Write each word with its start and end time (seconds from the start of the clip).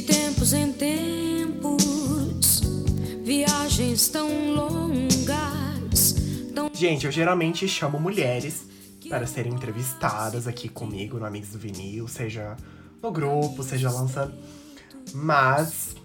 de 0.00 0.02
tempos 0.02 0.52
em 0.52 0.72
tempos, 0.72 1.80
viagens 3.24 4.08
tão 4.08 4.54
longas. 4.54 6.14
Tão... 6.54 6.70
Gente, 6.72 7.04
eu 7.04 7.10
geralmente 7.10 7.66
chamo 7.66 7.98
mulheres 7.98 8.62
para 9.08 9.26
serem 9.26 9.52
entrevistadas 9.52 10.46
aqui 10.46 10.68
comigo 10.68 11.18
no 11.18 11.24
Amigos 11.24 11.48
do 11.48 11.58
Vinil, 11.58 12.06
seja 12.06 12.56
no 13.02 13.10
grupo, 13.10 13.64
seja 13.64 13.90
lançando. 13.90 14.34
Mas 15.12 15.96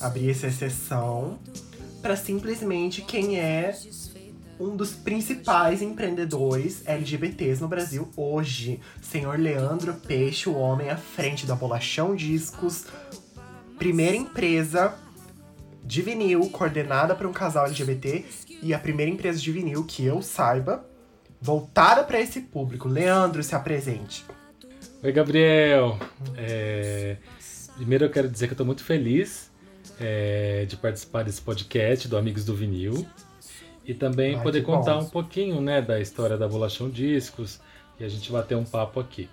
abri 0.00 0.30
essa 0.30 0.46
exceção 0.46 1.40
para 2.00 2.14
simplesmente 2.14 3.02
quem 3.02 3.40
é 3.40 3.76
um 4.60 4.76
dos 4.76 4.92
principais 4.92 5.82
empreendedores 5.82 6.82
LGBTs 6.86 7.60
no 7.60 7.68
Brasil 7.68 8.08
hoje. 8.16 8.80
Senhor 9.00 9.38
Leandro 9.38 9.94
Peixe, 9.94 10.48
o 10.48 10.54
homem 10.56 10.90
à 10.90 10.96
frente 10.96 11.46
da 11.46 11.54
Bolachão 11.54 12.14
Discos, 12.14 12.86
primeira 13.78 14.16
empresa 14.16 14.94
de 15.84 16.02
vinil 16.02 16.50
coordenada 16.50 17.14
por 17.14 17.26
um 17.26 17.32
casal 17.32 17.66
LGBT 17.66 18.24
e 18.62 18.74
a 18.74 18.78
primeira 18.78 19.10
empresa 19.10 19.38
de 19.38 19.52
vinil 19.52 19.84
que 19.84 20.04
eu 20.04 20.20
saiba 20.20 20.84
voltada 21.40 22.02
para 22.02 22.20
esse 22.20 22.40
público. 22.40 22.88
Leandro, 22.88 23.42
se 23.42 23.54
apresente. 23.54 24.24
Oi, 25.02 25.12
Gabriel. 25.12 25.98
É... 26.36 27.16
Primeiro 27.76 28.06
eu 28.06 28.10
quero 28.10 28.28
dizer 28.28 28.48
que 28.48 28.52
eu 28.52 28.54
estou 28.54 28.66
muito 28.66 28.82
feliz 28.82 29.52
é, 30.00 30.66
de 30.68 30.76
participar 30.76 31.22
desse 31.22 31.40
podcast 31.40 32.08
do 32.08 32.16
Amigos 32.16 32.44
do 32.44 32.52
Vinil 32.52 33.06
e 33.88 33.94
também 33.94 34.36
Ai, 34.36 34.42
poder 34.42 34.62
contar 34.62 34.96
bom. 34.96 35.00
um 35.00 35.08
pouquinho 35.08 35.62
né, 35.62 35.80
da 35.80 35.98
história 35.98 36.36
da 36.36 36.46
Bolachão 36.46 36.90
Discos 36.90 37.58
e 37.98 38.04
a 38.04 38.08
gente 38.08 38.30
vai 38.30 38.42
ter 38.42 38.54
um 38.54 38.64
papo 38.64 39.00
aqui. 39.00 39.30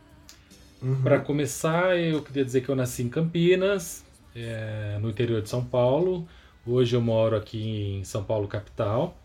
Uhum. 0.82 1.02
Para 1.02 1.20
começar, 1.20 2.00
eu 2.00 2.22
queria 2.22 2.46
dizer 2.46 2.62
que 2.62 2.70
eu 2.70 2.76
nasci 2.76 3.04
em 3.04 3.10
Campinas, 3.10 4.06
é, 4.34 4.98
no 5.02 5.10
interior 5.10 5.42
de 5.42 5.50
São 5.50 5.64
Paulo. 5.64 6.26
Hoje 6.66 6.96
eu 6.96 7.02
moro 7.02 7.36
aqui 7.36 7.98
em 8.00 8.04
São 8.06 8.24
Paulo, 8.24 8.48
capital. 8.48 9.18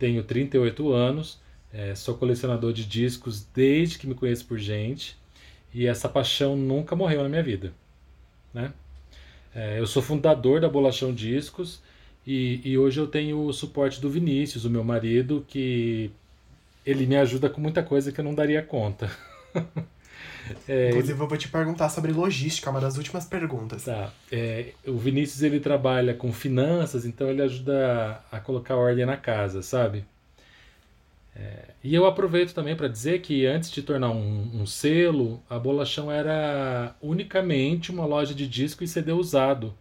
Tenho 0.00 0.24
38 0.24 0.92
anos, 0.92 1.38
é, 1.72 1.94
sou 1.94 2.16
colecionador 2.16 2.72
de 2.72 2.84
discos 2.84 3.46
desde 3.54 3.98
que 3.98 4.06
me 4.08 4.16
conheço 4.16 4.46
por 4.46 4.58
gente 4.58 5.16
e 5.72 5.86
essa 5.86 6.08
paixão 6.08 6.56
nunca 6.56 6.96
morreu 6.96 7.22
na 7.22 7.28
minha 7.28 7.42
vida. 7.42 7.72
Né? 8.52 8.72
É, 9.54 9.78
eu 9.78 9.86
sou 9.86 10.02
fundador 10.02 10.60
da 10.60 10.68
Bolachão 10.68 11.14
Discos 11.14 11.80
e, 12.26 12.60
e 12.64 12.78
hoje 12.78 12.98
eu 12.98 13.06
tenho 13.06 13.44
o 13.44 13.52
suporte 13.52 14.00
do 14.00 14.10
Vinícius, 14.10 14.64
o 14.64 14.70
meu 14.70 14.82
marido, 14.82 15.44
que 15.46 16.10
ele 16.84 17.06
me 17.06 17.16
ajuda 17.16 17.48
com 17.48 17.60
muita 17.60 17.82
coisa 17.82 18.10
que 18.10 18.20
eu 18.20 18.24
não 18.24 18.34
daria 18.34 18.62
conta. 18.62 19.10
É, 20.68 20.90
Inclusive, 20.90 21.20
eu 21.20 21.26
vou 21.26 21.36
te 21.36 21.48
perguntar 21.48 21.88
sobre 21.88 22.12
logística, 22.12 22.70
uma 22.70 22.80
das 22.80 22.96
últimas 22.96 23.24
perguntas. 23.24 23.84
Tá. 23.84 24.12
É, 24.30 24.72
o 24.86 24.96
Vinícius 24.96 25.42
ele 25.42 25.58
trabalha 25.58 26.14
com 26.14 26.32
finanças, 26.32 27.04
então 27.04 27.28
ele 27.28 27.42
ajuda 27.42 28.22
a, 28.30 28.36
a 28.36 28.40
colocar 28.40 28.76
ordem 28.76 29.04
na 29.04 29.16
casa, 29.16 29.62
sabe? 29.62 30.04
É, 31.34 31.64
e 31.84 31.94
eu 31.94 32.06
aproveito 32.06 32.54
também 32.54 32.74
para 32.74 32.88
dizer 32.88 33.20
que 33.20 33.44
antes 33.44 33.70
de 33.70 33.82
tornar 33.82 34.10
um, 34.10 34.62
um, 34.62 34.66
selo, 34.66 35.42
a 35.50 35.58
Bolachão 35.58 36.10
era 36.10 36.94
unicamente 37.02 37.90
uma 37.90 38.06
loja 38.06 38.34
de 38.34 38.46
disco 38.46 38.82
e 38.82 38.88
CD 38.88 39.12
usado. 39.12 39.74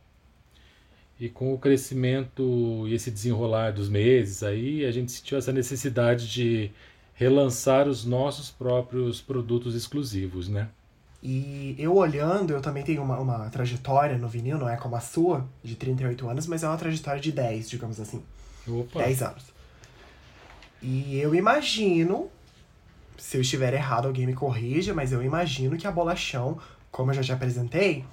E 1.19 1.29
com 1.29 1.53
o 1.53 1.57
crescimento 1.57 2.85
e 2.87 2.93
esse 2.93 3.09
desenrolar 3.09 3.71
dos 3.71 3.87
meses 3.87 4.43
aí, 4.43 4.85
a 4.85 4.91
gente 4.91 5.11
sentiu 5.11 5.37
essa 5.37 5.51
necessidade 5.51 6.29
de 6.29 6.71
relançar 7.13 7.87
os 7.87 8.03
nossos 8.03 8.51
próprios 8.51 9.21
produtos 9.21 9.75
exclusivos, 9.75 10.49
né? 10.49 10.67
E 11.23 11.75
eu 11.79 11.95
olhando, 11.95 12.51
eu 12.51 12.61
também 12.61 12.83
tenho 12.83 13.01
uma, 13.01 13.17
uma 13.17 13.49
trajetória 13.49 14.17
no 14.17 14.27
vinil, 14.27 14.59
não 14.59 14.69
é 14.69 14.75
como 14.75 14.95
a 14.95 14.99
sua, 14.99 15.47
de 15.63 15.75
38 15.75 16.29
anos, 16.29 16.45
mas 16.45 16.63
é 16.63 16.67
uma 16.67 16.77
trajetória 16.77 17.19
de 17.19 17.31
10, 17.31 17.69
digamos 17.69 17.99
assim. 17.99 18.21
Opa. 18.67 18.99
10 18.99 19.21
anos. 19.23 19.45
E 20.81 21.17
eu 21.17 21.33
imagino, 21.33 22.29
se 23.17 23.37
eu 23.37 23.41
estiver 23.41 23.73
errado, 23.73 24.05
alguém 24.05 24.27
me 24.27 24.33
corrija, 24.33 24.93
mas 24.93 25.11
eu 25.11 25.23
imagino 25.23 25.77
que 25.77 25.87
a 25.87 25.91
Bolachão, 25.91 26.59
como 26.91 27.09
eu 27.09 27.15
já 27.15 27.23
te 27.23 27.31
apresentei, 27.31 28.05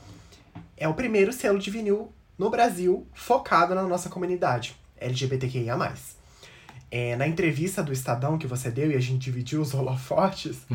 é 0.77 0.89
o 0.89 0.95
primeiro 0.95 1.33
selo 1.33 1.59
de 1.59 1.71
vinil 1.71 2.11
no 2.43 2.51
Brasil 2.51 3.07
focado 3.15 3.73
na 3.73 3.85
nossa 3.85 4.09
comunidade 4.09 4.75
LGBTQIA. 4.99 5.79
É, 6.91 7.15
na 7.15 7.27
entrevista 7.27 7.85
do 7.85 7.93
Estadão 7.93 8.37
que 8.37 8.49
você 8.49 8.69
deu 8.69 8.91
e 8.91 8.97
a 8.97 9.01
gente 9.01 9.21
dividiu 9.21 9.63
os 9.63 9.73
holofotes, 9.75 10.67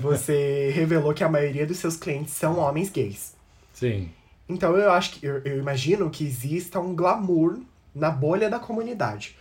você 0.00 0.72
revelou 0.74 1.12
que 1.12 1.22
a 1.22 1.28
maioria 1.28 1.66
dos 1.66 1.76
seus 1.76 1.96
clientes 1.96 2.32
são 2.32 2.58
homens 2.58 2.88
gays. 2.88 3.34
Sim. 3.74 4.08
Então 4.48 4.74
eu 4.74 4.90
acho 4.90 5.12
que 5.12 5.26
eu, 5.26 5.42
eu 5.44 5.58
imagino 5.58 6.08
que 6.08 6.24
exista 6.24 6.80
um 6.80 6.96
glamour 6.96 7.60
na 7.94 8.10
bolha 8.10 8.48
da 8.48 8.58
comunidade. 8.58 9.36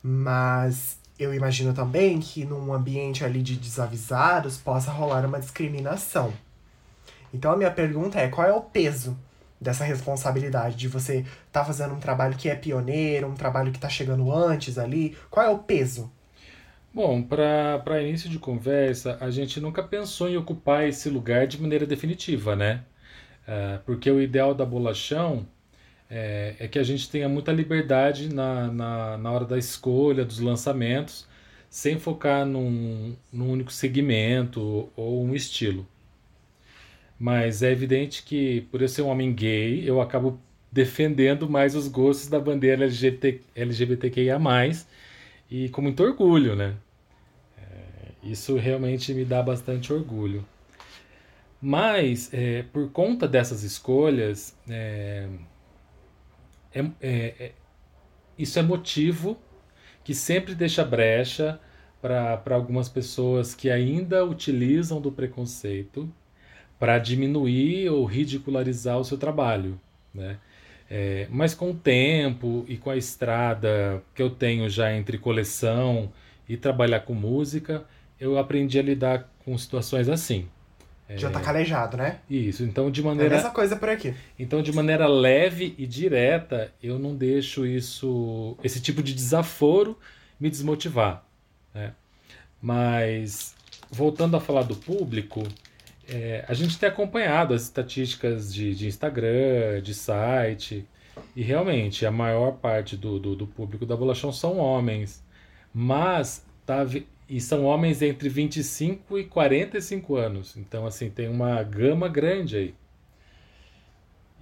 Mas 0.00 0.96
eu 1.18 1.34
imagino 1.34 1.74
também 1.74 2.20
que 2.20 2.44
num 2.44 2.72
ambiente 2.72 3.24
ali 3.24 3.42
de 3.42 3.56
desavisados 3.56 4.58
possa 4.58 4.92
rolar 4.92 5.26
uma 5.26 5.40
discriminação. 5.40 6.32
Então 7.34 7.50
a 7.50 7.56
minha 7.56 7.70
pergunta 7.70 8.20
é: 8.20 8.28
qual 8.28 8.46
é 8.46 8.52
o 8.52 8.60
peso 8.60 9.18
dessa 9.60 9.84
responsabilidade 9.84 10.76
de 10.76 10.88
você 10.88 11.18
estar 11.18 11.60
tá 11.60 11.64
fazendo 11.64 11.94
um 11.94 12.00
trabalho 12.00 12.36
que 12.36 12.48
é 12.48 12.54
pioneiro, 12.54 13.26
um 13.26 13.34
trabalho 13.34 13.70
que 13.70 13.78
está 13.78 13.88
chegando 13.88 14.32
antes 14.32 14.78
ali? 14.78 15.16
Qual 15.30 15.44
é 15.44 15.50
o 15.50 15.58
peso? 15.58 16.10
Bom, 16.92 17.22
para 17.22 18.02
início 18.02 18.30
de 18.30 18.38
conversa, 18.38 19.18
a 19.20 19.30
gente 19.30 19.60
nunca 19.60 19.82
pensou 19.82 20.30
em 20.30 20.36
ocupar 20.36 20.88
esse 20.88 21.10
lugar 21.10 21.46
de 21.46 21.60
maneira 21.60 21.84
definitiva, 21.84 22.56
né? 22.56 22.84
É, 23.46 23.78
porque 23.84 24.10
o 24.10 24.20
ideal 24.20 24.54
da 24.54 24.64
bolachão 24.64 25.46
é, 26.10 26.54
é, 26.58 26.68
que 26.68 26.78
a 26.78 26.82
gente 26.82 27.10
tenha 27.10 27.28
muita 27.28 27.52
liberdade 27.52 28.32
na, 28.32 28.68
na, 28.68 29.18
na 29.18 29.30
hora 29.30 29.44
da 29.44 29.58
escolha, 29.58 30.24
dos 30.24 30.38
lançamentos, 30.40 31.28
sem 31.68 31.98
focar 31.98 32.46
num, 32.46 33.14
num 33.32 33.50
único 33.50 33.72
segmento 33.72 34.88
ou 34.96 35.22
um 35.24 35.34
estilo. 35.34 35.86
Mas 37.18 37.62
é 37.62 37.72
evidente 37.72 38.22
que, 38.22 38.62
por 38.70 38.82
eu 38.82 38.88
ser 38.88 39.02
um 39.02 39.08
homem 39.08 39.32
gay, 39.32 39.88
eu 39.88 40.00
acabo 40.00 40.38
defendendo 40.70 41.48
mais 41.48 41.74
os 41.74 41.88
gostos 41.88 42.28
da 42.28 42.38
bandeira 42.38 42.84
LGBT, 42.84 43.40
LGBTQIA, 43.54 44.38
e 45.50 45.68
com 45.70 45.80
muito 45.80 46.02
orgulho, 46.02 46.54
né? 46.54 46.74
É, 47.56 48.12
isso 48.22 48.56
realmente 48.56 49.14
me 49.14 49.24
dá 49.24 49.42
bastante 49.42 49.92
orgulho. 49.92 50.44
Mas, 51.60 52.32
é, 52.34 52.64
por 52.64 52.90
conta 52.90 53.26
dessas 53.26 53.62
escolhas, 53.62 54.54
é, 54.68 55.28
é, 56.74 56.90
é, 57.00 57.52
isso 58.38 58.58
é 58.58 58.62
motivo 58.62 59.38
que 60.04 60.14
sempre 60.14 60.54
deixa 60.54 60.84
brecha 60.84 61.58
para 62.02 62.54
algumas 62.54 62.88
pessoas 62.88 63.54
que 63.54 63.70
ainda 63.70 64.24
utilizam 64.24 65.00
do 65.00 65.10
preconceito 65.10 66.12
para 66.78 66.98
diminuir 66.98 67.88
ou 67.90 68.04
ridicularizar 68.04 68.98
o 68.98 69.04
seu 69.04 69.16
trabalho, 69.16 69.80
né? 70.14 70.38
É, 70.88 71.26
mas 71.30 71.52
com 71.52 71.70
o 71.70 71.74
tempo 71.74 72.64
e 72.68 72.76
com 72.76 72.90
a 72.90 72.96
estrada 72.96 74.02
que 74.14 74.22
eu 74.22 74.30
tenho 74.30 74.68
já 74.70 74.94
entre 74.94 75.18
coleção 75.18 76.12
e 76.48 76.56
trabalhar 76.56 77.00
com 77.00 77.12
música, 77.12 77.84
eu 78.20 78.38
aprendi 78.38 78.78
a 78.78 78.82
lidar 78.82 79.28
com 79.44 79.56
situações 79.58 80.08
assim. 80.08 80.48
Já 81.14 81.30
tá 81.30 81.40
calejado, 81.40 81.96
né? 81.96 82.18
Isso, 82.28 82.64
então 82.64 82.90
de 82.90 83.00
maneira. 83.00 83.36
É 83.36 83.38
essa 83.38 83.50
coisa 83.50 83.76
por 83.76 83.88
aqui. 83.88 84.12
Então, 84.36 84.60
de 84.60 84.72
maneira 84.72 85.06
leve 85.06 85.72
e 85.78 85.86
direta, 85.86 86.72
eu 86.82 86.98
não 86.98 87.14
deixo 87.14 87.64
isso. 87.64 88.56
esse 88.64 88.80
tipo 88.80 89.02
de 89.02 89.14
desaforo 89.14 89.96
me 90.38 90.50
desmotivar. 90.50 91.24
Né? 91.72 91.92
Mas, 92.60 93.54
voltando 93.88 94.36
a 94.36 94.40
falar 94.40 94.62
do 94.62 94.74
público, 94.74 95.44
é, 96.08 96.44
a 96.46 96.54
gente 96.54 96.78
tem 96.78 96.88
acompanhado 96.88 97.52
as 97.54 97.62
estatísticas 97.62 98.54
de, 98.54 98.74
de, 98.74 98.86
Instagram, 98.86 99.82
de 99.82 99.94
site, 99.94 100.86
e 101.34 101.42
realmente 101.42 102.06
a 102.06 102.10
maior 102.10 102.52
parte 102.52 102.96
do, 102.96 103.18
do, 103.18 103.34
do 103.34 103.46
público 103.46 103.84
da 103.84 103.96
Bolachão 103.96 104.32
são 104.32 104.58
homens. 104.58 105.24
Mas 105.74 106.44
tá, 106.64 106.86
e 107.28 107.40
são 107.40 107.64
homens 107.64 108.02
entre 108.02 108.28
25 108.28 109.18
e 109.18 109.24
45 109.24 110.16
anos. 110.16 110.56
Então, 110.56 110.86
assim, 110.86 111.10
tem 111.10 111.28
uma 111.28 111.62
gama 111.62 112.08
grande 112.08 112.56
aí. 112.56 112.74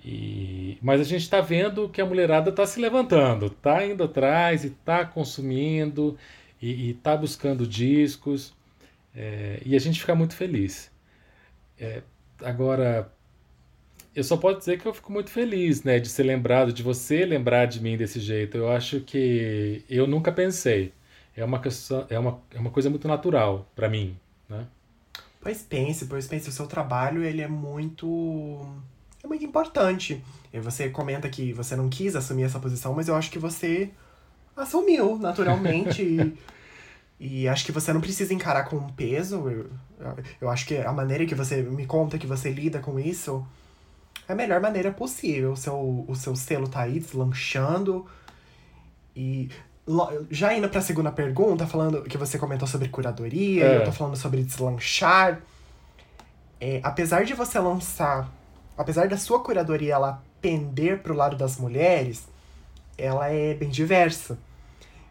E, 0.05 0.77
mas 0.83 1.01
a 1.01 1.05
gente 1.05 1.23
está 1.23 1.41
vendo 1.41 1.89
que 1.89 2.01
a 2.01 2.05
mulherada 2.05 2.51
está 2.51 2.67
se 2.67 2.79
levantando, 2.79 3.47
está 3.47 3.87
indo 3.87 4.05
atrás 4.05 4.63
e 4.63 4.67
está 4.67 5.05
consumindo 5.05 6.19
e 6.61 6.91
está 6.91 7.17
buscando 7.17 7.67
discos. 7.67 8.55
É, 9.15 9.63
e 9.65 9.75
a 9.75 9.79
gente 9.79 10.01
fica 10.01 10.15
muito 10.15 10.37
feliz. 10.37 10.94
É, 11.85 12.03
agora, 12.43 13.13
eu 14.15 14.25
só 14.25 14.39
posso 14.39 14.59
dizer 14.59 14.81
que 14.81 14.87
eu 14.87 14.95
fico 14.95 15.13
muito 15.13 15.31
feliz, 15.31 15.83
né, 15.83 15.99
de 16.01 16.09
ser 16.09 16.23
lembrado, 16.23 16.73
de 16.73 16.83
você 16.83 17.27
lembrar 17.27 17.67
de 17.67 17.81
mim 17.81 17.97
desse 17.97 18.19
jeito. 18.19 18.57
Eu 18.57 18.71
acho 18.71 19.01
que 19.01 19.85
eu 19.89 20.07
nunca 20.07 20.33
pensei. 20.33 20.93
É 21.37 21.45
uma, 21.45 21.61
questão, 21.61 22.07
é 22.09 22.19
uma, 22.19 22.41
é 22.55 22.59
uma 22.59 22.71
coisa 22.71 22.89
muito 22.89 23.07
natural 23.07 23.69
para 23.75 23.89
mim, 23.89 24.17
né? 24.49 24.67
Pois 25.41 25.61
pense, 25.63 26.07
pois 26.07 26.27
pense, 26.27 26.49
o 26.49 26.53
seu 26.53 26.67
trabalho 26.67 27.23
ele 27.23 27.43
é 27.43 27.49
muito 27.49 28.67
é 29.23 29.27
muito 29.27 29.45
importante. 29.45 30.25
E 30.53 30.61
você 30.61 30.89
comenta 30.89 31.29
que 31.29 31.53
você 31.53 31.77
não 31.77 31.91
quis 31.91 32.17
assumir 32.17 32.45
essa 32.45 32.61
posição, 32.61 32.95
mas 32.95 33.09
eu 33.09 33.17
acho 33.17 33.31
que 33.31 33.39
você 33.39 33.91
assumiu 34.57 35.19
naturalmente. 35.19 36.35
e, 37.25 37.49
acho 37.49 37.65
que 37.65 37.73
você 37.73 37.93
não 37.93 38.01
precisa 38.01 38.35
encarar 38.35 38.65
com 38.65 38.77
um 38.77 38.89
peso. 38.89 39.49
Eu, 39.49 39.71
eu 40.43 40.51
acho 40.51 40.67
que 40.67 40.77
a 40.77 40.93
maneira 40.93 41.25
que 41.25 41.35
você 41.35 41.63
me 41.63 41.87
conta 41.87 42.19
que 42.19 42.27
você 42.27 42.51
lida 42.51 42.81
com 42.81 43.01
isso 43.01 43.47
é 44.29 44.33
a 44.33 44.37
melhor 44.37 44.61
maneira 44.61 44.93
possível. 44.93 45.53
O 45.53 45.57
seu, 45.57 46.05
o 46.07 46.15
seu 46.15 46.37
selo 46.37 46.69
tá 46.69 46.83
aí 46.83 47.01
deslanchando. 47.01 48.07
E 49.17 49.49
já 50.31 50.55
indo 50.55 50.69
para 50.69 50.81
a 50.81 50.83
segunda 50.83 51.11
pergunta, 51.11 51.67
falando 51.67 52.03
que 52.03 52.19
você 52.19 52.39
comentou 52.39 52.69
sobre 52.69 52.89
curadoria, 52.89 53.65
é. 53.65 53.77
eu 53.79 53.85
tô 53.85 53.93
falando 53.93 54.17
sobre 54.17 54.43
deslanchar. 54.43 55.41
É, 56.61 56.81
apesar 56.83 57.25
de 57.25 57.33
você 57.33 57.59
lançar, 57.59 58.31
apesar 58.77 59.09
da 59.09 59.17
sua 59.17 59.41
curadoria 59.41 59.95
ela 59.95 60.23
pender 60.43 61.03
pro 61.03 61.15
lado 61.15 61.37
das 61.37 61.57
mulheres, 61.57 62.27
ela 62.99 63.29
é 63.29 63.55
bem 63.55 63.71
diversa. 63.71 64.39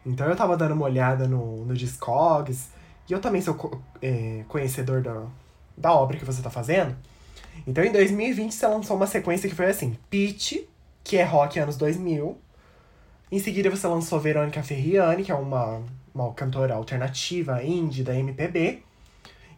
Então 0.06 0.28
eu 0.28 0.36
tava 0.36 0.58
dando 0.58 0.74
uma 0.74 0.86
olhada 0.86 1.28
no, 1.28 1.66
no 1.66 1.74
Discogs, 1.74 2.70
e 3.10 3.14
eu 3.14 3.20
também 3.20 3.42
sou 3.42 3.82
é, 4.02 4.44
conhecedor 4.48 5.02
da, 5.02 5.24
da 5.78 5.94
obra 5.94 6.18
que 6.18 6.26
você 6.26 6.42
tá 6.42 6.50
fazendo. 6.50 6.96
Então 7.68 7.84
em 7.84 7.92
2020 7.92 8.52
você 8.52 8.68
lançou 8.68 8.96
uma 8.96 9.08
sequência 9.08 9.50
que 9.50 9.56
foi 9.56 9.68
assim: 9.68 9.98
Pitch, 10.10 10.58
que 11.04 11.18
é 11.18 11.24
rock 11.24 11.60
anos 11.60 11.78
2000, 11.78 12.38
em 13.34 13.40
seguida 13.40 13.68
você 13.68 13.88
lançou 13.88 14.20
Verônica 14.20 14.62
Ferriani, 14.62 15.24
que 15.24 15.32
é 15.32 15.36
uma, 15.36 15.82
uma 16.14 16.32
cantora 16.34 16.76
alternativa 16.76 17.64
indie 17.64 18.04
da 18.04 18.16
MPB. 18.16 18.84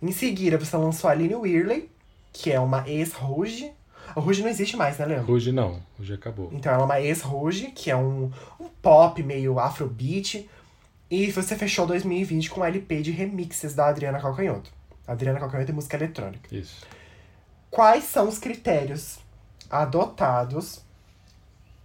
Em 0.02 0.12
seguida 0.14 0.58
você 0.58 0.78
lançou 0.78 1.10
Aline 1.10 1.36
Weirley, 1.36 1.90
que 2.32 2.54
é 2.54 2.58
uma 2.58 2.88
ex-Rouge. 2.88 3.74
A 4.16 4.20
Rouge 4.20 4.42
não 4.42 4.50
existe 4.50 4.78
mais, 4.78 4.98
né, 4.98 5.06
Leandro? 5.06 5.28
Rouge 5.28 5.52
não, 5.52 5.82
Rouge 5.98 6.14
acabou. 6.14 6.50
Então 6.54 6.72
ela 6.72 6.84
é 6.84 6.86
uma 6.86 7.02
ex-Rouge, 7.02 7.72
que 7.72 7.92
é 7.92 7.96
um, 7.96 8.32
um 8.60 8.70
pop 8.82 9.22
meio 9.22 9.60
afrobeat. 9.60 10.50
E 11.12 11.32
você 11.32 11.56
fechou 11.56 11.86
2020 11.86 12.50
com 12.50 12.62
um 12.62 12.66
LP 12.66 13.02
de 13.02 13.12
remixes 13.12 13.76
da 13.76 13.88
Adriana 13.88 14.20
Calcanhoto. 14.20 14.72
Adriana 15.06 15.40
Calcanhoto 15.40 15.72
é 15.72 15.76
música 15.76 15.98
eletrônica. 15.98 16.56
Isso. 16.56 16.86
Quais 17.70 18.06
são 18.06 18.28
os 18.28 18.40
critérios 18.40 19.20
adotados 19.70 20.84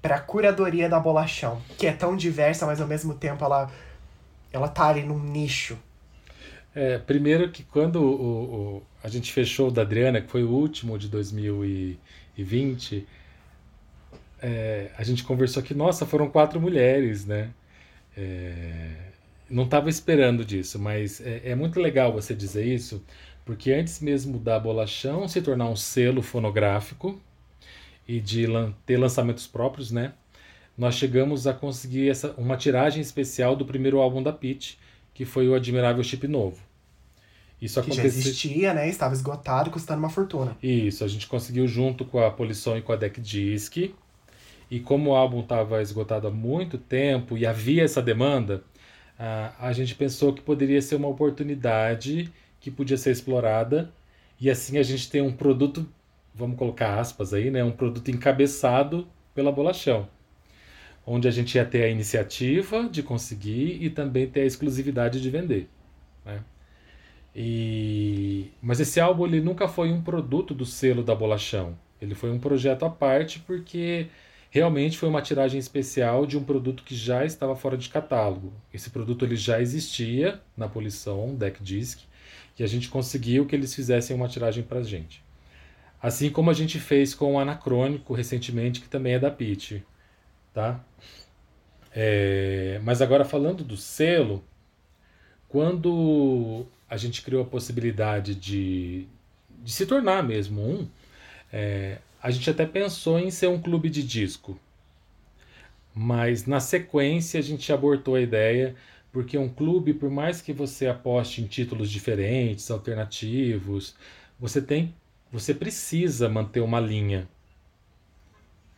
pra 0.01 0.19
curadoria 0.19 0.89
da 0.89 0.99
bolachão, 0.99 1.61
que 1.77 1.87
é 1.87 1.93
tão 1.93 2.17
diversa, 2.17 2.65
mas 2.65 2.81
ao 2.81 2.87
mesmo 2.87 3.15
tempo 3.15 3.45
ela, 3.45 3.71
ela 4.53 4.69
tá 4.69 4.89
ali 4.89 5.03
num 5.03 5.19
nicho. 5.19 5.77
É, 6.75 6.99
primeiro 6.99 7.51
que 7.51 7.63
quando 7.65 7.97
o, 7.97 8.77
o, 8.77 8.83
a 9.03 9.09
gente 9.09 9.33
fechou 9.33 9.69
o 9.69 9.71
da 9.71 9.83
Adriana, 9.83 10.21
que 10.21 10.31
foi 10.31 10.45
o 10.45 10.51
último 10.51 10.99
de 10.99 11.09
2020, 12.45 13.07
é, 14.43 14.91
a 14.97 15.03
gente 15.03 15.25
conversou 15.25 15.63
que, 15.63 15.75
nossa, 15.75 16.07
foram 16.07 16.29
quatro 16.31 16.61
mulheres, 16.61 17.27
né? 17.27 17.51
É, 18.17 18.93
não 19.49 19.65
estava 19.65 19.89
esperando 19.89 20.45
disso, 20.45 20.79
mas 20.79 21.21
é, 21.21 21.43
é, 21.51 21.55
muito 21.55 21.81
legal 21.81 22.13
você 22.13 22.35
dizer 22.35 22.65
isso, 22.65 23.05
porque 23.45 23.73
antes 23.73 24.01
mesmo 24.01 24.39
da 24.39 24.59
Bolachão 24.59 25.27
se 25.29 25.43
tornar 25.43 25.69
um 25.69 25.77
selo 25.77 26.23
fonográfico, 26.23 27.21
e 28.11 28.19
de 28.19 28.45
ter 28.85 28.97
lançamentos 28.97 29.47
próprios, 29.47 29.93
né? 29.93 30.15
Nós 30.77 30.97
chegamos 30.97 31.47
a 31.47 31.55
conseguir 31.55 32.09
essa, 32.09 32.33
uma 32.37 32.57
tiragem 32.57 33.01
especial 33.01 33.55
do 33.55 33.65
primeiro 33.65 34.01
álbum 34.01 34.21
da 34.21 34.33
Peach, 34.33 34.77
que 35.15 35.25
foi 35.25 35.49
o 35.49 35.55
Admirável 35.55 36.03
Chip 36.03 36.27
Novo. 36.27 36.61
Isso 37.61 37.75
que 37.75 37.91
aconteceu... 37.91 38.03
já 38.03 38.09
existia, 38.09 38.75
né? 38.75 38.89
Estava 38.89 39.15
esgotado, 39.15 39.71
custando 39.71 39.99
uma 39.99 40.09
fortuna. 40.09 40.57
Isso, 40.63 41.05
a 41.05 41.09
gente 41.09 41.27
conseguiu 41.27 41.67
junto 41.67 42.05
com 42.05 42.19
a 42.19 42.31
Polisson 42.31 42.79
e 42.79 42.83
com 42.83 42.93
a 42.93 42.97
Deck 42.97 43.21
Disc. 43.21 43.77
E 44.71 44.81
como 44.81 45.11
o 45.11 45.15
álbum 45.15 45.41
estava 45.41 45.83
esgotado 45.83 46.29
há 46.29 46.31
muito 46.31 46.79
tempo 46.79 47.37
e 47.37 47.45
havia 47.45 47.83
essa 47.83 48.01
demanda, 48.01 48.63
a, 49.19 49.53
a 49.59 49.73
gente 49.73 49.95
pensou 49.95 50.33
que 50.33 50.41
poderia 50.41 50.81
ser 50.81 50.95
uma 50.95 51.09
oportunidade 51.09 52.33
que 52.61 52.71
podia 52.71 52.97
ser 52.97 53.11
explorada. 53.11 53.93
E 54.41 54.49
assim 54.49 54.79
a 54.79 54.83
gente 54.83 55.11
tem 55.11 55.21
um 55.21 55.33
produto 55.33 55.87
vamos 56.35 56.57
colocar 56.57 56.99
aspas 56.99 57.35
aí, 57.35 57.51
né, 57.51 57.63
um 57.63 57.71
produto 57.71 58.11
encabeçado 58.11 59.07
pela 59.35 59.53
Bolachão, 59.53 60.09
onde 61.07 61.29
a 61.29 61.31
gente 61.31 61.55
ia 61.55 61.65
ter 61.65 61.85
a 61.85 61.89
iniciativa 61.89 62.89
de 62.89 63.03
conseguir 63.03 63.83
e 63.83 63.91
também 63.91 64.29
ter 64.29 64.43
a 64.43 64.47
exclusividade 64.47 65.21
de 65.21 65.31
vender. 65.31 65.69
Né? 66.25 66.41
E... 67.35 68.51
Mas 68.61 68.81
esse 68.81 69.01
álbum 69.01 69.27
ele 69.27 69.41
nunca 69.41 69.69
foi 69.69 69.91
um 69.91 70.03
produto 70.03 70.53
do 70.55 70.67
selo 70.67 71.03
da 71.03 71.15
Bolachão. 71.15 71.79
Ele 72.01 72.15
foi 72.15 72.31
um 72.31 72.39
projeto 72.39 72.85
à 72.85 72.91
parte 72.91 73.39
porque 73.41 74.09
realmente 74.51 74.99
foi 74.99 75.09
uma 75.09 75.23
tiragem 75.23 75.59
especial 75.59 76.27
de 76.27 76.37
um 76.37 76.43
produto 76.43 76.83
que 76.83 76.95
já 76.95 77.25
estava 77.25 77.55
fora 77.55 77.77
de 77.77 77.89
catálogo. 77.89 78.53
Esse 78.73 78.91
produto 78.91 79.25
ele 79.25 79.37
já 79.37 79.61
existia 79.61 80.41
na 80.57 80.69
Polição, 80.69 81.35
Deck 81.35 81.63
Disc, 81.63 82.01
e 82.59 82.65
a 82.65 82.67
gente 82.67 82.89
conseguiu 82.89 83.47
que 83.47 83.55
eles 83.55 83.75
fizessem 83.75 84.15
uma 84.15 84.29
tiragem 84.29 84.65
para 84.65 84.81
a 84.81 84.83
gente. 84.83 85.23
Assim 86.03 86.31
como 86.31 86.51
a 86.51 86.55
gente 86.55 86.79
fez 86.81 87.15
com 87.15 87.35
o 87.35 87.39
Anacrônico 87.39 88.13
recentemente, 88.15 88.81
que 88.81 88.89
também 88.89 89.15
é 89.15 89.19
da 89.19 89.31
Pitch. 89.31 89.83
Tá? 90.53 90.81
É, 91.93 92.81
mas 92.83 93.01
agora 93.03 93.25
falando 93.25 93.63
do 93.63 93.77
selo, 93.77 94.43
quando 95.49 96.67
a 96.91 96.97
gente 96.97 97.23
criou 97.23 97.43
a 97.43 97.47
possibilidade 97.47 98.35
de, 98.35 99.07
de 99.63 99.73
se 99.73 99.87
tornar 99.87 100.25
mesmo 100.25 100.61
um, 100.61 100.89
é, 101.53 101.99
a 102.21 102.31
gente 102.33 102.51
até 102.51 102.67
pensou 102.67 103.19
em 103.19 103.31
ser 103.31 103.47
um 103.47 103.61
clube 103.61 103.89
de 103.89 104.03
disco. 104.03 104.59
Mas 105.95 106.47
na 106.47 106.59
sequência 106.59 107.39
a 107.39 107.43
gente 107.43 107.73
abortou 107.73 108.17
a 108.17 108.21
ideia, 108.21 108.75
porque 109.13 109.39
um 109.39 109.49
clube, 109.49 109.95
por 109.95 110.11
mais 110.11 110.43
que 110.43 110.53
você 110.53 110.89
aposte 110.89 111.41
em 111.41 111.47
títulos 111.47 111.91
diferentes, 111.91 112.71
alternativos, 112.71 113.95
você 114.39 114.61
tem 114.61 114.93
você 115.33 115.55
precisa 115.55 116.29
manter 116.29 116.61
uma 116.61 116.81
linha. 116.81 117.29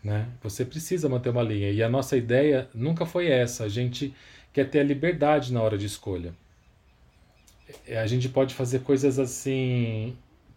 Né? 0.04 0.28
Você 0.42 0.64
precisa 0.66 1.08
manter 1.08 1.30
uma 1.30 1.42
linha. 1.42 1.70
E 1.70 1.82
a 1.82 1.88
nossa 1.88 2.14
ideia 2.14 2.68
nunca 2.74 3.06
foi 3.06 3.28
essa. 3.28 3.64
A 3.64 3.68
gente 3.68 4.14
quer 4.52 4.68
ter 4.68 4.80
a 4.80 4.84
liberdade 4.84 5.50
na 5.52 5.62
hora 5.62 5.78
de 5.78 5.86
escolha. 5.86 6.34
É, 7.86 7.98
a 7.98 8.06
gente 8.06 8.28
pode 8.28 8.54
fazer 8.54 8.80
coisas 8.80 9.18
assim 9.18 10.16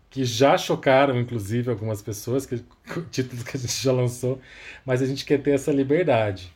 que 0.09 0.23
já 0.23 0.57
chocaram, 0.57 1.19
inclusive, 1.19 1.69
algumas 1.69 2.01
pessoas, 2.01 2.45
que, 2.45 2.63
títulos 3.11 3.43
que 3.43 3.57
a 3.57 3.59
gente 3.59 3.83
já 3.83 3.91
lançou, 3.91 4.39
mas 4.85 5.01
a 5.01 5.05
gente 5.05 5.25
quer 5.25 5.41
ter 5.41 5.51
essa 5.51 5.71
liberdade. 5.71 6.51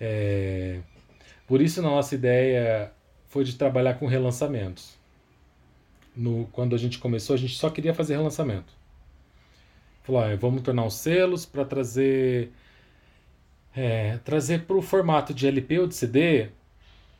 É, 0.00 0.80
por 1.46 1.60
isso, 1.60 1.80
nossa 1.82 2.14
ideia 2.14 2.92
foi 3.28 3.44
de 3.44 3.54
trabalhar 3.56 3.94
com 3.94 4.06
relançamentos 4.06 5.00
no, 6.16 6.46
quando 6.52 6.74
a 6.74 6.78
gente 6.78 6.98
começou, 6.98 7.34
a 7.34 7.38
gente 7.38 7.56
só 7.56 7.70
queria 7.70 7.94
fazer 7.94 8.16
relançamento. 8.16 8.72
Falou, 10.02 10.22
ah, 10.22 10.36
vamos 10.36 10.62
tornar 10.62 10.84
os 10.84 10.94
selos 10.94 11.46
para 11.46 11.64
trazer 11.64 12.50
é, 13.74 14.18
trazer 14.18 14.64
para 14.64 14.76
o 14.76 14.82
formato 14.82 15.32
de 15.32 15.46
LP 15.46 15.78
ou 15.78 15.86
de 15.86 15.94
CD 15.94 16.48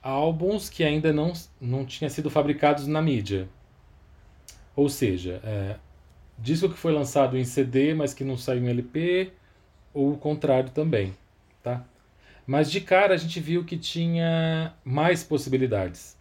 álbuns 0.03 0.69
que 0.69 0.83
ainda 0.83 1.13
não, 1.13 1.33
não 1.61 1.85
tinham 1.85 2.09
sido 2.09 2.31
fabricados 2.31 2.87
na 2.87 3.03
mídia. 3.03 3.49
Ou 4.75 4.89
seja, 4.89 5.41
é, 5.45 5.77
disco 6.39 6.69
que 6.69 6.77
foi 6.77 6.93
lançado 6.93 7.37
em 7.37 7.45
CD, 7.45 7.95
mas 7.95 8.15
que 8.15 8.25
não 8.25 8.37
saiu 8.37 8.65
em 8.65 8.69
LP, 8.69 9.33
ou 9.93 10.13
o 10.13 10.17
contrário 10.17 10.71
também. 10.71 11.13
Tá? 11.63 11.85
Mas 12.47 12.71
de 12.71 12.81
cara 12.81 13.15
a 13.15 13.17
gente 13.17 13.39
viu 13.41 13.65
que 13.65 13.77
tinha 13.77 14.75
mais 14.85 15.23
possibilidades. 15.23 16.17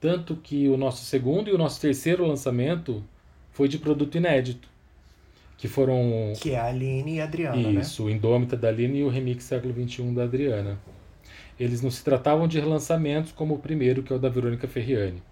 Tanto 0.00 0.36
que 0.36 0.68
o 0.68 0.76
nosso 0.76 1.04
segundo 1.04 1.48
e 1.48 1.52
o 1.52 1.58
nosso 1.58 1.80
terceiro 1.80 2.26
lançamento 2.26 3.02
foi 3.52 3.68
de 3.68 3.78
produto 3.78 4.16
inédito. 4.16 4.68
Que 5.56 5.68
foram. 5.68 6.32
Que 6.40 6.50
é 6.50 6.58
a 6.58 6.66
Aline 6.66 7.14
e 7.14 7.20
a 7.20 7.24
Adriana. 7.24 7.56
Né? 7.56 7.80
Isso, 7.80 8.04
né? 8.04 8.10
o 8.10 8.14
Indômita 8.14 8.56
da 8.56 8.68
Aline 8.68 8.98
e 8.98 9.04
o 9.04 9.08
Remix 9.08 9.44
Século 9.44 9.72
XXI 9.72 10.12
da 10.12 10.24
Adriana. 10.24 10.78
Eles 11.58 11.80
não 11.80 11.90
se 11.90 12.02
tratavam 12.02 12.48
de 12.48 12.58
relançamentos 12.58 13.32
como 13.32 13.54
o 13.54 13.58
primeiro, 13.58 14.02
que 14.02 14.12
é 14.12 14.16
o 14.16 14.18
da 14.18 14.28
Verônica 14.28 14.66
Ferriani. 14.66 15.22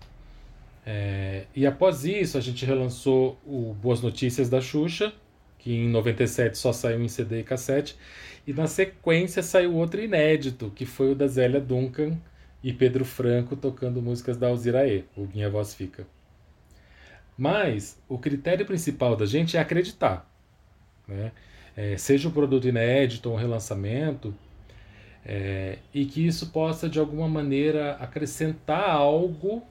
É, 0.84 1.44
e 1.54 1.66
após 1.66 2.04
isso, 2.04 2.36
a 2.36 2.40
gente 2.40 2.64
relançou 2.64 3.38
o 3.46 3.74
Boas 3.74 4.00
Notícias 4.00 4.48
da 4.48 4.60
Xuxa, 4.60 5.12
que 5.58 5.72
em 5.72 5.88
97 5.88 6.58
só 6.58 6.72
saiu 6.72 7.02
em 7.02 7.08
CD 7.08 7.40
e 7.40 7.44
cassete. 7.44 7.96
E 8.46 8.52
na 8.52 8.66
sequência 8.66 9.42
saiu 9.42 9.74
outro 9.74 10.00
inédito, 10.00 10.72
que 10.74 10.84
foi 10.84 11.12
o 11.12 11.14
da 11.14 11.26
Zélia 11.26 11.60
Duncan, 11.60 12.18
e 12.62 12.72
Pedro 12.72 13.04
Franco 13.04 13.56
tocando 13.56 14.02
músicas 14.02 14.36
da 14.36 14.48
Alziraê, 14.48 15.04
o 15.16 15.26
Minha 15.32 15.50
Voz 15.50 15.74
Fica. 15.74 16.06
Mas 17.36 17.98
o 18.08 18.18
critério 18.18 18.64
principal 18.64 19.16
da 19.16 19.26
gente 19.26 19.56
é 19.56 19.60
acreditar. 19.60 20.28
Né? 21.06 21.32
É, 21.76 21.96
seja 21.96 22.28
um 22.28 22.32
produto 22.32 22.68
inédito 22.68 23.28
ou 23.28 23.34
um 23.34 23.38
relançamento, 23.38 24.34
é, 25.24 25.78
e 25.94 26.04
que 26.04 26.26
isso 26.26 26.48
possa 26.48 26.88
de 26.88 26.98
alguma 26.98 27.28
maneira 27.28 27.92
acrescentar 28.00 28.90
algo 28.90 29.62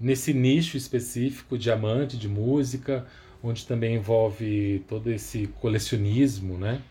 nesse 0.00 0.32
nicho 0.32 0.76
específico 0.76 1.56
de 1.56 1.70
amante 1.70 2.16
de 2.16 2.28
música 2.28 3.06
onde 3.42 3.66
também 3.66 3.94
envolve 3.94 4.84
todo 4.88 5.10
esse 5.10 5.46
colecionismo, 5.60 6.58
né? 6.58 6.82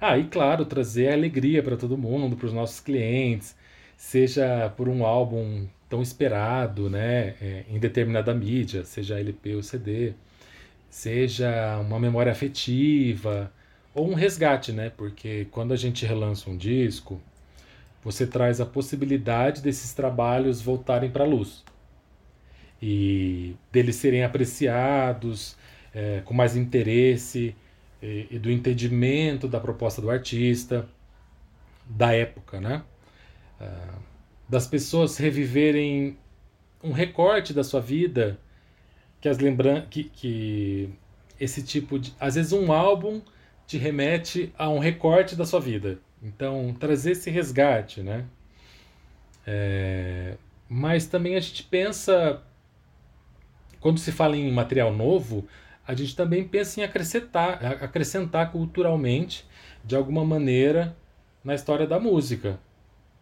Ah, 0.00 0.18
e 0.18 0.24
claro, 0.24 0.64
trazer 0.64 1.12
alegria 1.12 1.62
para 1.62 1.76
todo 1.76 1.96
mundo, 1.96 2.36
para 2.36 2.46
os 2.46 2.52
nossos 2.52 2.80
clientes, 2.80 3.54
seja 3.96 4.72
por 4.76 4.88
um 4.88 5.04
álbum 5.04 5.66
tão 5.88 6.00
esperado, 6.00 6.88
né, 6.88 7.34
é, 7.40 7.64
em 7.68 7.78
determinada 7.78 8.32
mídia, 8.34 8.84
seja 8.84 9.18
LP 9.18 9.56
ou 9.56 9.62
CD, 9.62 10.14
seja 10.88 11.78
uma 11.80 11.98
memória 11.98 12.32
afetiva 12.32 13.52
ou 13.94 14.08
um 14.10 14.14
resgate, 14.14 14.72
né? 14.72 14.90
Porque 14.90 15.46
quando 15.50 15.72
a 15.72 15.76
gente 15.76 16.06
relança 16.06 16.48
um 16.48 16.56
disco, 16.56 17.20
você 18.02 18.26
traz 18.26 18.60
a 18.60 18.66
possibilidade 18.66 19.60
desses 19.60 19.92
trabalhos 19.92 20.60
voltarem 20.60 21.10
para 21.10 21.24
a 21.24 21.26
luz 21.26 21.64
e 22.82 23.54
deles 23.70 23.96
serem 23.96 24.24
apreciados 24.24 25.56
é, 25.94 26.22
com 26.24 26.32
mais 26.32 26.56
interesse 26.56 27.54
e, 28.02 28.26
e, 28.30 28.38
do 28.38 28.50
entendimento 28.50 29.46
da 29.46 29.60
proposta 29.60 30.00
do 30.00 30.10
artista, 30.10 30.88
da 31.86 32.12
época, 32.14 32.60
né? 32.60 32.82
Ah, 33.60 33.98
das 34.48 34.66
pessoas 34.66 35.16
reviverem 35.18 36.16
um 36.82 36.92
recorte 36.92 37.52
da 37.52 37.62
sua 37.62 37.80
vida 37.80 38.38
que 39.20 39.28
as 39.28 39.38
lembran 39.38 39.82
que, 39.82 40.04
que 40.04 40.88
esse 41.38 41.62
tipo 41.62 41.98
de 41.98 42.14
às 42.18 42.36
vezes 42.36 42.52
um 42.52 42.72
álbum 42.72 43.20
te 43.70 43.78
remete 43.78 44.52
a 44.58 44.68
um 44.68 44.80
recorte 44.80 45.36
da 45.36 45.46
sua 45.46 45.60
vida. 45.60 46.00
Então 46.20 46.74
trazer 46.80 47.12
esse 47.12 47.30
resgate 47.30 48.02
né? 48.02 48.24
É, 49.46 50.34
mas 50.68 51.06
também 51.06 51.36
a 51.36 51.40
gente 51.40 51.62
pensa 51.62 52.42
quando 53.78 54.00
se 54.00 54.10
fala 54.10 54.36
em 54.36 54.50
material 54.50 54.92
novo 54.92 55.46
a 55.86 55.94
gente 55.94 56.16
também 56.16 56.42
pensa 56.42 56.80
em 56.80 56.82
acrescentar 56.82 57.64
acrescentar 57.80 58.50
culturalmente 58.50 59.46
de 59.84 59.94
alguma 59.94 60.24
maneira 60.24 60.96
na 61.44 61.54
história 61.54 61.86
da 61.86 62.00
música. 62.00 62.58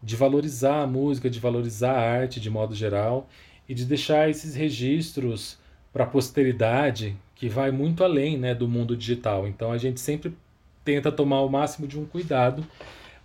De 0.03 0.17
valorizar 0.17 0.83
a 0.83 0.87
música, 0.87 1.29
de 1.29 1.41
valorizar 1.41 1.93
a 1.93 2.01
arte 2.01 2.41
de 2.41 2.49
modo 2.49 2.75
geral 2.75 3.29
e 3.69 3.75
de 3.75 3.85
deixar 3.85 4.31
esses 4.31 4.55
registros 4.55 5.59
para 5.93 6.05
a 6.05 6.07
posteridade 6.07 7.15
que 7.39 7.49
vai 7.49 7.71
muito 7.71 8.05
além 8.05 8.37
né, 8.37 8.55
do 8.55 8.69
mundo 8.69 8.95
digital. 8.97 9.49
Então 9.49 9.73
a 9.73 9.79
gente 9.79 10.01
sempre 10.01 10.37
tenta 10.85 11.11
tomar 11.11 11.41
o 11.41 11.49
máximo 11.49 11.87
de 11.87 11.99
um 11.99 12.05
cuidado, 12.05 12.67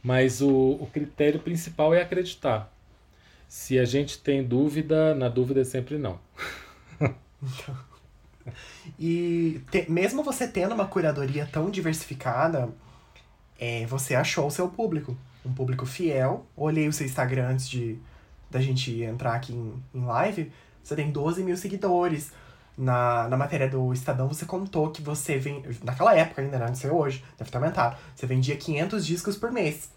mas 0.01 0.41
o, 0.41 0.77
o 0.79 0.87
critério 0.93 1.39
principal 1.39 1.93
é 1.93 2.01
acreditar. 2.01 2.71
Se 3.47 3.77
a 3.77 3.85
gente 3.85 4.19
tem 4.19 4.43
dúvida, 4.43 5.13
na 5.13 5.27
dúvida 5.27 5.61
é 5.61 5.63
sempre 5.63 5.97
não. 5.97 6.19
e 8.97 9.61
te, 9.69 9.89
mesmo 9.91 10.23
você 10.23 10.47
tendo 10.47 10.73
uma 10.73 10.87
curadoria 10.87 11.45
tão 11.51 11.69
diversificada, 11.69 12.69
é, 13.59 13.85
você 13.85 14.15
achou 14.15 14.47
o 14.47 14.51
seu 14.51 14.69
público 14.69 15.17
um 15.45 15.53
público 15.53 15.85
fiel. 15.85 16.45
Olhei 16.55 16.87
o 16.87 16.93
seu 16.93 17.05
Instagram 17.05 17.49
antes 17.49 17.69
de 17.69 17.97
da 18.49 18.61
gente 18.61 19.01
entrar 19.01 19.33
aqui 19.33 19.53
em, 19.53 19.83
em 19.93 20.05
live. 20.05 20.51
Você 20.83 20.95
tem 20.95 21.11
12 21.11 21.43
mil 21.43 21.57
seguidores. 21.57 22.31
Na, 22.75 23.27
na 23.27 23.37
matéria 23.37 23.69
do 23.69 23.93
Estadão, 23.93 24.27
você 24.27 24.45
contou 24.45 24.89
que 24.89 25.01
você 25.01 25.37
vem. 25.37 25.63
Naquela 25.83 26.15
época 26.15 26.41
ainda, 26.41 26.57
né? 26.57 26.67
não 26.67 26.75
sei 26.75 26.89
hoje, 26.89 27.23
deve 27.37 27.51
ter 27.51 27.57
aumentado. 27.57 27.97
Você 28.15 28.25
vendia 28.25 28.57
500 28.57 29.05
discos 29.05 29.37
por 29.37 29.51
mês. 29.51 29.91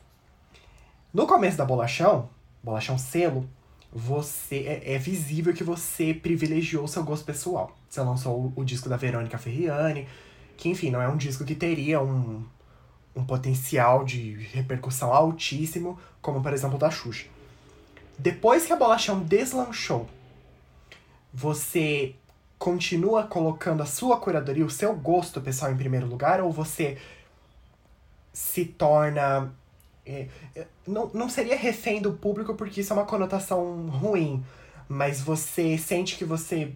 No 1.12 1.26
começo 1.26 1.56
da 1.56 1.64
Bolachão, 1.64 2.28
Bolachão 2.62 2.98
Selo, 2.98 3.48
você 3.90 4.82
é, 4.84 4.94
é 4.94 4.98
visível 4.98 5.54
que 5.54 5.64
você 5.64 6.12
privilegiou 6.12 6.86
seu 6.86 7.02
gosto 7.02 7.24
pessoal. 7.24 7.74
Você 7.88 8.00
lançou 8.02 8.52
o, 8.54 8.60
o 8.60 8.64
disco 8.64 8.90
da 8.90 8.98
Verônica 8.98 9.38
Ferriani, 9.38 10.06
que 10.56 10.68
enfim, 10.68 10.90
não 10.90 11.00
é 11.00 11.08
um 11.08 11.16
disco 11.16 11.44
que 11.44 11.54
teria 11.54 12.02
um, 12.02 12.44
um 13.14 13.24
potencial 13.24 14.04
de 14.04 14.34
repercussão 14.52 15.14
altíssimo, 15.14 15.98
como 16.20 16.42
por 16.42 16.52
exemplo 16.52 16.78
da 16.78 16.90
Xuxa. 16.90 17.26
Depois 18.18 18.66
que 18.66 18.72
a 18.72 18.76
Bolachão 18.76 19.20
deslanchou, 19.20 20.06
você 21.32 22.14
continua 22.58 23.24
colocando 23.24 23.82
a 23.82 23.86
sua 23.86 24.18
curadoria, 24.18 24.64
o 24.64 24.70
seu 24.70 24.94
gosto 24.94 25.40
pessoal 25.40 25.72
em 25.72 25.76
primeiro 25.76 26.06
lugar, 26.06 26.40
ou 26.40 26.50
você 26.50 26.98
se 28.32 28.64
torna. 28.64 29.52
É, 30.04 30.28
é 30.54 30.66
não, 30.86 31.10
não 31.12 31.28
seria 31.28 31.56
refém 31.56 32.00
do 32.00 32.12
público, 32.12 32.54
porque 32.54 32.80
isso 32.80 32.92
é 32.92 32.96
uma 32.96 33.06
conotação 33.06 33.88
ruim, 33.88 34.44
mas 34.88 35.20
você 35.20 35.76
sente 35.76 36.16
que 36.16 36.24
você 36.24 36.72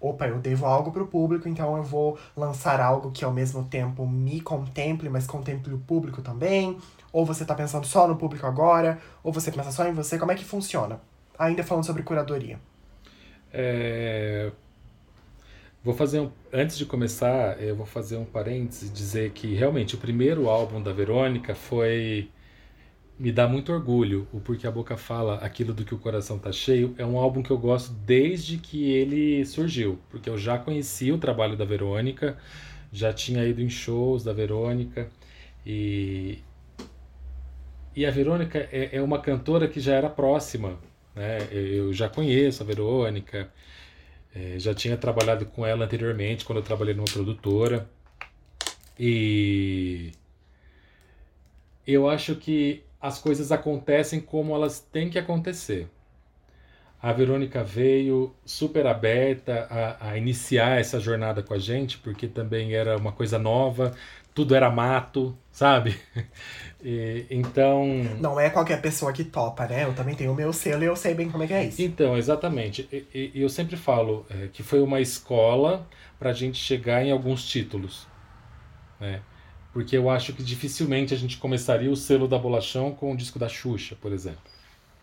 opa, 0.00 0.28
eu 0.28 0.38
devo 0.38 0.66
algo 0.66 0.92
para 0.92 1.02
o 1.02 1.06
público, 1.06 1.48
então 1.48 1.76
eu 1.76 1.82
vou 1.82 2.18
lançar 2.36 2.80
algo 2.80 3.10
que 3.10 3.24
ao 3.24 3.32
mesmo 3.32 3.64
tempo 3.64 4.06
me 4.06 4.40
contemple, 4.40 5.08
mas 5.08 5.26
contemple 5.26 5.74
o 5.74 5.78
público 5.78 6.22
também? 6.22 6.78
Ou 7.12 7.24
você 7.24 7.42
está 7.42 7.54
pensando 7.54 7.86
só 7.86 8.06
no 8.06 8.16
público 8.16 8.46
agora? 8.46 8.98
Ou 9.22 9.32
você 9.32 9.50
pensa 9.50 9.72
só 9.72 9.86
em 9.86 9.92
você? 9.92 10.18
Como 10.18 10.32
é 10.32 10.34
que 10.34 10.44
funciona? 10.44 11.00
Ainda 11.38 11.64
falando 11.64 11.84
sobre 11.84 12.02
curadoria. 12.02 12.60
É... 13.52 14.52
Vou 15.86 15.94
fazer 15.94 16.18
um... 16.18 16.32
Antes 16.52 16.76
de 16.76 16.84
começar, 16.84 17.62
eu 17.62 17.76
vou 17.76 17.86
fazer 17.86 18.16
um 18.16 18.24
parênteses 18.24 18.90
e 18.90 18.92
dizer 18.92 19.30
que 19.30 19.54
realmente 19.54 19.94
o 19.94 19.98
primeiro 19.98 20.48
álbum 20.48 20.82
da 20.82 20.92
Verônica 20.92 21.54
foi 21.54 22.28
me 23.16 23.30
dá 23.30 23.46
muito 23.46 23.72
orgulho. 23.72 24.26
O 24.32 24.40
Porque 24.40 24.66
a 24.66 24.70
Boca 24.72 24.96
Fala 24.96 25.36
Aquilo 25.36 25.72
do 25.72 25.84
que 25.84 25.94
o 25.94 25.98
Coração 25.98 26.40
Tá 26.40 26.50
Cheio 26.50 26.92
é 26.98 27.06
um 27.06 27.16
álbum 27.16 27.40
que 27.40 27.52
eu 27.52 27.56
gosto 27.56 27.92
desde 28.04 28.58
que 28.58 28.90
ele 28.90 29.46
surgiu, 29.46 30.00
porque 30.10 30.28
eu 30.28 30.36
já 30.36 30.58
conhecia 30.58 31.14
o 31.14 31.18
trabalho 31.18 31.56
da 31.56 31.64
Verônica, 31.64 32.36
já 32.92 33.12
tinha 33.12 33.44
ido 33.46 33.62
em 33.62 33.70
shows 33.70 34.24
da 34.24 34.32
Verônica 34.32 35.08
e 35.64 36.40
e 37.94 38.04
a 38.04 38.10
Verônica 38.10 38.58
é, 38.72 38.96
é 38.96 39.00
uma 39.02 39.20
cantora 39.20 39.68
que 39.68 39.78
já 39.78 39.94
era 39.94 40.10
próxima, 40.10 40.78
né? 41.14 41.38
Eu 41.52 41.92
já 41.92 42.08
conheço 42.08 42.62
a 42.64 42.66
Verônica, 42.66 43.48
é, 44.36 44.58
já 44.58 44.74
tinha 44.74 44.98
trabalhado 44.98 45.46
com 45.46 45.64
ela 45.64 45.86
anteriormente 45.86 46.44
quando 46.44 46.58
eu 46.58 46.64
trabalhei 46.64 46.94
numa 46.94 47.06
produtora 47.06 47.88
e 48.98 50.12
eu 51.86 52.08
acho 52.08 52.34
que 52.36 52.82
as 53.00 53.18
coisas 53.18 53.50
acontecem 53.50 54.20
como 54.20 54.54
elas 54.54 54.78
têm 54.80 55.08
que 55.08 55.18
acontecer. 55.18 55.88
A 57.00 57.12
Verônica 57.12 57.62
veio 57.62 58.34
super 58.44 58.86
aberta 58.86 59.66
a, 59.70 60.10
a, 60.10 60.18
iniciar 60.18 60.80
essa 60.80 60.98
jornada 60.98 61.42
com 61.42 61.54
a 61.54 61.58
gente, 61.58 61.98
porque 61.98 62.26
também 62.26 62.74
era 62.74 62.96
uma 62.96 63.12
coisa 63.12 63.38
nova, 63.38 63.94
tudo 64.36 64.54
era 64.54 64.70
mato, 64.70 65.36
sabe? 65.50 65.98
E, 66.88 67.26
então. 67.30 67.84
Não 68.20 68.38
é 68.38 68.48
qualquer 68.48 68.80
pessoa 68.80 69.12
que 69.12 69.24
topa, 69.24 69.66
né? 69.66 69.84
Eu 69.84 69.94
também 69.94 70.14
tenho 70.14 70.30
o 70.30 70.36
meu 70.36 70.52
selo 70.52 70.84
e 70.84 70.86
eu 70.86 70.94
sei 70.94 71.14
bem 71.14 71.28
como 71.28 71.42
é 71.42 71.46
que 71.48 71.52
é 71.52 71.64
isso. 71.64 71.82
Então, 71.82 72.16
exatamente. 72.16 72.86
E, 72.92 73.32
e 73.34 73.42
eu 73.42 73.48
sempre 73.48 73.76
falo 73.76 74.24
é, 74.30 74.48
que 74.52 74.62
foi 74.62 74.80
uma 74.80 75.00
escola 75.00 75.84
para 76.16 76.30
a 76.30 76.32
gente 76.32 76.58
chegar 76.58 77.02
em 77.02 77.10
alguns 77.10 77.44
títulos. 77.48 78.06
Né? 79.00 79.20
porque 79.76 79.94
eu 79.94 80.08
acho 80.08 80.32
que 80.32 80.42
dificilmente 80.42 81.12
a 81.12 81.16
gente 81.18 81.36
começaria 81.36 81.90
o 81.90 81.96
selo 81.96 82.26
da 82.26 82.38
Bolachão 82.38 82.94
com 82.94 83.12
o 83.12 83.16
disco 83.16 83.38
da 83.38 83.46
Xuxa, 83.46 83.94
por 84.00 84.10
exemplo. 84.10 84.40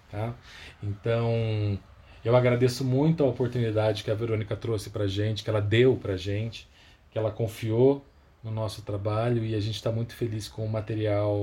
Tá? 0.09 0.33
Então, 0.81 1.77
eu 2.25 2.35
agradeço 2.35 2.83
muito 2.83 3.23
a 3.23 3.27
oportunidade 3.27 4.03
que 4.03 4.09
a 4.09 4.15
Verônica 4.15 4.55
trouxe 4.55 4.89
para 4.89 5.05
gente, 5.05 5.43
que 5.43 5.49
ela 5.51 5.61
deu 5.61 5.95
para 5.95 6.17
gente, 6.17 6.67
que 7.11 7.19
ela 7.19 7.29
confiou 7.29 8.03
no 8.43 8.51
nosso 8.51 8.81
trabalho 8.81 9.43
e 9.45 9.55
a 9.55 9.59
gente 9.59 9.75
está 9.75 9.91
muito 9.91 10.15
feliz 10.15 10.47
com 10.47 10.65
o 10.65 10.69
material, 10.69 11.37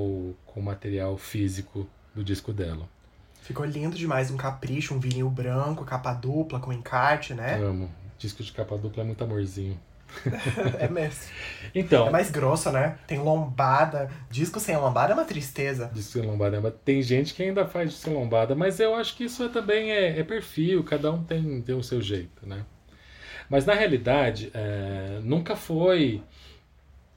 com 0.46 0.60
o 0.60 0.62
material 0.62 1.16
físico 1.16 1.88
do 2.14 2.22
disco 2.22 2.52
dela. 2.52 2.88
Ficou 3.40 3.64
lindo 3.64 3.96
demais, 3.96 4.30
um 4.30 4.36
capricho, 4.36 4.94
um 4.94 5.00
vinil 5.00 5.30
branco, 5.30 5.84
capa 5.84 6.12
dupla 6.12 6.60
com 6.60 6.72
encarte, 6.72 7.34
né? 7.34 7.54
Amo. 7.54 7.90
Disco 8.18 8.42
de 8.42 8.52
capa 8.52 8.76
dupla 8.76 9.02
é 9.02 9.06
muito 9.06 9.24
amorzinho. 9.24 9.80
é 10.78 10.88
mesmo. 10.88 11.20
Então. 11.74 12.08
É 12.08 12.10
mais 12.10 12.30
grossa, 12.30 12.70
né? 12.70 12.98
Tem 13.06 13.18
lombada. 13.18 14.10
Disco 14.28 14.60
sem 14.60 14.76
lombada 14.76 15.12
é 15.12 15.16
uma 15.16 15.24
tristeza. 15.24 15.90
Disco 15.94 16.12
sem 16.12 16.22
lombada 16.22 16.56
é 16.56 16.60
uma... 16.60 16.70
Tem 16.70 17.00
gente 17.00 17.32
que 17.32 17.42
ainda 17.42 17.66
faz 17.66 17.90
disco 17.90 18.04
sem 18.04 18.14
lombada, 18.14 18.54
mas 18.54 18.78
eu 18.78 18.94
acho 18.94 19.16
que 19.16 19.24
isso 19.24 19.42
é, 19.42 19.48
também 19.48 19.90
é, 19.90 20.18
é, 20.18 20.22
perfil, 20.22 20.84
cada 20.84 21.10
um 21.10 21.24
tem, 21.24 21.62
tem 21.62 21.74
o 21.74 21.82
seu 21.82 22.02
jeito, 22.02 22.46
né? 22.46 22.64
Mas 23.48 23.64
na 23.64 23.74
realidade, 23.74 24.50
é, 24.54 25.20
nunca 25.22 25.56
foi 25.56 26.22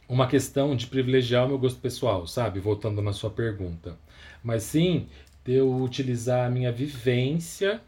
uma 0.07 0.27
questão 0.27 0.75
de 0.75 0.87
privilegiar 0.87 1.45
o 1.45 1.47
meu 1.49 1.57
gosto 1.57 1.79
pessoal, 1.79 2.27
sabe? 2.27 2.59
Voltando 2.59 3.01
na 3.01 3.13
sua 3.13 3.29
pergunta. 3.29 3.97
Mas 4.43 4.63
sim 4.63 5.07
de 5.45 5.53
eu 5.53 5.75
utilizar 5.81 6.47
a 6.47 6.49
minha 6.49 6.71
vivência 6.71 7.81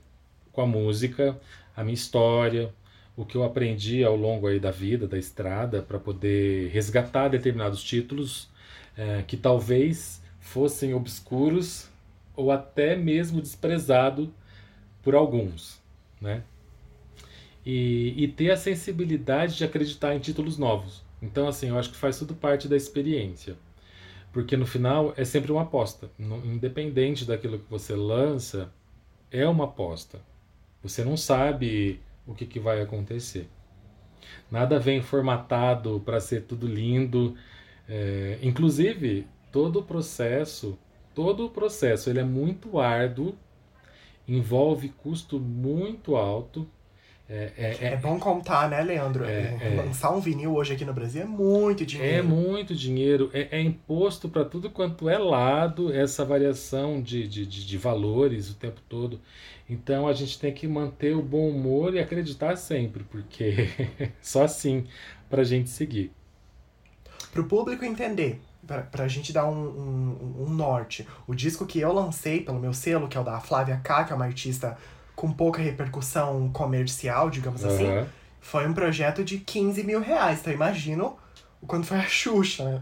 com 0.51 0.61
a 0.61 0.65
música, 0.65 1.39
a 1.75 1.83
minha 1.83 1.93
história, 1.93 2.73
o 3.15 3.25
que 3.25 3.35
eu 3.35 3.43
aprendi 3.43 4.03
ao 4.03 4.15
longo 4.15 4.47
aí 4.47 4.59
da 4.59 4.71
vida, 4.71 5.07
da 5.07 5.17
estrada, 5.17 5.81
para 5.81 5.99
poder 5.99 6.69
resgatar 6.69 7.29
determinados 7.29 7.83
títulos 7.83 8.49
é, 8.97 9.23
que 9.25 9.37
talvez 9.37 10.21
fossem 10.39 10.93
obscuros 10.93 11.89
ou 12.35 12.51
até 12.51 12.95
mesmo 12.95 13.41
desprezado 13.41 14.33
por 15.01 15.15
alguns, 15.15 15.81
né? 16.19 16.43
e, 17.65 18.13
e 18.15 18.27
ter 18.27 18.51
a 18.51 18.57
sensibilidade 18.57 19.57
de 19.57 19.63
acreditar 19.63 20.15
em 20.15 20.19
títulos 20.19 20.57
novos. 20.57 21.03
Então, 21.21 21.47
assim, 21.47 21.69
eu 21.69 21.77
acho 21.77 21.91
que 21.91 21.97
faz 21.97 22.19
tudo 22.19 22.35
parte 22.35 22.67
da 22.67 22.75
experiência. 22.75 23.55
Porque 24.33 24.57
no 24.57 24.65
final 24.65 25.13
é 25.15 25.23
sempre 25.23 25.51
uma 25.51 25.61
aposta. 25.61 26.09
Independente 26.19 27.25
daquilo 27.25 27.59
que 27.59 27.69
você 27.69 27.95
lança, 27.95 28.71
é 29.31 29.47
uma 29.47 29.65
aposta. 29.65 30.19
Você 30.83 31.03
não 31.03 31.17
sabe 31.17 32.01
o 32.27 32.33
que, 32.33 32.45
que 32.45 32.59
vai 32.59 32.81
acontecer. 32.81 33.49
Nada 34.51 34.79
vem 34.79 35.01
formatado 35.01 36.01
para 36.03 36.19
ser 36.19 36.43
tudo 36.43 36.67
lindo. 36.67 37.35
É, 37.87 38.39
inclusive, 38.41 39.27
todo 39.51 39.79
o 39.79 39.83
processo, 39.83 40.77
todo 41.13 41.45
o 41.45 41.49
processo, 41.49 42.09
ele 42.09 42.19
é 42.19 42.23
muito 42.23 42.79
árduo, 42.79 43.35
envolve 44.27 44.89
custo 44.89 45.39
muito 45.39 46.15
alto 46.15 46.67
é, 47.27 47.51
é, 47.57 47.77
é, 47.81 47.93
é, 47.93 47.97
bom 47.97 48.19
contar, 48.19 48.69
né, 48.69 48.81
Leandro? 48.83 49.25
É, 49.25 49.57
é, 49.59 49.81
Lançar 49.83 50.11
um 50.11 50.19
vinil 50.19 50.53
hoje 50.53 50.73
aqui 50.73 50.85
no 50.85 50.93
Brasil 50.93 51.23
é 51.23 51.25
muito 51.25 51.83
dinheiro. 51.83 52.17
É 52.17 52.21
muito 52.21 52.75
dinheiro. 52.75 53.31
É, 53.33 53.57
é 53.57 53.61
imposto 53.61 54.29
para 54.29 54.45
tudo 54.45 54.69
quanto 54.69 55.09
é 55.09 55.17
lado 55.17 55.91
essa 55.91 56.23
variação 56.23 57.01
de, 57.01 57.27
de, 57.27 57.47
de, 57.47 57.65
de, 57.65 57.77
valores 57.79 58.51
o 58.51 58.53
tempo 58.53 58.79
todo. 58.87 59.19
Então 59.67 60.07
a 60.07 60.13
gente 60.13 60.37
tem 60.37 60.53
que 60.53 60.67
manter 60.67 61.15
o 61.15 61.21
bom 61.21 61.49
humor 61.49 61.95
e 61.95 61.99
acreditar 61.99 62.55
sempre, 62.57 63.03
porque 63.03 63.69
só 64.21 64.43
assim 64.43 64.85
para 65.27 65.41
a 65.41 65.45
gente 65.45 65.71
seguir. 65.71 66.11
Para 67.31 67.41
o 67.41 67.45
público 67.45 67.83
entender, 67.83 68.39
para 68.65 69.03
a 69.03 69.07
gente 69.07 69.33
dar 69.33 69.47
um, 69.47 69.65
um, 69.65 70.43
um 70.43 70.49
norte, 70.49 71.07
o 71.25 71.33
disco 71.33 71.65
que 71.65 71.79
eu 71.79 71.91
lancei 71.91 72.41
pelo 72.41 72.59
meu 72.59 72.73
selo, 72.73 73.07
que 73.07 73.17
é 73.17 73.19
o 73.19 73.23
da 73.23 73.39
Flávia 73.39 73.81
K, 73.83 74.03
que 74.03 74.13
é 74.13 74.15
uma 74.15 74.25
artista 74.25 74.77
com 75.25 75.31
pouca 75.33 75.59
repercussão 75.59 76.49
comercial, 76.53 77.31
digamos 77.31 77.63
uhum. 77.63 77.69
assim, 77.69 78.09
foi 78.39 78.67
um 78.67 78.73
projeto 78.73 79.23
de 79.23 79.39
15 79.39 79.83
mil 79.83 79.99
reais. 79.99 80.41
Então 80.41 80.53
imagino 80.53 81.17
o 81.59 81.65
quanto 81.65 81.87
foi 81.87 81.97
a 81.97 82.03
Xuxa, 82.03 82.63
né? 82.63 82.81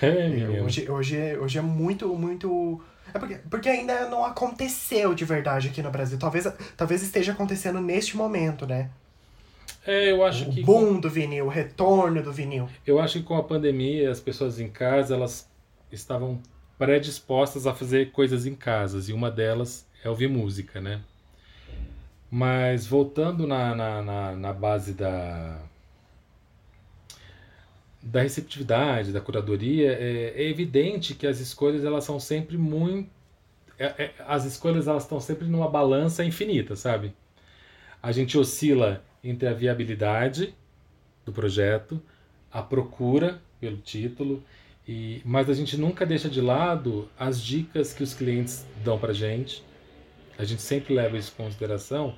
É, 0.00 0.62
hoje, 0.62 0.90
hoje, 0.90 1.36
hoje 1.36 1.58
é 1.58 1.60
muito, 1.60 2.08
muito. 2.16 2.80
É 3.12 3.18
porque, 3.18 3.34
porque 3.50 3.68
ainda 3.68 4.08
não 4.08 4.24
aconteceu 4.24 5.12
de 5.12 5.22
verdade 5.22 5.68
aqui 5.68 5.82
no 5.82 5.90
Brasil. 5.90 6.18
Talvez, 6.18 6.50
talvez 6.78 7.02
esteja 7.02 7.32
acontecendo 7.32 7.78
neste 7.78 8.16
momento, 8.16 8.66
né? 8.66 8.88
É, 9.86 10.10
eu 10.10 10.24
acho 10.24 10.48
o 10.48 10.52
que. 10.52 10.62
O 10.62 10.64
boom 10.64 10.98
do 10.98 11.10
vinil, 11.10 11.44
o 11.44 11.50
retorno 11.50 12.22
do 12.22 12.32
vinil. 12.32 12.70
Eu 12.86 12.98
acho 12.98 13.18
que 13.18 13.24
com 13.24 13.36
a 13.36 13.42
pandemia, 13.42 14.10
as 14.10 14.18
pessoas 14.18 14.58
em 14.58 14.70
casa, 14.70 15.14
elas 15.14 15.46
estavam 15.92 16.40
predispostas 16.78 17.66
a 17.66 17.74
fazer 17.74 18.12
coisas 18.12 18.46
em 18.46 18.54
casa. 18.54 18.98
E 19.10 19.12
uma 19.12 19.30
delas 19.30 19.86
é 20.02 20.08
ouvir 20.08 20.28
música, 20.28 20.80
né? 20.80 21.02
Mas 22.34 22.86
voltando 22.86 23.46
na, 23.46 23.74
na, 23.74 24.00
na, 24.00 24.32
na 24.32 24.52
base 24.54 24.94
da, 24.94 25.60
da 28.02 28.22
receptividade, 28.22 29.12
da 29.12 29.20
curadoria, 29.20 29.92
é, 29.92 30.32
é, 30.34 30.48
evidente 30.48 31.14
que 31.14 31.26
as 31.26 31.40
escolhas 31.40 31.84
elas 31.84 32.04
são 32.04 32.18
sempre 32.18 32.56
muito. 32.56 33.10
É, 33.78 34.04
é, 34.04 34.14
as 34.26 34.46
escolhas 34.46 34.88
elas 34.88 35.02
estão 35.02 35.20
sempre 35.20 35.46
numa 35.46 35.68
balança 35.68 36.24
infinita, 36.24 36.74
sabe? 36.74 37.12
A 38.02 38.10
gente 38.12 38.38
oscila 38.38 39.04
entre 39.22 39.46
a 39.46 39.52
viabilidade 39.52 40.54
do 41.26 41.34
projeto, 41.34 42.00
a 42.50 42.62
procura 42.62 43.42
pelo 43.60 43.76
título, 43.76 44.42
e, 44.88 45.20
mas 45.22 45.50
a 45.50 45.54
gente 45.54 45.76
nunca 45.76 46.06
deixa 46.06 46.30
de 46.30 46.40
lado 46.40 47.10
as 47.18 47.38
dicas 47.42 47.92
que 47.92 48.02
os 48.02 48.14
clientes 48.14 48.64
dão 48.82 48.98
para 48.98 49.12
gente 49.12 49.62
a 50.42 50.46
gente 50.46 50.62
sempre 50.62 50.94
leva 50.94 51.16
isso 51.16 51.32
em 51.32 51.44
consideração, 51.44 52.16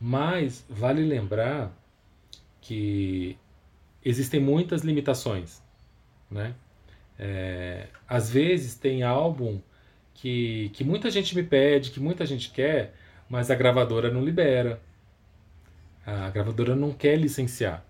mas 0.00 0.64
vale 0.68 1.02
lembrar 1.02 1.72
que 2.60 3.36
existem 4.04 4.40
muitas 4.40 4.82
limitações, 4.82 5.62
né? 6.30 6.54
É, 7.18 7.88
às 8.08 8.30
vezes 8.30 8.74
tem 8.74 9.02
álbum 9.02 9.60
que, 10.14 10.70
que 10.72 10.84
muita 10.84 11.10
gente 11.10 11.34
me 11.34 11.42
pede, 11.42 11.90
que 11.90 12.00
muita 12.00 12.24
gente 12.26 12.50
quer, 12.50 12.94
mas 13.28 13.50
a 13.50 13.54
gravadora 13.54 14.10
não 14.10 14.24
libera. 14.24 14.80
A 16.06 16.30
gravadora 16.30 16.76
não 16.76 16.92
quer 16.92 17.16
licenciar. 17.16 17.84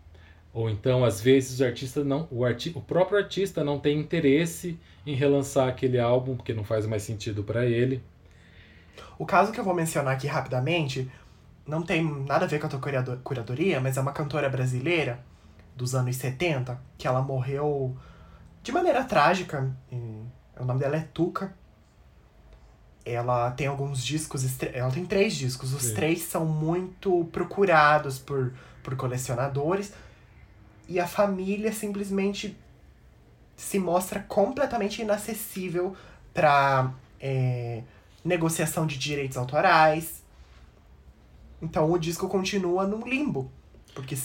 Ou 0.53 0.71
então, 0.71 1.05
às 1.05 1.21
vezes, 1.21 1.61
o 1.61 1.65
artista 1.65 2.05
não, 2.05 2.29
o, 2.31 2.45
arti, 2.45 2.73
o 2.75 2.81
próprio 2.81 3.19
artista 3.19 3.65
não 3.65 3.79
tem 3.79 3.99
interesse 3.99 4.79
em 5.05 5.15
relançar 5.15 5.69
aquele 5.69 5.99
álbum 5.99 6.37
porque 6.37 6.55
não 6.55 6.65
faz 6.65 6.87
mais 6.87 7.03
sentido 7.03 7.43
para 7.43 7.67
ele. 7.67 8.01
O 9.19 9.27
caso 9.27 9.53
que 9.53 9.61
eu 9.61 9.65
vou 9.65 9.75
mencionar 9.75 10.15
aqui 10.15 10.27
rapidamente 10.27 11.11
não 11.67 11.83
tem 11.83 12.05
nada 12.25 12.45
a 12.45 12.49
ver 12.49 12.59
com 12.59 12.67
a 12.67 12.71
tua 12.71 13.17
curadoria, 13.23 13.81
mas 13.81 13.97
é 13.97 14.01
uma 14.01 14.13
cantora 14.13 14.49
brasileira 14.49 15.25
dos 15.75 15.95
anos 15.95 16.17
70, 16.17 16.79
que 16.97 17.07
ela 17.07 17.23
morreu 17.23 17.97
de 18.63 18.73
maneira 18.73 19.05
trágica. 19.05 19.71
o 19.91 20.65
nome 20.65 20.81
dela 20.81 20.97
é 20.97 21.09
Tuca. 21.13 21.55
Ela 23.05 23.51
tem 23.51 23.67
alguns 23.67 24.03
discos, 24.03 24.45
ela 24.73 24.91
tem 24.91 25.05
três 25.05 25.35
discos, 25.35 25.75
os 25.75 25.83
Sim. 25.83 25.95
três 25.95 26.23
são 26.23 26.47
muito 26.47 27.27
procurados 27.27 28.19
por, 28.19 28.55
por 28.83 28.97
colecionadores. 28.97 29.93
E 30.89 30.99
a 30.99 31.07
família 31.07 31.73
simplesmente 31.73 32.57
se 33.57 33.79
mostra 33.79 34.21
completamente 34.21 35.03
inacessível 35.03 35.95
para 36.33 36.93
é, 37.21 37.83
negociação 38.25 38.87
de 38.87 38.99
direitos 38.99 39.37
autorais. 39.37 40.25
Então 41.61 41.91
o 41.91 41.99
disco 41.99 42.29
continua 42.29 42.87
num 42.87 43.07
limbo, 43.07 43.51
porque 43.95 44.17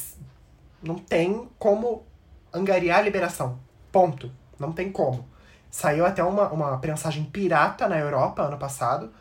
não 0.82 0.96
tem 0.96 1.48
como 1.58 2.06
angariar 2.54 3.00
a 3.00 3.02
liberação. 3.02 3.60
Ponto. 3.92 4.32
Não 4.60 4.72
tem 4.72 4.92
como. 4.92 5.28
Saiu 5.70 6.06
até 6.06 6.24
uma, 6.24 6.50
uma 6.50 6.78
prensagem 6.80 7.24
pirata 7.24 7.88
na 7.88 7.98
Europa 7.98 8.42
ano 8.42 8.58
passado. 8.58 9.12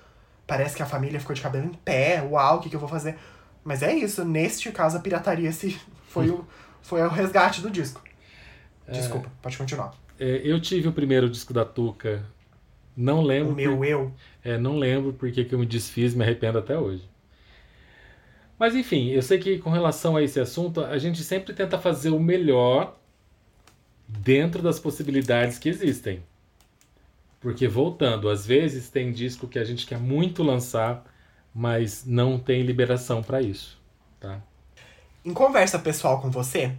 Parece 0.47 0.77
que 0.77 0.83
a 0.83 0.87
família 0.87 1.21
ficou 1.21 1.35
de 1.35 1.43
cabelo 1.43 1.67
em 1.67 1.75
pé. 1.75 2.23
Uau, 2.23 2.57
o 2.57 2.61
que, 2.61 2.71
que 2.71 2.77
eu 2.77 2.81
vou 2.81 2.89
fazer? 2.89 3.19
Mas 3.63 3.83
é 3.83 3.95
isso. 3.95 4.25
Neste 4.25 4.73
caso, 4.73 4.97
a 4.97 5.01
pirataria 5.01 5.53
se 5.53 5.79
foi, 6.09 6.31
o, 6.31 6.45
foi 6.81 7.03
o 7.03 7.09
resgate 7.09 7.61
do 7.61 7.71
disco. 7.71 8.03
É. 8.87 8.93
Desculpa, 8.93 9.27
é, 9.27 9.31
pode 9.43 9.59
continuar. 9.59 9.95
É, 10.19 10.41
eu 10.43 10.61
tive 10.61 10.89
o 10.89 10.93
primeiro 10.93 11.29
disco 11.29 11.53
da 11.53 11.65
Tuca. 11.65 12.25
Não 12.99 13.23
lembro. 13.23 13.53
O 13.53 13.55
meu 13.55 13.77
por... 13.77 13.87
eu. 13.87 14.13
É, 14.43 14.59
não 14.59 14.77
lembro 14.77 15.13
porque 15.13 15.45
que 15.45 15.55
eu 15.55 15.59
me 15.61 15.67
desfiz, 15.67 16.15
me 16.15 16.25
arrependo 16.25 16.59
até 16.59 16.77
hoje. 16.77 17.09
Mas 18.59 18.75
enfim, 18.75 19.11
eu 19.11 19.23
sei 19.23 19.39
que 19.39 19.61
com 19.61 19.71
relação 19.71 20.17
a 20.17 20.23
esse 20.23 20.41
assunto, 20.41 20.81
a 20.81 20.99
gente 20.99 21.23
sempre 21.23 21.55
tenta 21.55 21.79
fazer 21.79 22.11
o 22.11 22.19
melhor 22.19 22.99
dentro 24.09 24.61
das 24.61 24.81
possibilidades 24.81 25.61
que 25.61 25.69
existem. 25.69 26.25
Porque 27.39 27.69
voltando, 27.69 28.29
às 28.29 28.45
vezes 28.45 28.91
tem 28.91 29.13
disco 29.13 29.47
que 29.47 29.61
a 29.61 29.65
gente 29.65 29.87
quer 29.87 29.99
muito 30.01 30.43
lançar, 30.43 31.05
mas 31.55 32.05
não 32.05 32.37
tem 32.37 32.63
liberação 32.63 33.23
para 33.23 33.41
isso, 33.41 33.81
tá? 34.19 34.43
Em 35.25 35.33
conversa 35.33 35.79
pessoal 35.79 36.21
com 36.21 36.33
você, 36.33 36.75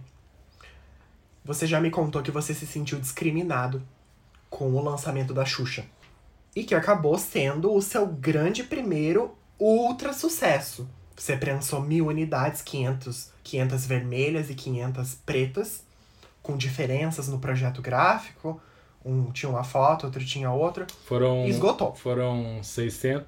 você 1.42 1.66
já 1.66 1.80
me 1.80 1.90
contou 1.90 2.20
que 2.20 2.30
você 2.30 2.52
se 2.52 2.66
sentiu 2.66 3.00
discriminado 3.00 3.82
com 4.50 4.70
o 4.74 4.84
lançamento 4.84 5.32
da 5.32 5.46
Xuxa 5.46 5.86
e 6.54 6.64
que 6.64 6.74
acabou 6.74 7.16
sendo 7.18 7.72
o 7.72 7.80
seu 7.80 8.06
grande 8.06 8.62
primeiro 8.62 9.36
ultra 9.58 10.12
sucesso. 10.12 10.88
Você 11.16 11.36
prensou 11.36 11.82
mil 11.82 12.06
unidades, 12.06 12.62
500, 12.62 13.32
500 13.44 13.86
vermelhas 13.86 14.48
e 14.48 14.54
500 14.54 15.14
pretas, 15.16 15.84
com 16.42 16.56
diferenças 16.56 17.28
no 17.28 17.38
projeto 17.38 17.82
gráfico. 17.82 18.60
Um 19.04 19.30
tinha 19.30 19.50
uma 19.50 19.64
foto, 19.64 20.06
outro 20.06 20.24
tinha 20.24 20.50
outra. 20.50 20.86
Foram, 21.04 21.46
esgotou. 21.46 21.94
Foram 21.94 22.62
600, 22.62 23.26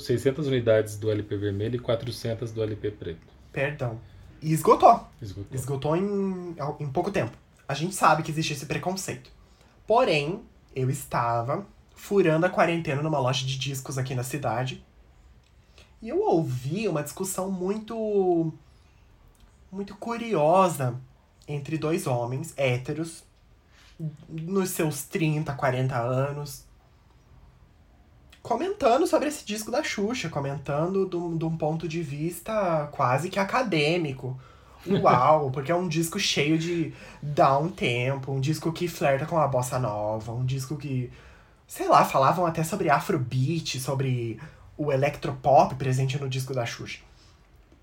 600 0.00 0.46
unidades 0.46 0.96
do 0.96 1.10
LP 1.10 1.36
vermelho 1.36 1.76
e 1.76 1.78
400 1.78 2.52
do 2.52 2.62
LP 2.62 2.90
preto. 2.90 3.26
Perdão. 3.52 4.00
E 4.40 4.52
esgotou. 4.52 5.06
Esgotou. 5.20 5.54
Esgotou 5.54 5.96
em, 5.96 6.56
em 6.80 6.88
pouco 6.88 7.10
tempo. 7.10 7.36
A 7.68 7.74
gente 7.74 7.94
sabe 7.94 8.22
que 8.22 8.30
existe 8.30 8.54
esse 8.54 8.66
preconceito. 8.66 9.30
Porém, 9.86 10.42
eu 10.74 10.90
estava 10.90 11.66
furando 11.94 12.46
a 12.46 12.50
quarentena 12.50 13.02
numa 13.02 13.18
loja 13.18 13.46
de 13.46 13.58
discos 13.58 13.98
aqui 13.98 14.14
na 14.14 14.22
cidade. 14.22 14.84
E 16.02 16.08
eu 16.08 16.20
ouvi 16.20 16.86
uma 16.88 17.02
discussão 17.02 17.50
muito. 17.50 18.52
muito 19.72 19.96
curiosa 19.96 21.00
entre 21.46 21.78
dois 21.78 22.06
homens 22.06 22.52
héteros, 22.56 23.24
nos 24.28 24.70
seus 24.70 25.04
30, 25.04 25.52
40 25.52 25.98
anos, 25.98 26.64
comentando 28.42 29.06
sobre 29.06 29.28
esse 29.28 29.44
disco 29.44 29.70
da 29.70 29.82
Xuxa, 29.82 30.28
comentando 30.28 31.08
de 31.08 31.44
um 31.44 31.56
ponto 31.56 31.88
de 31.88 32.02
vista 32.02 32.88
quase 32.92 33.30
que 33.30 33.38
acadêmico. 33.38 34.38
Uau, 34.86 35.48
porque 35.52 35.72
é 35.72 35.74
um 35.74 35.88
disco 35.88 36.18
cheio 36.18 36.58
de 36.58 36.92
down 37.22 37.70
tempo, 37.70 38.32
um 38.32 38.40
disco 38.40 38.70
que 38.72 38.86
flerta 38.86 39.24
com 39.24 39.38
a 39.38 39.48
bossa 39.48 39.78
nova, 39.78 40.32
um 40.32 40.44
disco 40.44 40.76
que 40.76 41.10
sei 41.66 41.88
lá, 41.88 42.04
falavam 42.04 42.46
até 42.46 42.62
sobre 42.62 42.90
afrobeat, 42.90 43.80
sobre 43.80 44.38
o 44.76 44.92
electropop 44.92 45.74
presente 45.76 46.20
no 46.20 46.28
disco 46.28 46.52
da 46.52 46.66
Xuxa. 46.66 47.00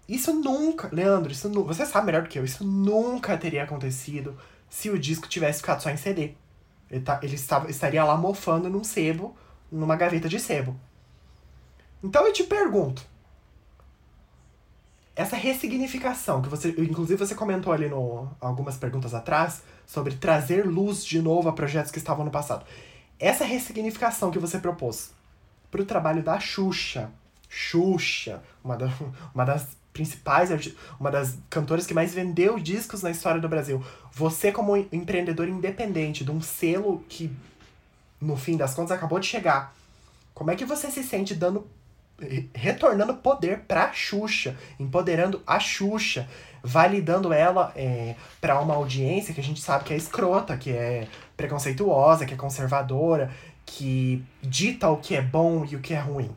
Isso 0.07 0.33
nunca, 0.33 0.89
Leandro, 0.91 1.31
isso 1.31 1.47
nu, 1.47 1.63
você 1.63 1.85
sabe 1.85 2.07
melhor 2.07 2.23
do 2.23 2.29
que 2.29 2.37
eu, 2.37 2.43
isso 2.43 2.65
nunca 2.65 3.37
teria 3.37 3.63
acontecido 3.63 4.37
se 4.69 4.89
o 4.89 4.99
disco 4.99 5.27
tivesse 5.27 5.59
ficado 5.59 5.81
só 5.81 5.89
em 5.89 5.97
CD. 5.97 6.33
Ele, 6.89 7.01
tá, 7.01 7.19
ele 7.23 7.35
estava, 7.35 7.69
estaria 7.69 8.03
lá 8.03 8.17
mofando 8.17 8.69
num 8.69 8.83
sebo, 8.83 9.35
numa 9.71 9.95
gaveta 9.95 10.27
de 10.27 10.39
sebo. 10.39 10.77
Então 12.03 12.25
eu 12.25 12.33
te 12.33 12.43
pergunto, 12.43 13.05
essa 15.15 15.35
ressignificação 15.35 16.41
que 16.41 16.49
você, 16.49 16.69
inclusive 16.77 17.17
você 17.17 17.35
comentou 17.35 17.71
ali 17.71 17.87
no 17.87 18.27
algumas 18.39 18.75
perguntas 18.75 19.13
atrás 19.13 19.61
sobre 19.85 20.15
trazer 20.15 20.65
luz 20.65 21.05
de 21.05 21.21
novo 21.21 21.47
a 21.47 21.53
projetos 21.53 21.91
que 21.91 21.97
estavam 21.97 22.25
no 22.25 22.31
passado. 22.31 22.65
Essa 23.21 23.45
ressignificação 23.45 24.31
que 24.31 24.39
você 24.39 24.57
propôs 24.57 25.11
para 25.69 25.79
o 25.79 25.85
trabalho 25.85 26.23
da 26.23 26.39
Xuxa, 26.39 27.11
Xuxa, 27.47 28.41
uma, 28.63 28.75
da, 28.75 28.87
uma 29.33 29.45
das 29.45 29.67
principais, 29.93 30.49
uma 30.99 31.11
das 31.11 31.37
cantoras 31.47 31.85
que 31.85 31.93
mais 31.93 32.15
vendeu 32.15 32.57
discos 32.57 33.03
na 33.03 33.11
história 33.11 33.39
do 33.39 33.47
Brasil. 33.47 33.85
Você 34.11 34.51
como 34.51 34.75
empreendedor 34.91 35.47
independente 35.47 36.25
de 36.25 36.31
um 36.31 36.41
selo 36.41 37.05
que 37.07 37.31
no 38.19 38.35
fim 38.35 38.57
das 38.57 38.73
contas 38.73 38.91
acabou 38.91 39.19
de 39.19 39.27
chegar. 39.27 39.75
Como 40.33 40.49
é 40.49 40.55
que 40.55 40.65
você 40.65 40.89
se 40.89 41.03
sente 41.03 41.35
dando 41.35 41.67
retornando 42.53 43.15
poder 43.15 43.59
pra 43.67 43.91
Xuxa, 43.91 44.55
empoderando 44.79 45.41
a 45.45 45.59
Xuxa, 45.59 46.27
validando 46.63 47.33
ela 47.33 47.71
é, 47.75 48.15
para 48.39 48.59
uma 48.59 48.75
audiência 48.75 49.33
que 49.33 49.39
a 49.39 49.43
gente 49.43 49.61
sabe 49.61 49.85
que 49.85 49.93
é 49.93 49.97
escrota, 49.97 50.57
que 50.57 50.71
é 50.71 51.07
preconceituosa, 51.35 52.25
que 52.25 52.33
é 52.33 52.37
conservadora, 52.37 53.31
que 53.65 54.23
dita 54.41 54.89
o 54.89 54.97
que 54.97 55.15
é 55.15 55.21
bom 55.21 55.65
e 55.65 55.75
o 55.75 55.79
que 55.79 55.93
é 55.93 55.99
ruim. 55.99 56.29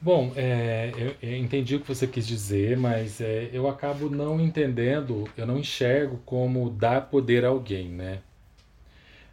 Bom, 0.00 0.32
é, 0.36 0.92
eu, 0.96 1.14
eu, 1.20 1.36
entendi 1.36 1.74
o 1.74 1.80
que 1.80 1.88
você 1.88 2.06
quis 2.06 2.24
dizer, 2.26 2.76
mas 2.76 3.20
é, 3.20 3.50
eu 3.52 3.68
acabo 3.68 4.08
não 4.08 4.40
entendendo, 4.40 5.28
eu 5.36 5.44
não 5.44 5.58
enxergo 5.58 6.20
como 6.24 6.70
dar 6.70 7.08
poder 7.08 7.44
a 7.44 7.48
alguém, 7.48 7.88
né? 7.88 8.20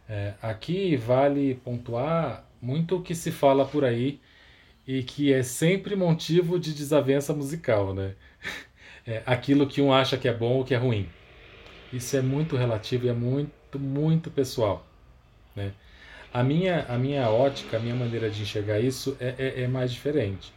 É, 0.08 0.34
aqui 0.42 0.96
vale 0.96 1.54
pontuar 1.64 2.44
muito 2.60 2.96
o 2.96 3.02
que 3.02 3.14
se 3.14 3.30
fala 3.30 3.64
por 3.64 3.84
aí 3.84 4.20
e 4.86 5.02
que 5.02 5.32
é 5.32 5.42
sempre 5.42 5.94
motivo 5.94 6.58
de 6.58 6.74
desavença 6.74 7.32
musical, 7.32 7.94
né? 7.94 8.14
É 9.06 9.22
aquilo 9.24 9.66
que 9.66 9.80
um 9.80 9.92
acha 9.92 10.18
que 10.18 10.28
é 10.28 10.34
bom 10.34 10.54
ou 10.54 10.64
que 10.64 10.74
é 10.74 10.76
ruim. 10.76 11.08
Isso 11.92 12.16
é 12.16 12.22
muito 12.22 12.56
relativo 12.56 13.06
e 13.06 13.08
é 13.08 13.12
muito, 13.12 13.78
muito 13.78 14.30
pessoal, 14.30 14.84
né? 15.54 15.72
A 16.32 16.42
minha, 16.42 16.84
a 16.86 16.98
minha 16.98 17.30
ótica, 17.30 17.76
a 17.76 17.80
minha 17.80 17.94
maneira 17.94 18.28
de 18.28 18.42
enxergar 18.42 18.80
isso 18.80 19.16
é, 19.20 19.34
é, 19.38 19.62
é 19.62 19.68
mais 19.68 19.92
diferente. 19.92 20.52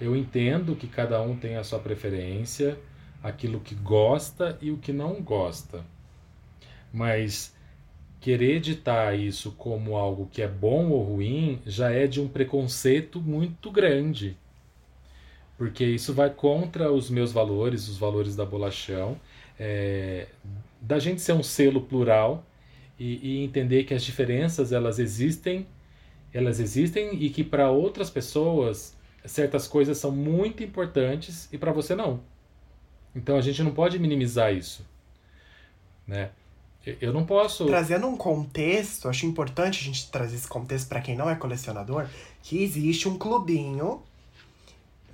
Eu 0.00 0.14
entendo 0.14 0.76
que 0.76 0.86
cada 0.86 1.20
um 1.22 1.36
tem 1.36 1.56
a 1.56 1.64
sua 1.64 1.78
preferência, 1.78 2.78
aquilo 3.22 3.58
que 3.58 3.74
gosta 3.74 4.58
e 4.60 4.70
o 4.70 4.76
que 4.76 4.92
não 4.92 5.22
gosta. 5.22 5.84
Mas 6.92 7.54
querer 8.20 8.60
ditar 8.60 9.18
isso 9.18 9.52
como 9.52 9.96
algo 9.96 10.28
que 10.32 10.42
é 10.42 10.48
bom 10.48 10.90
ou 10.90 11.02
ruim 11.02 11.60
já 11.66 11.90
é 11.90 12.06
de 12.06 12.20
um 12.20 12.28
preconceito 12.28 13.20
muito 13.20 13.70
grande. 13.70 14.36
Porque 15.56 15.84
isso 15.84 16.12
vai 16.12 16.30
contra 16.30 16.90
os 16.92 17.08
meus 17.10 17.32
valores, 17.32 17.88
os 17.88 17.96
valores 17.96 18.34
da 18.34 18.44
bolachão, 18.44 19.18
é, 19.58 20.26
da 20.80 20.98
gente 20.98 21.20
ser 21.20 21.32
um 21.32 21.42
selo 21.42 21.80
plural 21.80 22.44
e, 22.98 23.40
e 23.40 23.44
entender 23.44 23.84
que 23.84 23.94
as 23.94 24.02
diferenças 24.02 24.72
elas 24.72 24.98
existem, 24.98 25.66
elas 26.32 26.58
existem 26.58 27.14
e 27.22 27.30
que 27.30 27.44
para 27.44 27.70
outras 27.70 28.10
pessoas 28.10 28.96
certas 29.24 29.66
coisas 29.66 29.96
são 29.96 30.10
muito 30.10 30.62
importantes 30.62 31.48
e 31.52 31.56
para 31.56 31.72
você 31.72 31.94
não. 31.94 32.20
Então 33.14 33.36
a 33.36 33.40
gente 33.40 33.62
não 33.62 33.72
pode 33.72 33.98
minimizar 33.98 34.52
isso, 34.52 34.84
né? 36.06 36.30
Eu 37.00 37.12
não 37.12 37.24
posso. 37.24 37.64
Trazendo 37.64 38.06
um 38.06 38.16
contexto, 38.16 39.08
acho 39.08 39.24
importante 39.24 39.80
a 39.80 39.84
gente 39.84 40.10
trazer 40.10 40.36
esse 40.36 40.46
contexto 40.46 40.88
para 40.88 41.00
quem 41.00 41.16
não 41.16 41.30
é 41.30 41.34
colecionador, 41.34 42.06
que 42.42 42.62
existe 42.62 43.08
um 43.08 43.16
clubinho. 43.16 44.02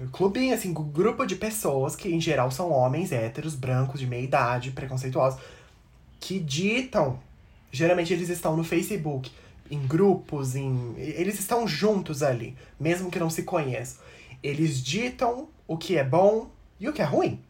Clubinho, 0.09 0.55
assim, 0.55 0.71
um 0.71 0.91
grupo 0.91 1.27
de 1.27 1.37
pessoas 1.37 1.95
que 1.95 2.09
em 2.09 2.21
geral 2.21 2.51
são 2.51 2.71
homens 2.71 3.13
héteros, 3.13 3.55
brancos, 3.55 4.01
de 4.01 4.07
meia 4.07 4.23
idade, 4.23 4.71
preconceituosos, 4.71 5.41
que 6.19 6.39
ditam. 6.39 7.21
Geralmente 7.71 8.13
eles 8.13 8.29
estão 8.29 8.57
no 8.57 8.65
Facebook, 8.65 9.31
em 9.71 9.87
grupos, 9.87 10.57
em. 10.57 10.95
Eles 10.97 11.39
estão 11.39 11.69
juntos 11.69 12.23
ali, 12.23 12.57
mesmo 12.79 13.11
que 13.11 13.19
não 13.19 13.31
se 13.31 13.43
conheçam. 13.43 14.03
Eles 14.43 14.83
ditam 14.83 15.49
o 15.69 15.77
que 15.77 15.97
é 15.97 16.05
bom 16.05 16.51
e 16.79 16.89
o 16.89 16.93
que 16.93 17.03
é 17.03 17.05
ruim. 17.05 17.41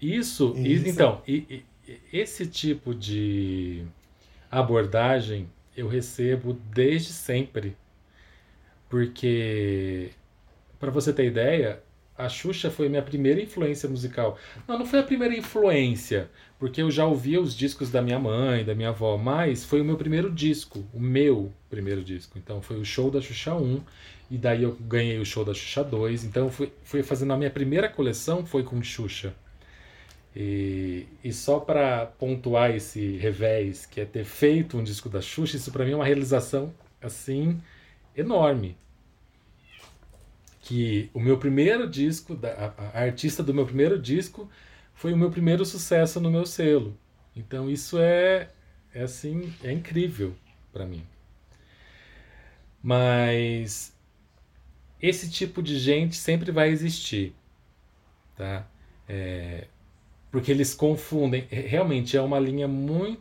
Isso, 0.00 0.54
Isso. 0.56 0.88
então, 0.88 1.22
e, 1.26 1.64
esse 2.12 2.46
tipo 2.46 2.94
de 2.94 3.84
abordagem 4.50 5.48
eu 5.76 5.88
recebo 5.88 6.54
desde 6.72 7.12
sempre. 7.12 7.76
Porque, 8.88 10.10
para 10.82 10.90
você 10.90 11.12
ter 11.12 11.26
ideia, 11.26 11.80
a 12.18 12.28
Xuxa 12.28 12.68
foi 12.68 12.88
minha 12.88 13.02
primeira 13.02 13.40
influência 13.40 13.88
musical. 13.88 14.36
Não, 14.66 14.80
não 14.80 14.84
foi 14.84 14.98
a 14.98 15.04
primeira 15.04 15.32
influência, 15.32 16.28
porque 16.58 16.82
eu 16.82 16.90
já 16.90 17.06
ouvia 17.06 17.40
os 17.40 17.54
discos 17.54 17.88
da 17.88 18.02
minha 18.02 18.18
mãe, 18.18 18.64
da 18.64 18.74
minha 18.74 18.88
avó, 18.88 19.16
mas 19.16 19.64
foi 19.64 19.80
o 19.80 19.84
meu 19.84 19.96
primeiro 19.96 20.28
disco, 20.28 20.84
o 20.92 20.98
meu 20.98 21.52
primeiro 21.70 22.02
disco. 22.02 22.36
Então 22.36 22.60
foi 22.60 22.80
o 22.80 22.84
show 22.84 23.12
da 23.12 23.20
Xuxa 23.20 23.54
1, 23.54 23.80
e 24.28 24.36
daí 24.36 24.64
eu 24.64 24.72
ganhei 24.72 25.20
o 25.20 25.24
show 25.24 25.44
da 25.44 25.54
Xuxa 25.54 25.84
2. 25.84 26.24
Então 26.24 26.50
fui, 26.50 26.72
fui 26.82 27.04
fazendo 27.04 27.32
a 27.32 27.36
minha 27.36 27.50
primeira 27.50 27.88
coleção, 27.88 28.44
foi 28.44 28.64
com 28.64 28.82
Xuxa. 28.82 29.32
E, 30.34 31.06
e 31.22 31.32
só 31.32 31.60
para 31.60 32.06
pontuar 32.06 32.74
esse 32.74 33.18
revés, 33.18 33.86
que 33.86 34.00
é 34.00 34.04
ter 34.04 34.24
feito 34.24 34.76
um 34.76 34.82
disco 34.82 35.08
da 35.08 35.20
Xuxa, 35.20 35.56
isso 35.56 35.70
para 35.70 35.84
mim 35.84 35.92
é 35.92 35.94
uma 35.94 36.04
realização 36.04 36.74
assim 37.00 37.62
enorme. 38.16 38.76
Que 40.62 41.10
o 41.12 41.20
meu 41.20 41.38
primeiro 41.38 41.88
disco, 41.88 42.38
a, 42.42 42.98
a 42.98 43.02
artista 43.02 43.42
do 43.42 43.52
meu 43.52 43.66
primeiro 43.66 43.98
disco, 43.98 44.48
foi 44.94 45.12
o 45.12 45.16
meu 45.16 45.30
primeiro 45.30 45.64
sucesso 45.66 46.20
no 46.20 46.30
meu 46.30 46.46
selo. 46.46 46.96
Então 47.36 47.68
isso 47.70 47.98
é, 47.98 48.48
é 48.94 49.02
assim, 49.02 49.52
é 49.64 49.72
incrível 49.72 50.34
para 50.72 50.86
mim. 50.86 51.04
Mas 52.82 53.92
esse 55.00 55.30
tipo 55.30 55.62
de 55.62 55.78
gente 55.78 56.16
sempre 56.16 56.52
vai 56.52 56.70
existir, 56.70 57.34
tá? 58.36 58.66
É, 59.08 59.66
porque 60.30 60.50
eles 60.50 60.74
confundem. 60.74 61.46
Realmente 61.50 62.16
é 62.16 62.20
uma 62.22 62.38
linha 62.38 62.68
muito 62.68 63.20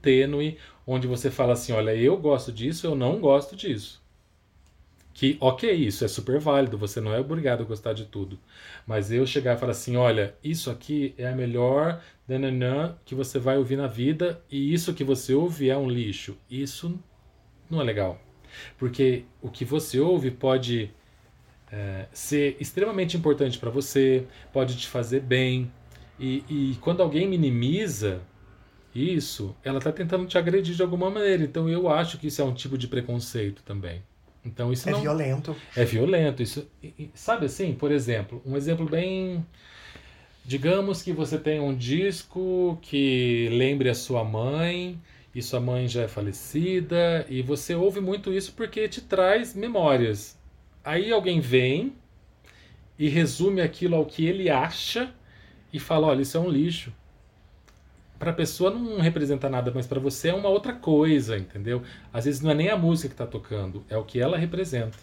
tênue 0.00 0.58
onde 0.86 1.06
você 1.06 1.30
fala 1.30 1.54
assim: 1.54 1.72
olha, 1.72 1.94
eu 1.94 2.16
gosto 2.16 2.52
disso, 2.52 2.86
eu 2.86 2.94
não 2.94 3.20
gosto 3.20 3.56
disso. 3.56 4.03
Que, 5.14 5.38
ok, 5.40 5.72
isso 5.72 6.04
é 6.04 6.08
super 6.08 6.40
válido, 6.40 6.76
você 6.76 7.00
não 7.00 7.14
é 7.14 7.20
obrigado 7.20 7.62
a 7.62 7.64
gostar 7.64 7.92
de 7.92 8.04
tudo. 8.04 8.36
Mas 8.84 9.12
eu 9.12 9.24
chegar 9.24 9.56
e 9.56 9.58
falar 9.60 9.70
assim: 9.70 9.96
olha, 9.96 10.34
isso 10.42 10.70
aqui 10.70 11.14
é 11.16 11.28
a 11.28 11.36
melhor 11.36 12.02
nananã, 12.26 12.96
que 13.04 13.14
você 13.14 13.38
vai 13.38 13.56
ouvir 13.56 13.76
na 13.76 13.86
vida 13.86 14.42
e 14.50 14.74
isso 14.74 14.92
que 14.92 15.04
você 15.04 15.32
ouve 15.32 15.70
é 15.70 15.76
um 15.76 15.88
lixo. 15.88 16.36
Isso 16.50 16.98
não 17.70 17.80
é 17.80 17.84
legal. 17.84 18.20
Porque 18.76 19.24
o 19.40 19.48
que 19.48 19.64
você 19.64 20.00
ouve 20.00 20.32
pode 20.32 20.90
é, 21.70 22.06
ser 22.12 22.56
extremamente 22.58 23.16
importante 23.16 23.58
para 23.58 23.70
você, 23.70 24.26
pode 24.52 24.76
te 24.76 24.88
fazer 24.88 25.20
bem. 25.20 25.70
E, 26.18 26.44
e 26.48 26.78
quando 26.80 27.02
alguém 27.02 27.28
minimiza 27.28 28.20
isso, 28.94 29.54
ela 29.64 29.78
está 29.78 29.92
tentando 29.92 30.26
te 30.26 30.38
agredir 30.38 30.74
de 30.74 30.82
alguma 30.82 31.10
maneira. 31.10 31.44
Então 31.44 31.68
eu 31.68 31.88
acho 31.88 32.18
que 32.18 32.26
isso 32.28 32.42
é 32.42 32.44
um 32.44 32.54
tipo 32.54 32.76
de 32.76 32.88
preconceito 32.88 33.62
também. 33.62 34.02
Então 34.44 34.72
isso 34.72 34.88
é 34.88 34.92
não... 34.92 35.00
violento. 35.00 35.56
É 35.76 35.84
violento. 35.84 36.42
Isso, 36.42 36.68
sabe 37.14 37.46
assim, 37.46 37.74
por 37.74 37.90
exemplo, 37.90 38.42
um 38.44 38.56
exemplo 38.56 38.86
bem 38.86 39.44
Digamos 40.46 41.00
que 41.00 41.10
você 41.10 41.38
tem 41.38 41.58
um 41.58 41.74
disco 41.74 42.78
que 42.82 43.48
lembre 43.50 43.88
a 43.88 43.94
sua 43.94 44.22
mãe, 44.22 45.00
e 45.34 45.40
sua 45.40 45.58
mãe 45.58 45.88
já 45.88 46.02
é 46.02 46.08
falecida, 46.08 47.24
e 47.30 47.40
você 47.40 47.74
ouve 47.74 47.98
muito 47.98 48.30
isso 48.30 48.52
porque 48.52 48.86
te 48.86 49.00
traz 49.00 49.54
memórias. 49.54 50.38
Aí 50.84 51.10
alguém 51.10 51.40
vem 51.40 51.94
e 52.98 53.08
resume 53.08 53.62
aquilo 53.62 53.96
ao 53.96 54.04
que 54.04 54.26
ele 54.26 54.50
acha 54.50 55.14
e 55.72 55.80
fala: 55.80 56.08
olha, 56.08 56.20
isso 56.20 56.36
é 56.36 56.40
um 56.40 56.50
lixo. 56.50 56.92
Para 58.24 58.30
a 58.30 58.36
pessoa 58.36 58.70
não 58.70 59.00
representa 59.00 59.50
nada, 59.50 59.70
mas 59.74 59.86
para 59.86 60.00
você 60.00 60.30
é 60.30 60.34
uma 60.34 60.48
outra 60.48 60.72
coisa, 60.72 61.36
entendeu? 61.36 61.82
Às 62.10 62.24
vezes 62.24 62.40
não 62.40 62.52
é 62.52 62.54
nem 62.54 62.70
a 62.70 62.76
música 62.76 63.08
que 63.08 63.12
está 63.12 63.26
tocando, 63.26 63.84
é 63.86 63.98
o 63.98 64.02
que 64.02 64.18
ela 64.18 64.38
representa. 64.38 64.96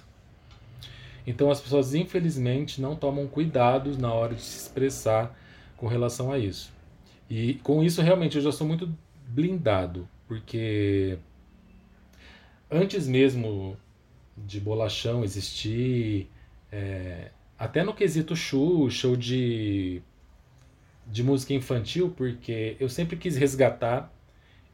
Então 1.28 1.52
as 1.52 1.62
pessoas, 1.62 1.94
infelizmente, 1.94 2.82
não 2.82 2.96
tomam 2.96 3.28
cuidados 3.28 3.96
na 3.96 4.12
hora 4.12 4.34
de 4.34 4.42
se 4.42 4.58
expressar 4.58 5.40
com 5.78 5.86
relação 5.86 6.32
a 6.32 6.40
isso. 6.40 6.74
E 7.30 7.54
com 7.62 7.84
isso, 7.84 8.02
realmente, 8.02 8.38
eu 8.38 8.42
já 8.42 8.52
sou 8.52 8.66
muito 8.66 8.92
blindado, 9.28 10.10
porque 10.28 11.20
antes 12.72 13.08
mesmo 13.08 13.78
de 14.36 14.60
bolachão 14.60 15.24
existir, 15.24 16.28
é, 16.72 17.30
até 17.56 17.84
no 17.84 17.94
quesito 17.94 18.36
Xuxa 18.36 19.08
ou 19.08 19.16
de, 19.16 20.02
de 21.12 21.24
música 21.24 21.54
infantil, 21.54 22.14
porque 22.16 22.78
eu 22.80 22.88
sempre 22.88 23.18
quis 23.18 23.36
resgatar 23.36 24.12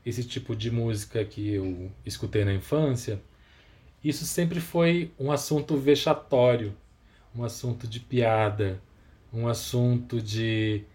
esse 0.05 0.23
tipo 0.23 0.55
de 0.55 0.71
música 0.71 1.25
que 1.25 1.53
eu 1.53 1.91
escutei 2.05 2.45
na 2.45 2.53
infância. 2.53 3.21
Isso 4.03 4.25
sempre 4.25 4.61
foi 4.61 5.11
um 5.19 5.31
assunto 5.31 5.75
vexatório, 5.75 6.77
um 7.35 7.43
assunto 7.43 7.87
de 7.87 7.99
piada, 7.99 8.81
um 9.33 9.47
assunto 9.47 10.21
de 10.21 10.85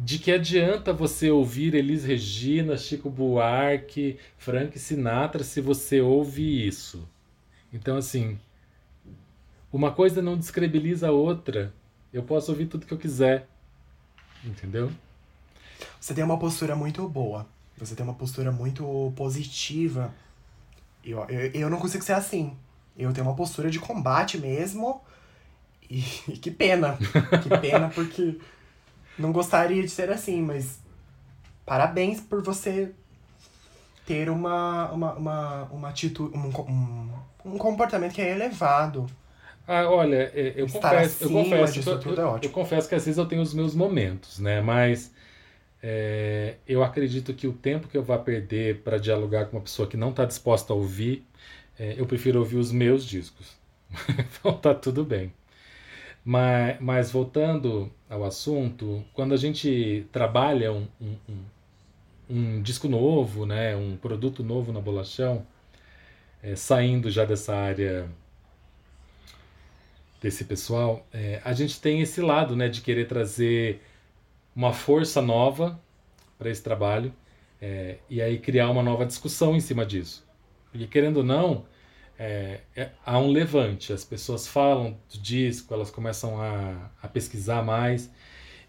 de 0.00 0.20
que 0.20 0.30
adianta 0.30 0.92
você 0.92 1.28
ouvir 1.28 1.74
Elis 1.74 2.04
Regina, 2.04 2.76
Chico 2.76 3.10
Buarque, 3.10 4.16
Frank 4.36 4.78
Sinatra 4.78 5.42
se 5.42 5.60
você 5.60 6.00
ouve 6.00 6.66
isso. 6.66 7.08
Então 7.72 7.96
assim, 7.96 8.38
uma 9.72 9.90
coisa 9.90 10.22
não 10.22 10.36
descredibiliza 10.38 11.08
a 11.08 11.12
outra. 11.12 11.74
Eu 12.12 12.22
posso 12.22 12.52
ouvir 12.52 12.66
tudo 12.66 12.86
que 12.86 12.94
eu 12.94 12.98
quiser. 12.98 13.48
Entendeu? 14.44 14.90
Você 16.00 16.14
tem 16.14 16.24
uma 16.24 16.38
postura 16.38 16.74
muito 16.74 17.08
boa. 17.08 17.46
Você 17.76 17.94
tem 17.94 18.04
uma 18.04 18.14
postura 18.14 18.50
muito 18.50 19.12
positiva. 19.16 20.12
Eu, 21.04 21.24
eu, 21.28 21.50
eu 21.52 21.70
não 21.70 21.78
consigo 21.78 22.04
ser 22.04 22.14
assim. 22.14 22.56
Eu 22.96 23.12
tenho 23.12 23.26
uma 23.26 23.36
postura 23.36 23.70
de 23.70 23.78
combate 23.78 24.38
mesmo. 24.38 25.00
E, 25.88 26.00
e 26.28 26.32
que 26.36 26.50
pena. 26.50 26.98
Que 27.42 27.58
pena, 27.58 27.88
porque 27.94 28.38
não 29.18 29.32
gostaria 29.32 29.82
de 29.82 29.88
ser 29.88 30.10
assim, 30.10 30.42
mas 30.42 30.78
parabéns 31.64 32.20
por 32.20 32.42
você 32.42 32.92
ter 34.06 34.30
uma, 34.30 34.90
uma, 34.90 35.12
uma, 35.14 35.62
uma 35.64 35.88
atitude, 35.88 36.36
um, 36.36 36.48
um, 36.48 37.10
um 37.44 37.58
comportamento 37.58 38.14
que 38.14 38.22
é 38.22 38.30
elevado. 38.30 39.06
Ah, 39.68 39.88
olha, 39.90 40.32
é, 40.34 40.54
eu 40.56 40.66
Estar 40.66 40.70
confesso, 40.72 41.24
eu 41.24 41.30
confesso, 41.30 41.90
eu, 41.90 42.00
tudo 42.00 42.20
é 42.20 42.24
eu- 42.24 42.38
eu 42.42 42.50
confesso 42.50 42.88
que 42.88 42.94
às 42.94 43.04
vezes 43.04 43.18
eu 43.18 43.26
tenho 43.26 43.42
os 43.42 43.54
meus 43.54 43.74
momentos, 43.74 44.38
né? 44.40 44.60
Mas 44.62 45.14
é, 45.82 46.56
eu 46.68 46.82
acredito 46.84 47.34
que 47.34 47.46
o 47.48 47.52
tempo 47.54 47.88
que 47.88 47.96
eu 47.98 48.02
vá 48.04 48.18
perder 48.18 48.82
para 48.82 48.98
dialogar 48.98 49.46
com 49.46 49.56
uma 49.58 49.62
pessoa 49.62 49.88
que 49.88 49.96
não 49.96 50.10
está 50.10 50.24
disposta 50.26 50.72
a 50.72 50.76
ouvir, 50.76 51.26
é, 51.78 51.94
eu 51.98 52.06
prefiro 52.06 52.38
ouvir 52.40 52.56
os 52.58 52.72
meus 52.72 53.04
discos. 53.06 53.56
então 54.40 54.54
tá 54.58 54.74
tudo 54.74 55.04
bem. 55.04 55.32
Mas, 56.24 56.78
mas 56.80 57.10
voltando 57.12 57.90
ao 58.10 58.24
assunto, 58.24 59.04
quando 59.14 59.34
a 59.34 59.38
gente 59.38 60.06
trabalha 60.12 60.72
um, 60.72 60.88
um, 61.00 61.16
um- 61.30 61.44
um 62.30 62.62
disco 62.62 62.88
novo, 62.88 63.46
né, 63.46 63.76
um 63.76 63.96
produto 63.96 64.42
novo 64.44 64.72
na 64.72 64.80
Bolachão, 64.80 65.46
é, 66.42 66.54
saindo 66.56 67.10
já 67.10 67.24
dessa 67.24 67.54
área 67.54 68.08
desse 70.20 70.44
pessoal, 70.44 71.06
é, 71.12 71.40
a 71.44 71.52
gente 71.52 71.80
tem 71.80 72.00
esse 72.00 72.20
lado, 72.20 72.56
né, 72.56 72.68
de 72.68 72.80
querer 72.80 73.06
trazer 73.06 73.80
uma 74.54 74.72
força 74.72 75.22
nova 75.22 75.80
para 76.38 76.50
esse 76.50 76.62
trabalho 76.62 77.12
é, 77.60 77.98
e 78.10 78.20
aí 78.22 78.38
criar 78.38 78.70
uma 78.70 78.82
nova 78.82 79.06
discussão 79.06 79.56
em 79.56 79.60
cima 79.60 79.86
disso. 79.86 80.26
Porque 80.70 80.86
querendo 80.86 81.18
ou 81.18 81.24
não, 81.24 81.64
é, 82.18 82.60
é- 82.76 82.90
há 83.04 83.18
um 83.18 83.30
levante, 83.30 83.92
as 83.92 84.04
pessoas 84.04 84.46
falam 84.48 84.96
do 85.12 85.18
disco, 85.20 85.72
elas 85.74 85.90
começam 85.90 86.40
a, 86.40 86.90
a 87.02 87.08
pesquisar 87.08 87.62
mais, 87.62 88.10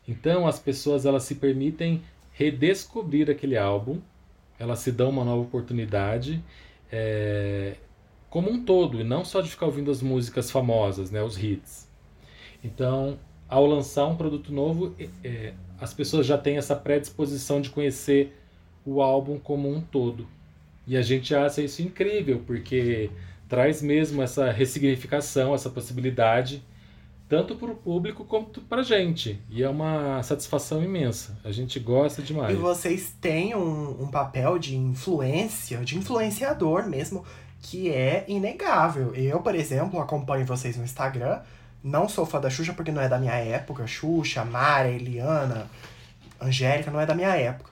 então 0.07 0.47
as 0.47 0.59
pessoas 0.59 1.05
elas 1.05 1.23
se 1.23 1.35
permitem 1.35 2.01
redescobrir 2.33 3.29
aquele 3.29 3.57
álbum, 3.57 3.99
elas 4.59 4.79
se 4.79 4.91
dão 4.91 5.09
uma 5.09 5.23
nova 5.25 5.41
oportunidade. 5.41 6.43
é, 6.91 7.75
como 8.29 8.49
um 8.49 8.63
todo, 8.63 9.01
e 9.01 9.03
não 9.03 9.25
só 9.25 9.41
de 9.41 9.49
ficar 9.49 9.65
ouvindo 9.65 9.89
as 9.89 10.01
músicas 10.01 10.51
famosas, 10.51 11.09
né, 11.09 11.21
os 11.23 11.41
hits. 11.41 11.87
Então, 12.63 13.17
ao 13.47 13.65
lançar 13.65 14.05
um 14.05 14.15
produto 14.15 14.53
novo, 14.53 14.93
é, 15.23 15.53
as 15.79 15.93
pessoas 15.93 16.25
já 16.25 16.37
têm 16.37 16.57
essa 16.57 16.75
predisposição 16.75 17.59
de 17.59 17.69
conhecer 17.69 18.35
o 18.85 19.01
álbum 19.01 19.39
como 19.39 19.73
um 19.73 19.81
todo. 19.81 20.27
E 20.85 20.97
a 20.97 21.01
gente 21.01 21.33
acha 21.33 21.61
isso 21.61 21.81
incrível, 21.81 22.43
porque 22.45 23.09
traz 23.47 23.81
mesmo 23.81 24.21
essa 24.21 24.51
ressignificação, 24.51 25.53
essa 25.55 25.69
possibilidade, 25.69 26.63
tanto 27.27 27.55
para 27.55 27.71
o 27.71 27.75
público 27.75 28.25
quanto 28.25 28.61
para 28.61 28.81
a 28.81 28.83
gente. 28.83 29.39
E 29.49 29.61
é 29.63 29.69
uma 29.69 30.21
satisfação 30.23 30.83
imensa. 30.83 31.39
A 31.43 31.51
gente 31.51 31.79
gosta 31.79 32.21
demais. 32.21 32.55
E 32.55 32.59
vocês 32.59 33.15
têm 33.21 33.55
um, 33.55 34.03
um 34.03 34.07
papel 34.07 34.57
de 34.57 34.75
influência, 34.75 35.79
de 35.79 35.97
influenciador 35.97 36.87
mesmo, 36.87 37.23
que 37.61 37.91
é 37.91 38.25
inegável. 38.27 39.13
Eu, 39.15 39.41
por 39.41 39.55
exemplo, 39.55 39.99
acompanho 39.99 40.45
vocês 40.45 40.77
no 40.77 40.83
Instagram. 40.83 41.39
Não 41.83 42.09
sou 42.09 42.25
fã 42.25 42.39
da 42.39 42.49
Xuxa 42.49 42.73
porque 42.73 42.91
não 42.91 43.01
é 43.01 43.07
da 43.07 43.17
minha 43.17 43.33
época. 43.33 43.87
Xuxa, 43.87 44.43
Mara, 44.43 44.89
Eliana, 44.89 45.69
Angélica, 46.39 46.91
não 46.91 46.99
é 46.99 47.05
da 47.05 47.15
minha 47.15 47.35
época. 47.35 47.71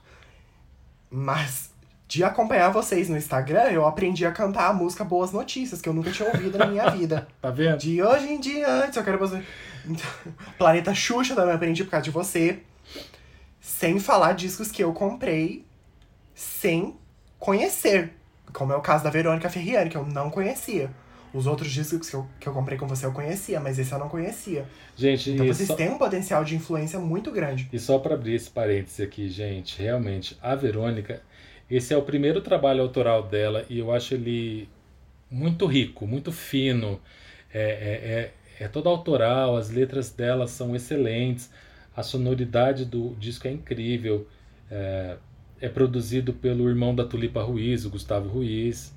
Mas 1.10 1.71
de 2.08 2.23
acompanhar 2.23 2.69
vocês 2.69 3.10
no 3.10 3.17
Instagram, 3.17 3.63
eu 3.63 3.86
aprendi 3.86 4.26
a 4.26 4.32
cantar 4.32 4.69
a 4.69 4.73
música 4.73 5.04
Boas 5.04 5.32
Notícias, 5.32 5.82
que 5.82 5.89
eu 5.89 5.93
nunca 5.93 6.12
tinha 6.12 6.30
ouvido 6.30 6.58
na 6.58 6.65
minha 6.65 6.88
vida. 6.91 7.28
Tá 7.41 7.52
vendo? 7.52 7.78
De 7.80 8.02
hoje 8.02 8.32
em 8.32 8.39
diante, 8.39 8.97
eu 8.97 9.04
quero 9.04 9.17
você. 9.17 9.43
Planeta 10.58 10.93
Xuxa 10.93 11.36
também 11.36 11.54
aprendi 11.54 11.84
por 11.84 11.91
causa 11.91 12.06
de 12.06 12.12
você. 12.12 12.60
Sem 13.60 14.00
falar 14.00 14.34
discos 14.34 14.71
que 14.71 14.82
eu 14.82 14.93
comprei 14.93 15.65
sem 16.34 16.95
conhecer. 17.39 18.13
Como 18.54 18.72
é 18.72 18.76
o 18.76 18.82
caso 18.82 19.04
da 19.04 19.10
Verônica 19.10 19.50
Ferriani, 19.50 19.90
que 19.90 19.98
eu 19.98 20.06
não 20.06 20.30
conhecia. 20.30 20.90
Os 21.34 21.46
outros 21.46 21.70
discos 21.72 22.10
que 22.10 22.16
eu, 22.16 22.26
que 22.40 22.48
eu 22.48 22.54
comprei 22.54 22.78
com 22.78 22.88
você 22.88 23.06
eu 23.06 23.12
conhecia, 23.12 23.60
mas 23.60 23.78
esse 23.78 23.92
eu 23.92 24.00
não 24.00 24.08
conhecia. 24.08 24.66
Gente, 24.96 25.32
Então 25.32 25.46
vocês 25.46 25.68
só- 25.68 25.76
têm 25.76 25.90
um 25.90 25.98
potencial 25.98 26.44
de 26.44 26.56
influência 26.56 26.98
muito 27.00 27.32
grande. 27.32 27.68
E 27.72 27.78
só 27.78 28.00
para 28.00 28.16
abrir 28.16 28.34
esse 28.36 28.50
parêntese 28.50 29.04
aqui, 29.04 29.30
gente, 29.30 29.82
realmente, 29.82 30.38
a 30.42 30.56
Verônica, 30.56 31.22
esse 31.70 31.94
é 31.94 31.98
o 31.98 32.02
primeiro 32.02 32.40
trabalho 32.42 32.82
autoral 32.82 33.24
dela 33.24 33.66
e 33.70 33.78
eu 33.80 33.92
acho 33.94 34.14
ele 34.14 34.70
muito 35.30 35.66
rico, 35.66 36.08
muito 36.08 36.32
fino. 36.32 37.00
É, 37.54 38.32
é, 38.60 38.62
é, 38.62 38.64
é 38.66 38.68
todo 38.70 38.88
autoral, 38.88 39.58
as 39.58 39.70
letras 39.70 40.10
dela 40.10 40.48
são 40.48 40.76
excelentes, 40.76 41.50
a 41.96 42.02
sonoridade 42.04 42.86
do 42.86 43.14
disco 43.20 43.48
é 43.48 43.52
incrível. 43.52 44.26
É, 44.72 45.18
é 45.60 45.70
produzido 45.70 46.34
pelo 46.34 46.70
irmão 46.70 46.93
da 46.93 47.04
Tulipa 47.06 47.41
Ruiz, 47.41 47.86
o 47.86 47.89
Gustavo 47.89 48.30
Ruiz, 48.30 48.96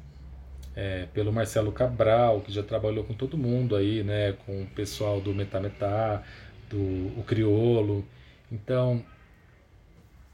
é, 0.76 1.06
pelo 1.12 1.32
Marcelo 1.32 1.72
Cabral, 1.72 2.40
que 2.40 2.52
já 2.52 2.62
trabalhou 2.62 3.04
com 3.04 3.14
todo 3.14 3.36
mundo 3.36 3.76
aí, 3.76 4.02
né, 4.02 4.32
com 4.44 4.62
o 4.62 4.66
pessoal 4.66 5.20
do 5.20 5.34
Metametá, 5.34 6.22
do 6.68 6.78
o 7.18 7.24
Criolo. 7.26 8.04
Então, 8.50 9.04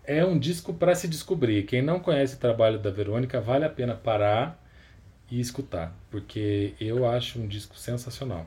é 0.05 0.25
um 0.25 0.39
disco 0.39 0.73
para 0.75 0.95
se 0.95 1.09
descobrir. 1.09 1.65
Quem 1.65 1.83
não 1.83 2.01
conhece 2.01 2.37
o 2.37 2.39
trabalho 2.39 2.79
da 2.79 2.91
Verônica, 2.91 3.41
vale 3.41 3.65
a 3.65 3.71
pena 3.71 3.95
parar 3.95 4.63
e 5.31 5.41
escutar, 5.41 5.97
porque 6.11 6.75
eu 6.81 7.09
acho 7.09 7.41
um 7.41 7.49
disco 7.49 7.77
sensacional. 7.77 8.47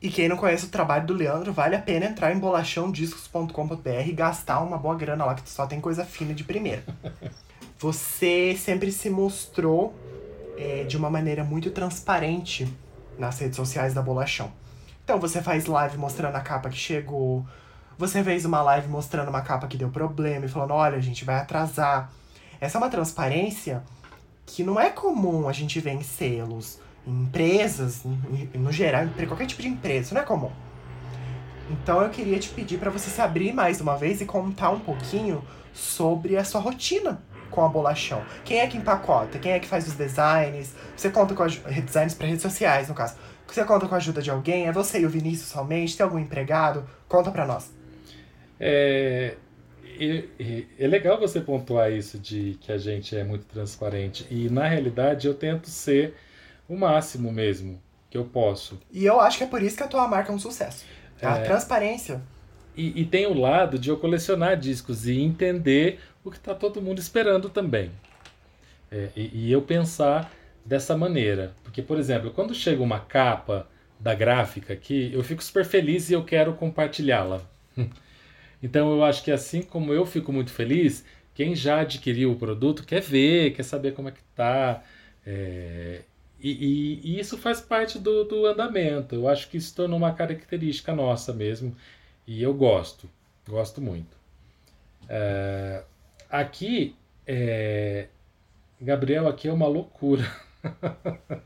E 0.00 0.10
quem 0.10 0.28
não 0.28 0.36
conhece 0.36 0.66
o 0.66 0.68
trabalho 0.68 1.06
do 1.06 1.14
Leandro, 1.14 1.52
vale 1.52 1.74
a 1.74 1.80
pena 1.80 2.06
entrar 2.06 2.32
em 2.32 2.38
bolachãodiscos.com.br 2.38 4.06
e 4.06 4.12
gastar 4.12 4.60
uma 4.60 4.76
boa 4.76 4.94
grana 4.94 5.24
lá, 5.24 5.34
que 5.34 5.48
só 5.48 5.66
tem 5.66 5.80
coisa 5.80 6.04
fina 6.04 6.34
de 6.34 6.44
primeira. 6.44 6.84
Você 7.78 8.56
sempre 8.56 8.92
se 8.92 9.10
mostrou 9.10 9.94
é, 10.56 10.84
de 10.84 10.96
uma 10.96 11.10
maneira 11.10 11.44
muito 11.44 11.70
transparente 11.70 12.66
nas 13.18 13.38
redes 13.38 13.56
sociais 13.56 13.94
da 13.94 14.02
Bolachão. 14.02 14.50
Então 15.04 15.20
você 15.20 15.40
faz 15.40 15.66
live 15.66 15.96
mostrando 15.98 16.34
a 16.34 16.40
capa 16.40 16.68
que 16.68 16.76
chegou, 16.76 17.46
você 17.98 18.24
fez 18.24 18.44
uma 18.44 18.60
live 18.62 18.88
mostrando 18.88 19.28
uma 19.28 19.40
capa 19.40 19.66
que 19.66 19.76
deu 19.76 19.88
problema 19.88 20.44
e 20.44 20.48
falando, 20.48 20.74
olha, 20.74 20.96
a 20.96 21.00
gente 21.00 21.24
vai 21.24 21.36
atrasar. 21.36 22.10
Essa 22.60 22.76
é 22.76 22.80
uma 22.80 22.90
transparência 22.90 23.82
que 24.44 24.62
não 24.62 24.78
é 24.78 24.90
comum 24.90 25.48
a 25.48 25.52
gente 25.52 25.78
ver 25.80 25.92
em 25.92 26.02
selos, 26.02 26.78
em 27.06 27.22
empresas, 27.22 28.04
em- 28.04 28.50
em- 28.54 28.58
no 28.58 28.72
geral, 28.72 29.06
qualquer 29.28 29.46
tipo 29.46 29.62
de 29.62 29.68
empresa, 29.68 30.06
isso 30.06 30.14
não 30.14 30.20
é 30.22 30.24
comum. 30.24 30.50
Então 31.70 32.00
eu 32.02 32.10
queria 32.10 32.38
te 32.38 32.48
pedir 32.50 32.78
para 32.78 32.90
você 32.90 33.10
se 33.10 33.20
abrir 33.20 33.52
mais 33.52 33.80
uma 33.80 33.96
vez 33.96 34.20
e 34.20 34.24
contar 34.24 34.70
um 34.70 34.80
pouquinho 34.80 35.42
sobre 35.72 36.36
a 36.36 36.44
sua 36.44 36.60
rotina 36.60 37.20
com 37.50 37.64
a 37.64 37.68
Bolachão. 37.68 38.22
Quem 38.44 38.60
é 38.60 38.66
que 38.66 38.76
empacota? 38.76 39.38
Quem 39.38 39.52
é 39.52 39.58
que 39.58 39.66
faz 39.66 39.86
os 39.86 39.94
designs? 39.94 40.74
Você 40.96 41.10
conta 41.10 41.34
com 41.34 41.42
aju- 41.42 41.62
designs 41.84 42.14
para 42.14 42.26
redes 42.26 42.42
sociais, 42.42 42.88
no 42.88 42.94
caso. 42.94 43.16
Você 43.46 43.64
conta 43.64 43.86
com 43.86 43.94
a 43.94 43.98
ajuda 43.98 44.20
de 44.22 44.30
alguém? 44.30 44.66
É 44.66 44.72
você 44.72 45.00
e 45.00 45.06
o 45.06 45.08
Vinícius 45.10 45.48
somente? 45.48 45.96
Tem 45.96 46.04
algum 46.04 46.18
empregado? 46.18 46.88
Conta 47.08 47.30
pra 47.30 47.46
nós. 47.46 47.72
É, 48.58 49.36
e- 49.98 50.66
é 50.78 50.86
legal 50.86 51.18
você 51.18 51.40
pontuar 51.40 51.92
isso 51.92 52.18
de 52.18 52.58
que 52.60 52.72
a 52.72 52.78
gente 52.78 53.16
é 53.16 53.24
muito 53.24 53.44
transparente. 53.46 54.26
E 54.30 54.48
na 54.50 54.66
realidade 54.68 55.26
eu 55.26 55.34
tento 55.34 55.68
ser 55.70 56.14
o 56.68 56.76
máximo 56.76 57.32
mesmo 57.32 57.80
que 58.10 58.16
eu 58.18 58.24
posso. 58.24 58.78
E 58.92 59.04
eu 59.04 59.20
acho 59.20 59.38
que 59.38 59.44
é 59.44 59.46
por 59.46 59.62
isso 59.62 59.76
que 59.76 59.82
a 59.82 59.88
tua 59.88 60.06
marca 60.08 60.32
é 60.32 60.34
um 60.34 60.38
sucesso. 60.38 60.84
A 61.22 61.38
É. 61.38 61.42
transparência. 61.44 62.20
E, 62.76 63.00
e 63.00 63.04
tem 63.06 63.26
o 63.26 63.34
lado 63.34 63.78
de 63.78 63.88
eu 63.88 63.96
colecionar 63.96 64.56
discos 64.58 65.06
e 65.06 65.18
entender 65.18 65.98
o 66.24 66.30
que 66.30 66.36
está 66.36 66.54
todo 66.54 66.82
mundo 66.82 66.98
esperando 66.98 67.48
também. 67.48 67.90
É, 68.90 69.08
e, 69.16 69.46
e 69.46 69.52
eu 69.52 69.62
pensar 69.62 70.30
dessa 70.64 70.96
maneira. 70.96 71.54
Porque, 71.64 71.82
por 71.82 71.98
exemplo, 71.98 72.30
quando 72.30 72.54
chega 72.54 72.82
uma 72.82 73.00
capa 73.00 73.66
da 73.98 74.14
gráfica 74.14 74.74
aqui, 74.74 75.10
eu 75.12 75.22
fico 75.24 75.42
super 75.42 75.64
feliz 75.64 76.10
e 76.10 76.12
eu 76.12 76.24
quero 76.24 76.54
compartilhá-la. 76.54 77.40
Então 78.62 78.90
eu 78.90 79.04
acho 79.04 79.22
que 79.22 79.30
assim 79.30 79.62
como 79.62 79.92
eu 79.92 80.06
fico 80.06 80.32
muito 80.32 80.50
feliz, 80.50 81.04
quem 81.34 81.54
já 81.54 81.80
adquiriu 81.80 82.32
o 82.32 82.36
produto 82.36 82.84
quer 82.84 83.02
ver, 83.02 83.52
quer 83.52 83.62
saber 83.62 83.92
como 83.92 84.08
é 84.08 84.12
que 84.12 84.22
tá. 84.34 84.82
É, 85.26 86.00
e, 86.46 86.52
e, 86.52 87.00
e, 87.02 87.18
isso 87.18 87.36
faz 87.36 87.60
parte 87.60 87.98
do, 87.98 88.22
do 88.22 88.46
andamento. 88.46 89.16
Eu 89.16 89.28
acho 89.28 89.50
que 89.50 89.56
isso 89.56 89.74
tornou 89.74 89.98
uma 89.98 90.12
característica 90.12 90.94
nossa 90.94 91.32
mesmo. 91.32 91.76
E 92.24 92.40
eu 92.40 92.54
gosto, 92.54 93.10
gosto 93.48 93.80
muito. 93.80 94.16
É, 95.08 95.82
aqui, 96.30 96.94
é, 97.26 98.06
Gabriel, 98.80 99.26
aqui 99.26 99.48
é 99.48 99.52
uma 99.52 99.66
loucura. 99.66 100.24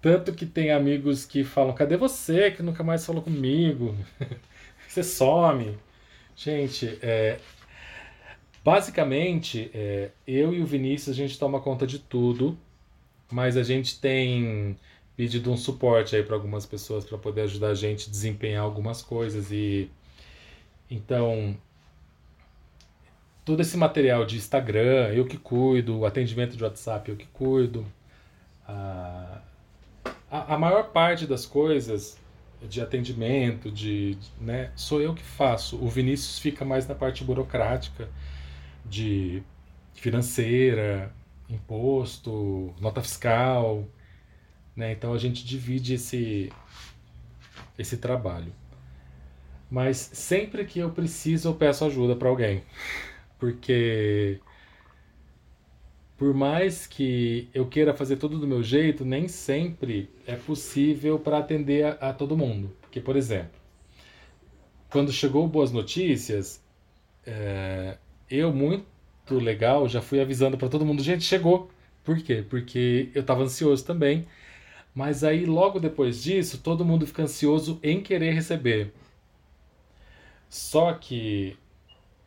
Tanto 0.00 0.32
que 0.32 0.46
tem 0.46 0.70
amigos 0.70 1.24
que 1.24 1.42
falam: 1.42 1.74
cadê 1.74 1.96
você 1.96 2.52
que 2.52 2.62
nunca 2.62 2.84
mais 2.84 3.04
falou 3.04 3.22
comigo? 3.22 3.96
você 4.86 5.02
some. 5.02 5.76
Gente, 6.36 6.96
é, 7.02 7.40
basicamente, 8.64 9.68
é, 9.74 10.10
eu 10.26 10.54
e 10.54 10.62
o 10.62 10.66
Vinícius 10.66 11.16
a 11.16 11.16
gente 11.16 11.36
toma 11.36 11.60
conta 11.60 11.86
de 11.86 11.98
tudo, 11.98 12.56
mas 13.30 13.56
a 13.56 13.62
gente 13.62 14.00
tem 14.00 14.76
pedido 15.16 15.50
um 15.50 15.56
suporte 15.56 16.16
aí 16.16 16.22
para 16.22 16.34
algumas 16.34 16.66
pessoas 16.66 17.04
para 17.04 17.18
poder 17.18 17.42
ajudar 17.42 17.68
a 17.68 17.74
gente 17.74 18.08
a 18.08 18.10
desempenhar 18.10 18.62
algumas 18.62 19.00
coisas 19.02 19.50
e 19.52 19.88
então 20.90 21.56
todo 23.44 23.60
esse 23.60 23.76
material 23.76 24.24
de 24.24 24.36
Instagram 24.36 25.12
eu 25.14 25.24
que 25.24 25.36
cuido, 25.36 25.98
o 25.98 26.06
atendimento 26.06 26.56
de 26.56 26.64
WhatsApp 26.64 27.10
eu 27.10 27.16
que 27.16 27.26
cuido, 27.26 27.86
a, 28.66 29.40
a, 30.30 30.58
maior 30.58 30.90
parte 30.90 31.26
das 31.26 31.46
coisas 31.46 32.18
de 32.62 32.80
atendimento, 32.80 33.70
de, 33.70 34.16
né, 34.40 34.70
sou 34.74 35.00
eu 35.00 35.14
que 35.14 35.22
faço. 35.22 35.76
O 35.76 35.88
Vinícius 35.88 36.38
fica 36.38 36.64
mais 36.64 36.88
na 36.88 36.94
parte 36.94 37.22
burocrática, 37.22 38.08
de 38.84 39.42
financeira, 39.94 41.12
imposto, 41.48 42.74
nota 42.80 43.02
fiscal, 43.02 43.84
né? 44.76 44.92
Então 44.92 45.12
a 45.12 45.18
gente 45.18 45.44
divide 45.44 45.94
esse 45.94 46.52
esse 47.78 47.96
trabalho. 47.96 48.52
Mas 49.70 49.96
sempre 49.96 50.64
que 50.64 50.78
eu 50.78 50.90
preciso, 50.90 51.48
eu 51.48 51.54
peço 51.54 51.84
ajuda 51.84 52.14
para 52.16 52.28
alguém. 52.28 52.62
Porque 53.38 54.40
por 56.16 56.32
mais 56.32 56.86
que 56.86 57.48
eu 57.52 57.66
queira 57.66 57.92
fazer 57.92 58.16
tudo 58.16 58.38
do 58.38 58.46
meu 58.46 58.62
jeito, 58.62 59.04
nem 59.04 59.26
sempre 59.28 60.08
é 60.26 60.36
possível 60.36 61.18
para 61.18 61.38
atender 61.38 61.84
a, 61.84 62.10
a, 62.10 62.12
todo 62.12 62.36
mundo. 62.36 62.70
Porque, 62.80 63.00
por 63.00 63.16
exemplo, 63.16 63.58
quando 64.90 65.12
chegou 65.12 65.46
Boas 65.48 65.72
Notícias, 65.72 66.62
é, 67.26 67.98
eu, 68.30 68.52
muito 68.52 68.86
legal, 69.30 69.88
já 69.88 70.02
fui 70.02 70.20
avisando 70.20 70.58
para 70.58 70.68
todo 70.68 70.84
mundo: 70.84 71.02
gente, 71.02 71.24
chegou. 71.24 71.70
Por 72.04 72.18
quê? 72.22 72.44
Porque 72.48 73.10
eu 73.14 73.22
estava 73.22 73.42
ansioso 73.42 73.84
também. 73.84 74.26
Mas 74.94 75.24
aí, 75.24 75.46
logo 75.46 75.80
depois 75.80 76.22
disso, 76.22 76.58
todo 76.58 76.84
mundo 76.84 77.06
fica 77.06 77.22
ansioso 77.24 77.80
em 77.82 78.02
querer 78.02 78.32
receber. 78.32 78.92
Só 80.48 80.92
que, 80.94 81.56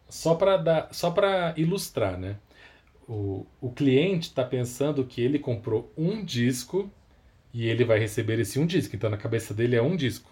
só 0.10 0.36
para 0.36 0.58
dar, 0.58 0.90
só 0.94 1.12
para 1.12 1.54
ilustrar, 1.58 2.18
né? 2.20 2.38
o, 3.08 3.46
o 3.62 3.72
cliente 3.72 4.28
está 4.28 4.44
pensando 4.44 5.06
que 5.06 5.22
ele 5.22 5.40
comprou 5.40 5.92
um 5.98 6.24
disco 6.24 6.92
e 7.54 7.68
ele 7.68 7.86
vai 7.86 8.00
receber 8.00 8.40
esse 8.40 8.60
um 8.60 8.66
disco. 8.66 8.96
Então, 8.96 9.10
na 9.10 9.18
cabeça 9.18 9.54
dele 9.54 9.76
é 9.76 9.82
um 9.82 9.96
disco. 9.96 10.30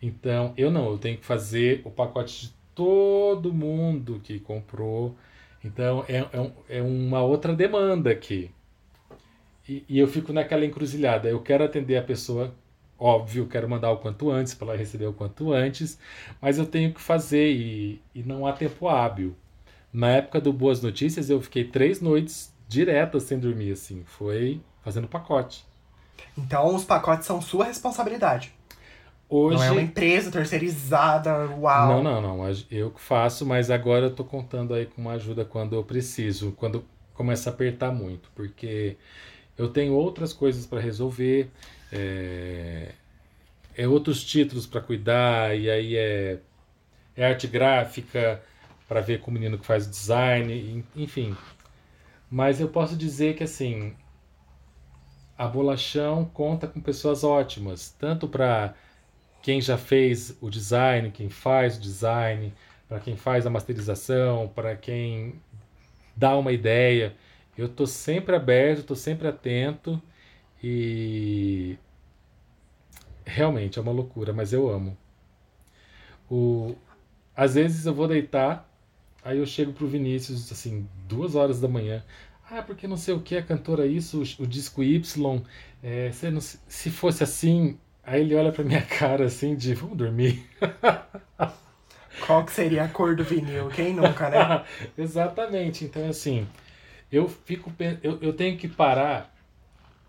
Então, 0.00 0.54
eu 0.56 0.70
não, 0.70 0.90
eu 0.90 0.98
tenho 0.98 1.18
que 1.18 1.24
fazer 1.24 1.82
o 1.84 1.90
pacote 1.90 2.46
de 2.46 2.54
todo 2.76 3.52
mundo 3.52 4.20
que 4.22 4.38
comprou. 4.38 5.16
Então, 5.64 6.04
é, 6.08 6.18
é, 6.18 6.78
é 6.78 6.82
uma 6.82 7.22
outra 7.22 7.54
demanda 7.54 8.10
aqui. 8.10 8.50
E, 9.68 9.84
e, 9.88 9.98
eu 9.98 10.06
fico 10.06 10.32
naquela 10.32 10.64
encruzilhada. 10.64 11.28
Eu 11.28 11.40
quero 11.40 11.64
atender 11.64 11.96
a 11.96 12.02
pessoa, 12.02 12.54
óbvio, 12.96 13.48
quero 13.48 13.68
mandar 13.68 13.90
o 13.90 13.96
quanto 13.96 14.30
antes 14.30 14.54
para 14.54 14.68
ela 14.68 14.76
receber 14.76 15.06
o 15.06 15.12
quanto 15.12 15.52
antes, 15.52 15.98
mas 16.40 16.58
eu 16.58 16.66
tenho 16.66 16.94
que 16.94 17.00
fazer 17.00 17.50
e, 17.50 18.00
e 18.14 18.22
não 18.22 18.46
há 18.46 18.52
tempo 18.52 18.86
hábil. 18.86 19.34
Na 19.92 20.10
época 20.10 20.40
do 20.40 20.52
Boas 20.52 20.82
Notícias, 20.82 21.30
eu 21.30 21.40
fiquei 21.40 21.64
três 21.64 22.00
noites 22.00 22.54
diretas 22.68 23.24
sem 23.24 23.38
dormir, 23.38 23.72
assim. 23.72 24.04
Foi 24.04 24.60
fazendo 24.82 25.08
pacote. 25.08 25.64
Então, 26.36 26.74
os 26.74 26.84
pacotes 26.84 27.26
são 27.26 27.40
sua 27.40 27.64
responsabilidade. 27.64 28.55
Hoje... 29.28 29.58
Não 29.58 29.64
é 29.64 29.70
uma 29.72 29.82
empresa 29.82 30.30
terceirizada, 30.30 31.48
uau. 31.58 32.02
Não, 32.02 32.20
não, 32.20 32.36
não. 32.38 32.54
Eu 32.70 32.90
que 32.90 33.00
faço, 33.00 33.44
mas 33.44 33.70
agora 33.70 34.06
eu 34.06 34.14
tô 34.14 34.24
contando 34.24 34.72
aí 34.72 34.86
com 34.86 35.00
uma 35.00 35.12
ajuda 35.12 35.44
quando 35.44 35.74
eu 35.74 35.82
preciso, 35.82 36.52
quando 36.52 36.84
começa 37.12 37.50
a 37.50 37.52
apertar 37.52 37.92
muito, 37.92 38.30
porque 38.34 38.96
eu 39.58 39.68
tenho 39.68 39.94
outras 39.94 40.32
coisas 40.32 40.66
para 40.66 40.80
resolver, 40.80 41.50
é... 41.92 42.92
é 43.76 43.88
outros 43.88 44.22
títulos 44.22 44.66
para 44.66 44.80
cuidar, 44.80 45.58
e 45.58 45.70
aí 45.70 45.96
é, 45.96 46.38
é 47.16 47.26
arte 47.26 47.46
gráfica, 47.48 48.40
para 48.88 49.00
ver 49.00 49.20
com 49.20 49.30
o 49.30 49.34
menino 49.34 49.58
que 49.58 49.66
faz 49.66 49.86
o 49.86 49.90
design, 49.90 50.84
enfim. 50.94 51.36
Mas 52.30 52.60
eu 52.60 52.68
posso 52.68 52.96
dizer 52.96 53.34
que 53.34 53.44
assim, 53.44 53.94
a 55.36 55.46
Bolachão 55.46 56.24
conta 56.24 56.66
com 56.66 56.80
pessoas 56.80 57.24
ótimas, 57.24 57.94
tanto 57.98 58.28
para 58.28 58.74
quem 59.46 59.60
já 59.60 59.78
fez 59.78 60.36
o 60.40 60.50
design, 60.50 61.08
quem 61.12 61.30
faz 61.30 61.76
o 61.76 61.80
design, 61.80 62.52
para 62.88 62.98
quem 62.98 63.14
faz 63.14 63.46
a 63.46 63.50
masterização, 63.50 64.48
para 64.48 64.74
quem 64.74 65.40
dá 66.16 66.36
uma 66.36 66.50
ideia. 66.50 67.14
Eu 67.56 67.66
estou 67.66 67.86
sempre 67.86 68.34
aberto, 68.34 68.80
estou 68.80 68.96
sempre 68.96 69.28
atento 69.28 70.02
e 70.60 71.78
realmente 73.24 73.78
é 73.78 73.82
uma 73.82 73.92
loucura, 73.92 74.32
mas 74.32 74.52
eu 74.52 74.68
amo. 74.68 74.98
O... 76.28 76.74
Às 77.36 77.54
vezes 77.54 77.86
eu 77.86 77.94
vou 77.94 78.08
deitar 78.08 78.68
Aí 79.22 79.38
eu 79.38 79.46
chego 79.46 79.72
pro 79.72 79.88
Vinícius, 79.88 80.50
assim, 80.52 80.88
duas 81.08 81.36
horas 81.36 81.60
da 81.60 81.68
manhã. 81.68 82.04
Ah, 82.48 82.62
porque 82.62 82.86
não 82.88 82.96
sei 82.96 83.14
o 83.14 83.20
que, 83.20 83.36
a 83.36 83.42
cantora 83.42 83.86
isso, 83.86 84.22
o, 84.22 84.44
o 84.44 84.46
disco 84.46 84.82
Y. 84.82 85.42
É, 85.82 86.10
se, 86.12 86.58
se 86.68 86.90
fosse 86.90 87.22
assim. 87.24 87.78
Aí 88.06 88.20
ele 88.20 88.36
olha 88.36 88.52
pra 88.52 88.62
minha 88.62 88.80
cara 88.86 89.24
assim 89.24 89.56
de 89.56 89.74
vamos 89.74 89.98
dormir. 89.98 90.46
Qual 92.24 92.44
que 92.44 92.52
seria 92.52 92.84
a 92.84 92.88
cor 92.88 93.16
do 93.16 93.24
vinil? 93.24 93.68
Quem 93.68 93.92
nunca, 93.92 94.30
né? 94.30 94.64
Exatamente. 94.96 95.84
Então, 95.84 96.08
assim, 96.08 96.46
eu 97.10 97.28
fico. 97.28 97.72
Eu, 98.02 98.18
eu 98.22 98.32
tenho 98.32 98.56
que 98.56 98.68
parar, 98.68 99.34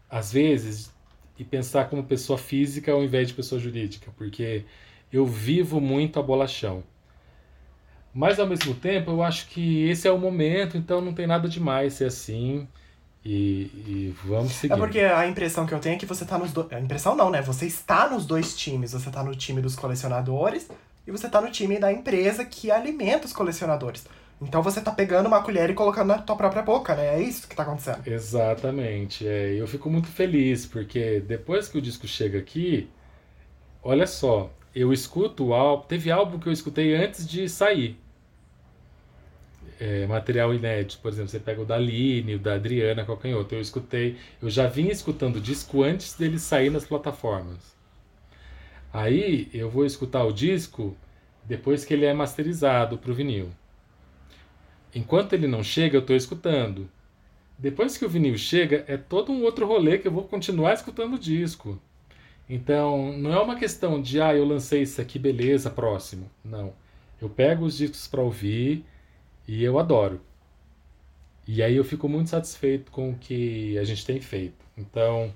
às 0.09 0.31
vezes, 0.31 0.93
e 1.37 1.43
pensar 1.43 1.89
como 1.89 2.03
pessoa 2.03 2.37
física 2.37 2.91
ao 2.91 3.03
invés 3.03 3.27
de 3.27 3.33
pessoa 3.33 3.59
jurídica, 3.59 4.11
porque 4.15 4.63
eu 5.11 5.25
vivo 5.25 5.81
muito 5.81 6.19
a 6.19 6.23
bolachão. 6.23 6.83
Mas 8.13 8.39
ao 8.39 8.47
mesmo 8.47 8.73
tempo, 8.73 9.11
eu 9.11 9.21
acho 9.21 9.47
que 9.49 9.87
esse 9.89 10.07
é 10.07 10.11
o 10.11 10.17
momento, 10.17 10.77
então 10.77 11.01
não 11.01 11.13
tem 11.13 11.27
nada 11.27 11.47
demais 11.47 11.93
ser 11.93 12.05
assim. 12.05 12.67
E, 13.23 13.63
e 13.85 14.15
vamos 14.25 14.53
seguir. 14.53 14.73
É 14.73 14.77
porque 14.77 14.99
a 14.99 15.27
impressão 15.27 15.65
que 15.65 15.73
eu 15.73 15.79
tenho 15.79 15.95
é 15.95 15.99
que 15.99 16.05
você 16.05 16.25
tá 16.25 16.37
nos 16.37 16.51
dois. 16.51 16.71
A 16.71 16.79
impressão 16.79 17.15
não, 17.15 17.29
né? 17.29 17.41
Você 17.41 17.65
está 17.65 18.09
nos 18.09 18.25
dois 18.25 18.55
times. 18.55 18.93
Você 18.93 19.09
tá 19.09 19.23
no 19.23 19.35
time 19.35 19.61
dos 19.61 19.75
colecionadores 19.75 20.69
e 21.05 21.11
você 21.11 21.29
tá 21.29 21.41
no 21.41 21.51
time 21.51 21.79
da 21.79 21.91
empresa 21.91 22.45
que 22.45 22.71
alimenta 22.71 23.25
os 23.25 23.33
colecionadores. 23.33 24.05
Então 24.41 24.61
você 24.61 24.79
tá 24.79 24.91
pegando 24.91 25.27
uma 25.27 25.41
colher 25.41 25.69
e 25.69 25.73
colocando 25.73 26.09
na 26.09 26.19
tua 26.19 26.35
própria 26.35 26.61
boca, 26.61 26.95
né? 26.95 27.15
É 27.15 27.21
isso 27.21 27.47
que 27.47 27.55
tá 27.55 27.63
acontecendo. 27.63 28.05
Exatamente. 28.05 29.27
É, 29.27 29.53
eu 29.59 29.67
fico 29.67 29.89
muito 29.89 30.07
feliz, 30.07 30.65
porque 30.65 31.19
depois 31.19 31.67
que 31.67 31.77
o 31.77 31.81
disco 31.81 32.07
chega 32.07 32.37
aqui, 32.37 32.87
olha 33.83 34.05
só, 34.05 34.51
eu 34.75 34.93
escuto 34.93 35.47
o 35.47 35.53
álbum. 35.53 35.87
Teve 35.87 36.11
álbum 36.11 36.37
que 36.37 36.47
eu 36.47 36.53
escutei 36.53 36.95
antes 36.95 37.27
de 37.27 37.49
sair 37.49 37.99
é, 39.79 40.05
material 40.07 40.53
inédito. 40.53 40.99
Por 41.01 41.11
exemplo, 41.11 41.29
você 41.29 41.39
pega 41.39 41.61
o 41.61 41.65
da 41.65 41.75
Aline, 41.75 42.35
o 42.35 42.39
da 42.39 42.55
Adriana, 42.55 43.05
outro. 43.07 43.57
Eu 43.57 43.61
escutei, 43.61 44.17
eu 44.41 44.49
já 44.49 44.67
vinha 44.67 44.91
escutando 44.91 45.37
o 45.37 45.41
disco 45.41 45.83
antes 45.83 46.13
dele 46.15 46.39
sair 46.39 46.69
nas 46.69 46.85
plataformas. 46.85 47.75
Aí 48.91 49.49
eu 49.53 49.69
vou 49.69 49.85
escutar 49.85 50.23
o 50.23 50.31
disco 50.31 50.95
depois 51.43 51.85
que 51.85 51.93
ele 51.93 52.05
é 52.05 52.13
masterizado 52.13 52.97
para 52.97 53.11
o 53.11 53.13
vinil. 53.13 53.49
Enquanto 54.93 55.33
ele 55.33 55.47
não 55.47 55.63
chega, 55.63 55.97
eu 55.97 56.01
estou 56.01 56.15
escutando. 56.15 56.89
Depois 57.57 57.97
que 57.97 58.05
o 58.05 58.09
vinil 58.09 58.37
chega, 58.37 58.83
é 58.87 58.97
todo 58.97 59.31
um 59.31 59.43
outro 59.43 59.65
rolê 59.65 59.97
que 59.97 60.07
eu 60.07 60.11
vou 60.11 60.23
continuar 60.23 60.73
escutando 60.73 61.15
o 61.15 61.19
disco. 61.19 61.79
Então, 62.49 63.11
não 63.17 63.33
é 63.33 63.39
uma 63.39 63.57
questão 63.57 64.01
de, 64.01 64.21
ah, 64.21 64.33
eu 64.33 64.45
lancei 64.45 64.83
isso 64.83 65.01
aqui, 65.01 65.19
beleza, 65.19 65.69
próximo. 65.69 66.29
Não. 66.43 66.73
Eu 67.21 67.29
pego 67.29 67.65
os 67.65 67.77
discos 67.77 68.07
para 68.07 68.21
ouvir, 68.21 68.85
e 69.47 69.63
eu 69.63 69.79
adoro. 69.79 70.21
E 71.47 71.63
aí 71.63 71.75
eu 71.75 71.83
fico 71.83 72.09
muito 72.09 72.29
satisfeito 72.29 72.91
com 72.91 73.11
o 73.11 73.15
que 73.15 73.77
a 73.77 73.83
gente 73.83 74.05
tem 74.05 74.19
feito. 74.19 74.65
Então, 74.77 75.33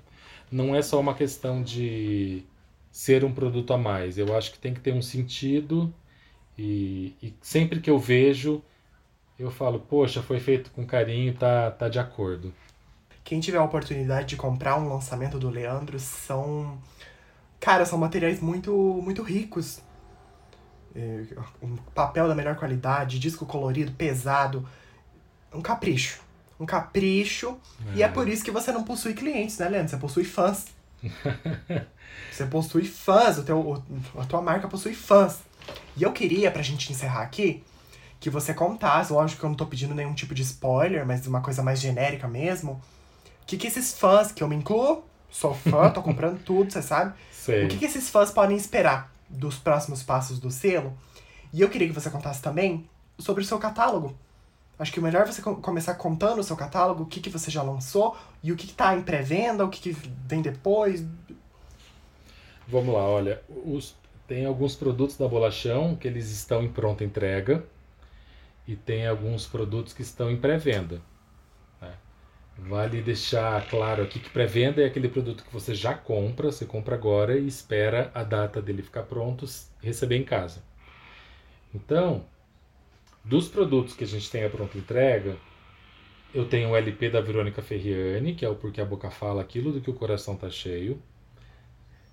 não 0.50 0.74
é 0.76 0.82
só 0.82 1.00
uma 1.00 1.14
questão 1.14 1.62
de 1.62 2.44
ser 2.90 3.24
um 3.24 3.32
produto 3.32 3.72
a 3.72 3.78
mais. 3.78 4.18
Eu 4.18 4.36
acho 4.36 4.52
que 4.52 4.58
tem 4.58 4.74
que 4.74 4.80
ter 4.80 4.92
um 4.92 5.00
sentido 5.00 5.92
e, 6.58 7.14
e 7.22 7.34
sempre 7.40 7.80
que 7.80 7.88
eu 7.88 7.98
vejo, 7.98 8.62
eu 9.38 9.50
falo, 9.50 9.80
poxa, 9.80 10.22
foi 10.22 10.38
feito 10.38 10.70
com 10.70 10.86
carinho, 10.86 11.34
tá, 11.34 11.70
tá 11.70 11.88
de 11.88 11.98
acordo. 11.98 12.52
Quem 13.24 13.40
tiver 13.40 13.58
a 13.58 13.64
oportunidade 13.64 14.28
de 14.28 14.36
comprar 14.36 14.78
um 14.78 14.88
lançamento 14.88 15.38
do 15.38 15.48
Leandro 15.48 15.98
são. 15.98 16.78
Cara, 17.58 17.86
são 17.86 17.98
materiais 17.98 18.40
muito, 18.40 18.72
muito 19.02 19.22
ricos. 19.22 19.80
É, 20.94 21.24
um 21.62 21.76
papel 21.94 22.28
da 22.28 22.34
melhor 22.34 22.56
qualidade, 22.56 23.18
disco 23.18 23.46
colorido, 23.46 23.92
pesado. 23.92 24.68
Um 25.52 25.62
capricho. 25.62 26.20
Um 26.60 26.66
capricho. 26.66 27.56
É. 27.94 27.98
E 27.98 28.02
é 28.02 28.08
por 28.08 28.28
isso 28.28 28.44
que 28.44 28.50
você 28.50 28.72
não 28.72 28.84
possui 28.84 29.14
clientes, 29.14 29.58
né, 29.58 29.68
Leandro? 29.68 29.90
Você 29.90 29.96
possui 29.96 30.24
fãs. 30.24 30.66
você 32.30 32.46
possui 32.46 32.84
fãs, 32.84 33.38
o 33.38 33.42
teu, 33.42 33.82
a 34.18 34.24
tua 34.24 34.42
marca 34.42 34.68
possui 34.68 34.94
fãs. 34.94 35.40
E 35.96 36.02
eu 36.02 36.12
queria, 36.12 36.50
pra 36.50 36.62
gente 36.62 36.92
encerrar 36.92 37.22
aqui, 37.22 37.64
que 38.20 38.30
você 38.30 38.52
contasse, 38.52 39.12
lógico 39.12 39.40
que 39.40 39.46
eu 39.46 39.50
não 39.50 39.56
tô 39.56 39.66
pedindo 39.66 39.94
nenhum 39.94 40.14
tipo 40.14 40.34
de 40.34 40.42
spoiler, 40.42 41.06
mas 41.06 41.26
uma 41.26 41.40
coisa 41.40 41.62
mais 41.62 41.80
genérica 41.80 42.28
mesmo. 42.28 42.72
O 43.42 43.46
que, 43.46 43.56
que 43.56 43.66
esses 43.66 43.98
fãs, 43.98 44.30
que 44.30 44.42
eu 44.42 44.48
me 44.48 44.56
incluo, 44.56 45.04
sou 45.30 45.54
fã, 45.54 45.90
tô 45.90 46.02
comprando 46.02 46.38
tudo, 46.42 46.72
você 46.72 46.82
sabe? 46.82 47.14
Sei. 47.32 47.64
O 47.64 47.68
que, 47.68 47.78
que 47.78 47.84
esses 47.86 48.08
fãs 48.08 48.30
podem 48.30 48.56
esperar 48.56 49.11
dos 49.32 49.58
próximos 49.58 50.02
passos 50.02 50.38
do 50.38 50.50
selo? 50.50 50.96
E 51.52 51.60
eu 51.60 51.68
queria 51.68 51.88
que 51.88 51.94
você 51.94 52.10
contasse 52.10 52.40
também 52.40 52.88
sobre 53.18 53.42
o 53.42 53.46
seu 53.46 53.58
catálogo. 53.58 54.16
Acho 54.78 54.92
que 54.92 54.98
o 54.98 55.02
melhor 55.02 55.22
é 55.22 55.32
você 55.32 55.42
começar 55.42 55.94
contando 55.94 56.40
o 56.40 56.44
seu 56.44 56.56
catálogo, 56.56 57.04
o 57.04 57.06
que, 57.06 57.20
que 57.20 57.30
você 57.30 57.50
já 57.50 57.62
lançou 57.62 58.16
e 58.42 58.50
o 58.50 58.56
que, 58.56 58.66
que 58.66 58.72
tá 58.72 58.96
em 58.96 59.02
pré-venda, 59.02 59.64
o 59.64 59.68
que, 59.68 59.80
que 59.80 59.96
vem 60.26 60.42
depois. 60.42 61.04
Vamos 62.66 62.94
lá, 62.94 63.02
olha, 63.02 63.42
os, 63.48 63.94
tem 64.26 64.46
alguns 64.46 64.74
produtos 64.74 65.16
da 65.16 65.28
Bolachão 65.28 65.94
que 65.94 66.08
eles 66.08 66.30
estão 66.30 66.62
em 66.62 66.68
pronta 66.68 67.04
entrega 67.04 67.64
e 68.66 68.74
tem 68.74 69.06
alguns 69.06 69.46
produtos 69.46 69.92
que 69.92 70.02
estão 70.02 70.30
em 70.30 70.36
pré-venda. 70.36 71.00
Vale 72.58 73.02
deixar 73.02 73.66
claro 73.68 74.02
aqui 74.02 74.20
que 74.20 74.30
pré-venda 74.30 74.82
é 74.82 74.86
aquele 74.86 75.08
produto 75.08 75.44
que 75.44 75.52
você 75.52 75.74
já 75.74 75.94
compra, 75.94 76.52
você 76.52 76.64
compra 76.64 76.94
agora 76.94 77.36
e 77.36 77.46
espera 77.46 78.10
a 78.14 78.22
data 78.22 78.60
dele 78.60 78.82
ficar 78.82 79.02
pronto 79.02 79.46
receber 79.80 80.16
em 80.16 80.24
casa. 80.24 80.62
Então, 81.74 82.24
dos 83.24 83.48
produtos 83.48 83.94
que 83.94 84.04
a 84.04 84.06
gente 84.06 84.30
tem 84.30 84.44
a 84.44 84.50
pronta 84.50 84.76
entrega, 84.78 85.36
eu 86.34 86.46
tenho 86.46 86.70
o 86.70 86.76
LP 86.76 87.10
da 87.10 87.20
Verônica 87.20 87.62
Ferriani, 87.62 88.34
que 88.34 88.44
é 88.44 88.48
o 88.48 88.54
Porque 88.54 88.80
a 88.80 88.84
Boca 88.84 89.10
Fala 89.10 89.42
Aquilo 89.42 89.72
do 89.72 89.80
que 89.80 89.90
o 89.90 89.94
Coração 89.94 90.36
Tá 90.36 90.48
Cheio. 90.50 91.02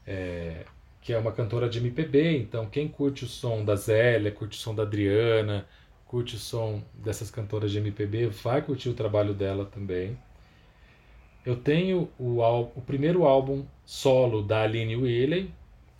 É, 0.05 0.65
que 1.01 1.13
é 1.13 1.17
uma 1.17 1.31
cantora 1.31 1.69
de 1.69 1.79
MPB, 1.79 2.37
então 2.37 2.69
quem 2.69 2.87
curte 2.87 3.23
o 3.23 3.27
som 3.27 3.63
da 3.63 3.75
Zélia, 3.75 4.31
curte 4.31 4.57
o 4.57 4.61
som 4.61 4.75
da 4.75 4.83
Adriana, 4.83 5.65
curte 6.05 6.35
o 6.35 6.39
som 6.39 6.83
dessas 6.93 7.31
cantoras 7.31 7.71
de 7.71 7.77
MPB, 7.77 8.27
vai 8.27 8.61
curtir 8.61 8.89
o 8.89 8.93
trabalho 8.93 9.33
dela 9.33 9.65
também. 9.65 10.17
Eu 11.45 11.55
tenho 11.55 12.09
o, 12.19 12.41
o 12.41 12.81
primeiro 12.81 13.25
álbum 13.25 13.65
solo 13.85 14.41
da 14.41 14.63
Aline 14.63 14.95
Willey, 14.95 15.51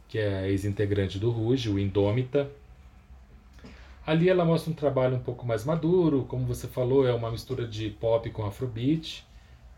que 0.08 0.18
é 0.18 0.50
ex-integrante 0.50 1.18
do 1.18 1.30
Ruge, 1.30 1.70
o 1.70 1.80
Indômita. 1.80 2.50
Ali 4.06 4.28
ela 4.28 4.44
mostra 4.44 4.72
um 4.72 4.76
trabalho 4.76 5.16
um 5.16 5.22
pouco 5.22 5.46
mais 5.46 5.64
maduro, 5.64 6.26
como 6.26 6.46
você 6.46 6.68
falou, 6.68 7.08
é 7.08 7.14
uma 7.14 7.32
mistura 7.32 7.68
de 7.68 7.90
pop 7.90 8.30
com 8.32 8.46
afrobeat. 8.46 9.26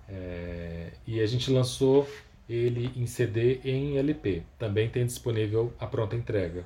É, 0.07 0.91
e 1.05 1.19
a 1.19 1.25
gente 1.25 1.51
lançou 1.51 2.07
ele 2.49 2.91
em 2.95 3.05
CD 3.05 3.59
e 3.63 3.69
em 3.71 3.97
LP. 3.97 4.43
Também 4.57 4.89
tem 4.89 5.05
disponível 5.05 5.73
a 5.79 5.85
pronta 5.85 6.15
entrega. 6.15 6.65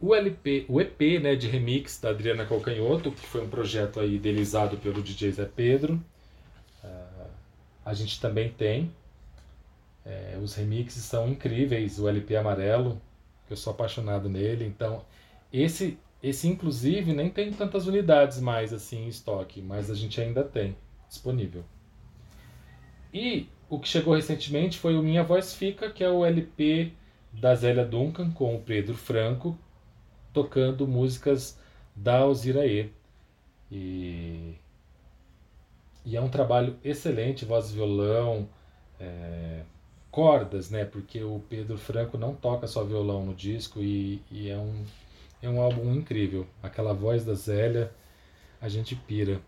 O 0.00 0.14
LP, 0.14 0.64
o 0.68 0.80
EP 0.80 1.20
né, 1.20 1.36
de 1.36 1.46
remix 1.46 2.00
da 2.00 2.10
Adriana 2.10 2.46
Calcanhoto, 2.46 3.12
que 3.12 3.26
foi 3.26 3.42
um 3.42 3.48
projeto 3.48 4.00
aí 4.00 4.14
idealizado 4.14 4.78
pelo 4.78 5.02
DJ 5.02 5.32
Zé 5.32 5.44
Pedro, 5.44 6.02
a 7.84 7.94
gente 7.94 8.20
também 8.20 8.50
tem. 8.50 8.92
É, 10.04 10.38
os 10.42 10.54
remixes 10.54 11.02
são 11.04 11.28
incríveis, 11.28 11.98
o 11.98 12.08
LP 12.08 12.36
amarelo, 12.36 13.00
que 13.46 13.52
eu 13.52 13.56
sou 13.56 13.72
apaixonado 13.72 14.28
nele. 14.28 14.64
Então, 14.64 15.04
esse, 15.52 15.98
esse 16.22 16.48
inclusive 16.48 17.12
nem 17.12 17.30
tem 17.30 17.52
tantas 17.52 17.86
unidades 17.86 18.40
mais 18.40 18.72
assim 18.72 19.04
em 19.04 19.08
estoque, 19.08 19.60
mas 19.60 19.90
a 19.90 19.94
gente 19.94 20.20
ainda 20.20 20.42
tem 20.42 20.76
disponível. 21.08 21.64
E 23.12 23.48
o 23.68 23.78
que 23.78 23.88
chegou 23.88 24.14
recentemente 24.14 24.78
foi 24.78 24.96
o 24.96 25.02
Minha 25.02 25.22
Voz 25.22 25.54
Fica, 25.54 25.90
que 25.90 26.02
é 26.02 26.10
o 26.10 26.24
LP 26.24 26.92
da 27.32 27.54
Zélia 27.54 27.84
Duncan 27.84 28.30
com 28.30 28.56
o 28.56 28.60
Pedro 28.60 28.94
Franco, 28.94 29.56
tocando 30.32 30.86
músicas 30.86 31.58
da 31.94 32.18
Alziraê. 32.18 32.88
E, 33.70 34.54
e 34.54 34.69
é 36.06 36.20
um 36.20 36.28
trabalho 36.28 36.76
excelente, 36.82 37.44
voz 37.44 37.70
e 37.70 37.74
violão, 37.74 38.48
é, 38.98 39.60
cordas, 40.10 40.70
né? 40.70 40.84
Porque 40.84 41.22
o 41.22 41.42
Pedro 41.48 41.78
Franco 41.78 42.18
não 42.18 42.34
toca 42.34 42.66
só 42.66 42.82
violão 42.84 43.24
no 43.24 43.34
disco 43.34 43.80
e, 43.80 44.22
e 44.30 44.50
é, 44.50 44.56
um, 44.56 44.84
é 45.42 45.48
um 45.48 45.60
álbum 45.60 45.94
incrível. 45.94 46.46
Aquela 46.62 46.92
voz 46.92 47.24
da 47.24 47.34
Zélia, 47.34 47.92
a 48.60 48.68
gente 48.68 48.94
pira. 48.94 49.40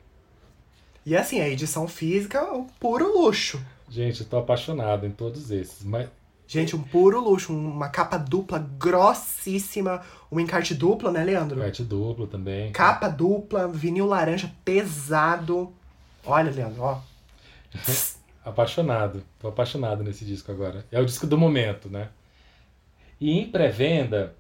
E 1.05 1.17
assim, 1.17 1.41
a 1.41 1.49
edição 1.49 1.89
física 1.89 2.39
é 2.39 2.53
um 2.53 2.65
puro 2.65 3.19
luxo. 3.19 3.61
Gente, 3.89 4.21
eu 4.21 4.27
tô 4.27 4.39
apaixonado 4.39 5.07
em 5.07 5.11
todos 5.11 5.51
esses. 5.51 5.85
Mas... 5.85 6.09
Gente, 6.47 6.77
um 6.77 6.83
puro 6.83 7.21
luxo, 7.21 7.53
uma 7.53 7.89
capa 7.89 8.19
dupla 8.19 8.59
grossíssima, 8.59 10.03
um 10.31 10.39
encarte 10.39 10.75
duplo, 10.75 11.11
né, 11.11 11.25
Leandro? 11.25 11.59
Encarte 11.59 11.83
duplo 11.83 12.27
também. 12.27 12.73
Capa 12.73 13.09
dupla, 13.09 13.67
vinil 13.69 14.07
laranja 14.07 14.53
pesado. 14.65 15.73
Olha, 16.25 16.51
Leandro, 16.51 16.83
ó. 16.83 17.01
apaixonado. 18.45 19.23
Tô 19.39 19.49
apaixonado 19.49 20.03
nesse 20.03 20.25
disco 20.25 20.51
agora. 20.53 20.85
É 20.91 21.01
o 21.01 21.05
disco 21.05 21.27
do 21.27 21.39
momento, 21.39 21.89
né? 21.89 22.09
E 23.21 23.39
em 23.39 23.51
pré-venda. 23.51 24.35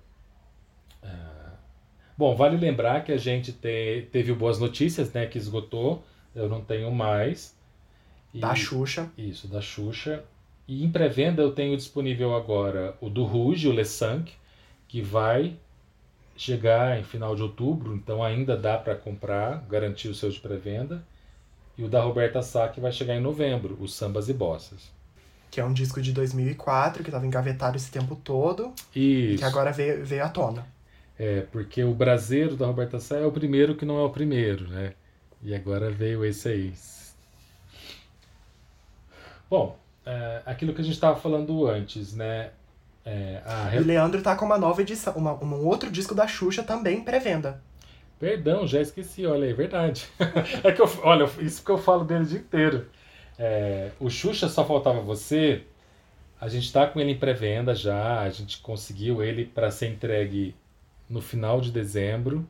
Ah, 1.02 1.54
bom, 2.16 2.34
vale 2.34 2.56
lembrar 2.56 3.04
que 3.04 3.12
a 3.12 3.16
gente 3.16 3.52
te... 3.52 4.08
teve 4.10 4.32
boas 4.32 4.58
notícias, 4.58 5.12
né? 5.12 5.26
Que 5.26 5.38
esgotou. 5.38 6.04
Eu 6.34 6.48
não 6.48 6.62
tenho 6.62 6.90
mais. 6.90 7.56
E, 8.32 8.40
da 8.40 8.54
Xuxa. 8.54 9.10
Isso, 9.16 9.46
da 9.46 9.60
Xuxa. 9.60 10.24
E 10.66 10.84
em 10.84 10.90
pré-venda 10.90 11.42
eu 11.42 11.52
tenho 11.52 11.76
disponível 11.76 12.34
agora 12.34 12.96
o 13.00 13.10
do 13.10 13.24
Rouge, 13.24 13.68
o 13.68 13.72
Le 13.72 13.84
Sank, 13.84 14.32
que 14.88 15.02
vai 15.02 15.56
chegar 16.36 16.98
em 16.98 17.04
final 17.04 17.36
de 17.36 17.42
outubro, 17.42 17.94
então 17.94 18.22
ainda 18.22 18.56
dá 18.56 18.78
para 18.78 18.94
comprar, 18.94 19.66
garantir 19.68 20.08
o 20.08 20.14
seu 20.14 20.30
de 20.30 20.40
pré-venda. 20.40 21.04
E 21.82 21.84
o 21.84 21.88
da 21.88 22.00
Roberta 22.00 22.40
Sá, 22.42 22.68
que 22.68 22.80
vai 22.80 22.92
chegar 22.92 23.16
em 23.16 23.20
novembro, 23.20 23.76
os 23.80 23.92
Sambas 23.92 24.28
e 24.28 24.32
Bossas. 24.32 24.92
Que 25.50 25.60
é 25.60 25.64
um 25.64 25.72
disco 25.72 26.00
de 26.00 26.12
2004, 26.12 27.02
que 27.02 27.08
estava 27.08 27.26
engavetado 27.26 27.76
esse 27.76 27.90
tempo 27.90 28.14
todo. 28.14 28.72
Isso. 28.94 29.34
E 29.34 29.38
que 29.38 29.44
agora 29.44 29.72
veio, 29.72 30.04
veio 30.04 30.24
à 30.24 30.28
tona. 30.28 30.64
É, 31.18 31.40
porque 31.50 31.82
o 31.82 31.92
Braseiro 31.92 32.54
da 32.54 32.66
Roberta 32.66 33.00
Sá 33.00 33.16
é 33.16 33.26
o 33.26 33.32
primeiro 33.32 33.74
que 33.74 33.84
não 33.84 33.98
é 33.98 34.04
o 34.04 34.10
primeiro, 34.10 34.68
né? 34.68 34.92
E 35.42 35.52
agora 35.52 35.90
veio 35.90 36.24
esse 36.24 36.48
aí, 36.48 36.72
Bom, 39.50 39.76
é, 40.06 40.42
aquilo 40.46 40.72
que 40.72 40.82
a 40.82 40.84
gente 40.84 40.94
estava 40.94 41.18
falando 41.18 41.66
antes, 41.66 42.14
né? 42.14 42.50
É, 43.04 43.42
a... 43.44 43.74
E 43.74 43.80
o 43.80 43.84
Leandro 43.84 44.22
tá 44.22 44.36
com 44.36 44.44
uma 44.44 44.56
nova 44.56 44.80
edição, 44.82 45.14
uma, 45.14 45.32
um 45.32 45.66
outro 45.66 45.90
disco 45.90 46.14
da 46.14 46.28
Xuxa 46.28 46.62
também 46.62 47.02
pré-venda. 47.02 47.60
Perdão, 48.22 48.68
já 48.68 48.80
esqueci, 48.80 49.26
olha, 49.26 49.46
é 49.46 49.52
verdade. 49.52 50.06
é 50.62 50.70
que 50.70 50.80
eu, 50.80 50.88
olha, 51.02 51.28
isso 51.40 51.64
que 51.64 51.70
eu 51.72 51.76
falo 51.76 52.04
dele 52.04 52.22
o 52.22 52.26
dia 52.26 52.38
inteiro. 52.38 52.86
É, 53.36 53.90
o 53.98 54.08
Xuxa 54.08 54.48
Só 54.48 54.64
Faltava 54.64 55.00
Você, 55.00 55.64
a 56.40 56.46
gente 56.48 56.66
está 56.66 56.86
com 56.86 57.00
ele 57.00 57.10
em 57.10 57.18
pré-venda 57.18 57.74
já, 57.74 58.20
a 58.20 58.30
gente 58.30 58.58
conseguiu 58.58 59.24
ele 59.24 59.44
para 59.44 59.72
ser 59.72 59.88
entregue 59.88 60.54
no 61.10 61.20
final 61.20 61.60
de 61.60 61.72
dezembro. 61.72 62.46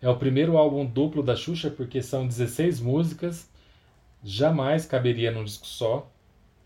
É 0.00 0.08
o 0.08 0.14
primeiro 0.14 0.56
álbum 0.56 0.86
duplo 0.86 1.24
da 1.24 1.34
Xuxa, 1.34 1.70
porque 1.70 2.00
são 2.00 2.24
16 2.24 2.78
músicas 2.78 3.50
jamais 4.22 4.86
caberia 4.86 5.32
num 5.32 5.42
disco 5.42 5.66
só. 5.66 6.08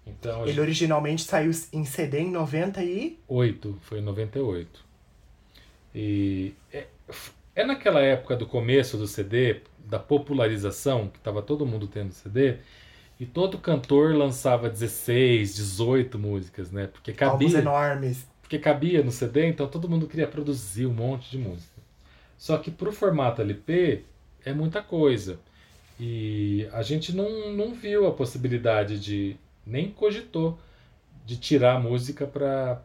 Então, 0.06 0.42
Ele 0.42 0.48
gente... 0.48 0.60
originalmente 0.60 1.22
saiu 1.22 1.50
em 1.72 1.86
CD 1.86 2.18
em 2.20 2.30
98, 2.30 3.78
foi 3.80 4.00
em 4.00 4.02
98. 4.02 4.84
E 5.94 6.52
é, 6.70 6.86
é 7.54 7.64
naquela 7.64 8.00
época 8.00 8.36
do 8.36 8.46
começo 8.46 8.96
do 8.96 9.06
CD, 9.06 9.60
da 9.84 9.98
popularização, 9.98 11.08
que 11.08 11.18
estava 11.18 11.42
todo 11.42 11.66
mundo 11.66 11.86
tendo 11.86 12.12
CD, 12.12 12.56
e 13.20 13.26
todo 13.26 13.58
cantor 13.58 14.14
lançava 14.14 14.68
16, 14.68 15.54
18 15.54 16.18
músicas, 16.18 16.70
né? 16.70 16.86
Porque 16.86 17.12
cabia. 17.12 17.32
Álbuns 17.32 17.54
enormes. 17.54 18.26
Porque 18.40 18.58
cabia 18.58 19.02
no 19.02 19.12
CD, 19.12 19.46
então 19.46 19.68
todo 19.68 19.88
mundo 19.88 20.06
queria 20.06 20.26
produzir 20.26 20.86
um 20.86 20.92
monte 20.92 21.30
de 21.30 21.38
música. 21.38 21.72
Só 22.36 22.58
que 22.58 22.70
pro 22.70 22.92
formato 22.92 23.40
LP 23.40 24.04
é 24.44 24.52
muita 24.52 24.82
coisa. 24.82 25.38
E 26.00 26.68
a 26.72 26.82
gente 26.82 27.14
não, 27.14 27.52
não 27.52 27.74
viu 27.74 28.06
a 28.06 28.12
possibilidade 28.12 28.98
de, 28.98 29.36
nem 29.64 29.90
cogitou 29.90 30.58
de 31.24 31.36
tirar 31.36 31.76
a 31.76 31.80
música 31.80 32.26
para 32.26 32.82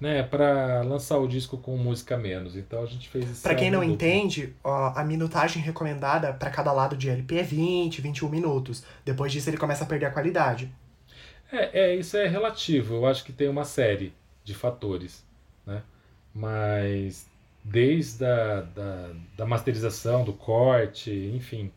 né, 0.00 0.22
para 0.22 0.82
lançar 0.82 1.18
o 1.18 1.26
disco 1.26 1.56
com 1.56 1.76
música 1.76 2.16
menos. 2.16 2.56
Então 2.56 2.82
a 2.82 2.86
gente 2.86 3.08
fez 3.08 3.30
isso. 3.30 3.42
Para 3.42 3.54
quem 3.54 3.70
não 3.70 3.80
duplo. 3.80 3.94
entende, 3.94 4.54
ó, 4.62 4.92
a 4.94 5.02
minutagem 5.02 5.62
recomendada 5.62 6.32
para 6.32 6.50
cada 6.50 6.72
lado 6.72 6.96
de 6.96 7.08
LP 7.08 7.38
é 7.38 7.42
20, 7.42 8.00
21 8.02 8.28
minutos. 8.28 8.84
Depois 9.04 9.32
disso 9.32 9.48
ele 9.48 9.56
começa 9.56 9.84
a 9.84 9.86
perder 9.86 10.06
a 10.06 10.10
qualidade. 10.10 10.70
É, 11.50 11.80
é 11.80 11.96
isso 11.96 12.16
é 12.16 12.26
relativo. 12.26 12.94
Eu 12.94 13.06
acho 13.06 13.24
que 13.24 13.32
tem 13.32 13.48
uma 13.48 13.64
série 13.64 14.12
de 14.44 14.54
fatores, 14.54 15.24
né? 15.66 15.82
Mas 16.34 17.26
desde 17.64 18.24
a 18.24 18.60
da, 18.60 19.10
da 19.36 19.46
masterização, 19.46 20.24
do 20.24 20.32
corte, 20.32 21.10
enfim. 21.34 21.72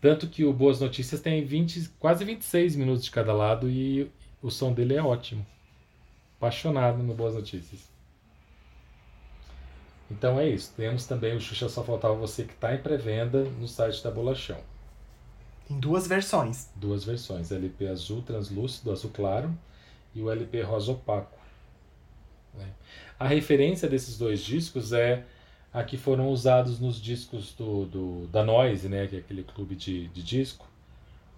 Tanto 0.00 0.26
que 0.28 0.44
o 0.44 0.52
Boas 0.52 0.80
Notícias 0.80 1.20
tem 1.20 1.44
20, 1.44 1.90
quase 1.98 2.24
26 2.24 2.76
minutos 2.76 3.04
de 3.04 3.10
cada 3.10 3.32
lado 3.32 3.68
e 3.68 4.10
o 4.42 4.50
som 4.50 4.72
dele 4.72 4.94
é 4.94 5.02
ótimo 5.02 5.46
apaixonado 6.42 7.00
no 7.04 7.14
Boas 7.14 7.34
Notícias. 7.34 7.88
Então 10.10 10.40
é 10.40 10.48
isso. 10.48 10.72
Temos 10.76 11.06
também 11.06 11.36
o 11.36 11.40
Xuxa 11.40 11.68
Só 11.68 11.84
Faltava 11.84 12.14
Você 12.14 12.42
que 12.42 12.52
está 12.52 12.74
em 12.74 12.78
pré-venda 12.78 13.44
no 13.44 13.68
site 13.68 14.02
da 14.02 14.10
Bolachão. 14.10 14.58
Em 15.70 15.78
duas 15.78 16.08
versões. 16.08 16.68
Duas 16.74 17.04
versões. 17.04 17.52
LP 17.52 17.86
azul 17.86 18.22
translúcido, 18.22 18.90
azul 18.90 19.12
claro, 19.14 19.56
e 20.12 20.20
o 20.20 20.30
LP 20.30 20.62
rosa 20.62 20.90
opaco. 20.90 21.38
Né? 22.54 22.66
A 23.20 23.28
referência 23.28 23.88
desses 23.88 24.18
dois 24.18 24.40
discos 24.40 24.92
é 24.92 25.24
a 25.72 25.84
que 25.84 25.96
foram 25.96 26.28
usados 26.28 26.80
nos 26.80 27.00
discos 27.00 27.54
do, 27.54 27.86
do 27.86 28.26
da 28.26 28.44
Noise, 28.44 28.88
né, 28.88 29.06
que 29.06 29.16
é 29.16 29.20
aquele 29.20 29.44
clube 29.44 29.76
de, 29.76 30.08
de 30.08 30.22
disco. 30.22 30.66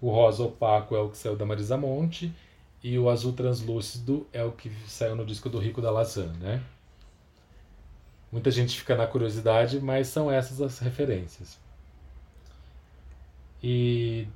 O 0.01 0.11
rosa 0.11 0.43
opaco 0.43 0.97
é 0.97 1.01
o 1.01 1.11
que 1.11 1.19
saiu 1.19 1.37
da 1.37 1.45
Marisa 1.45 1.77
Monte 1.77 2.33
e 2.85 2.99
o 2.99 3.09
azul 3.09 3.33
translúcido 3.33 4.27
é 4.31 4.45
o 4.45 4.53
que 4.53 4.71
saiu 4.87 5.17
no 5.17 5.25
disco 5.25 5.49
do 5.49 5.59
Rico 5.59 5.81
da 5.81 5.91
Lazan, 5.91 6.35
né? 6.35 6.63
Muita 8.31 8.51
gente 8.51 8.79
fica 8.79 8.95
na 8.95 9.07
curiosidade, 9.07 9.81
mas 9.81 10.09
são 10.09 10.31
essas 10.31 10.61
as 10.61 10.79
referências. 10.81 11.59
E 13.63 14.29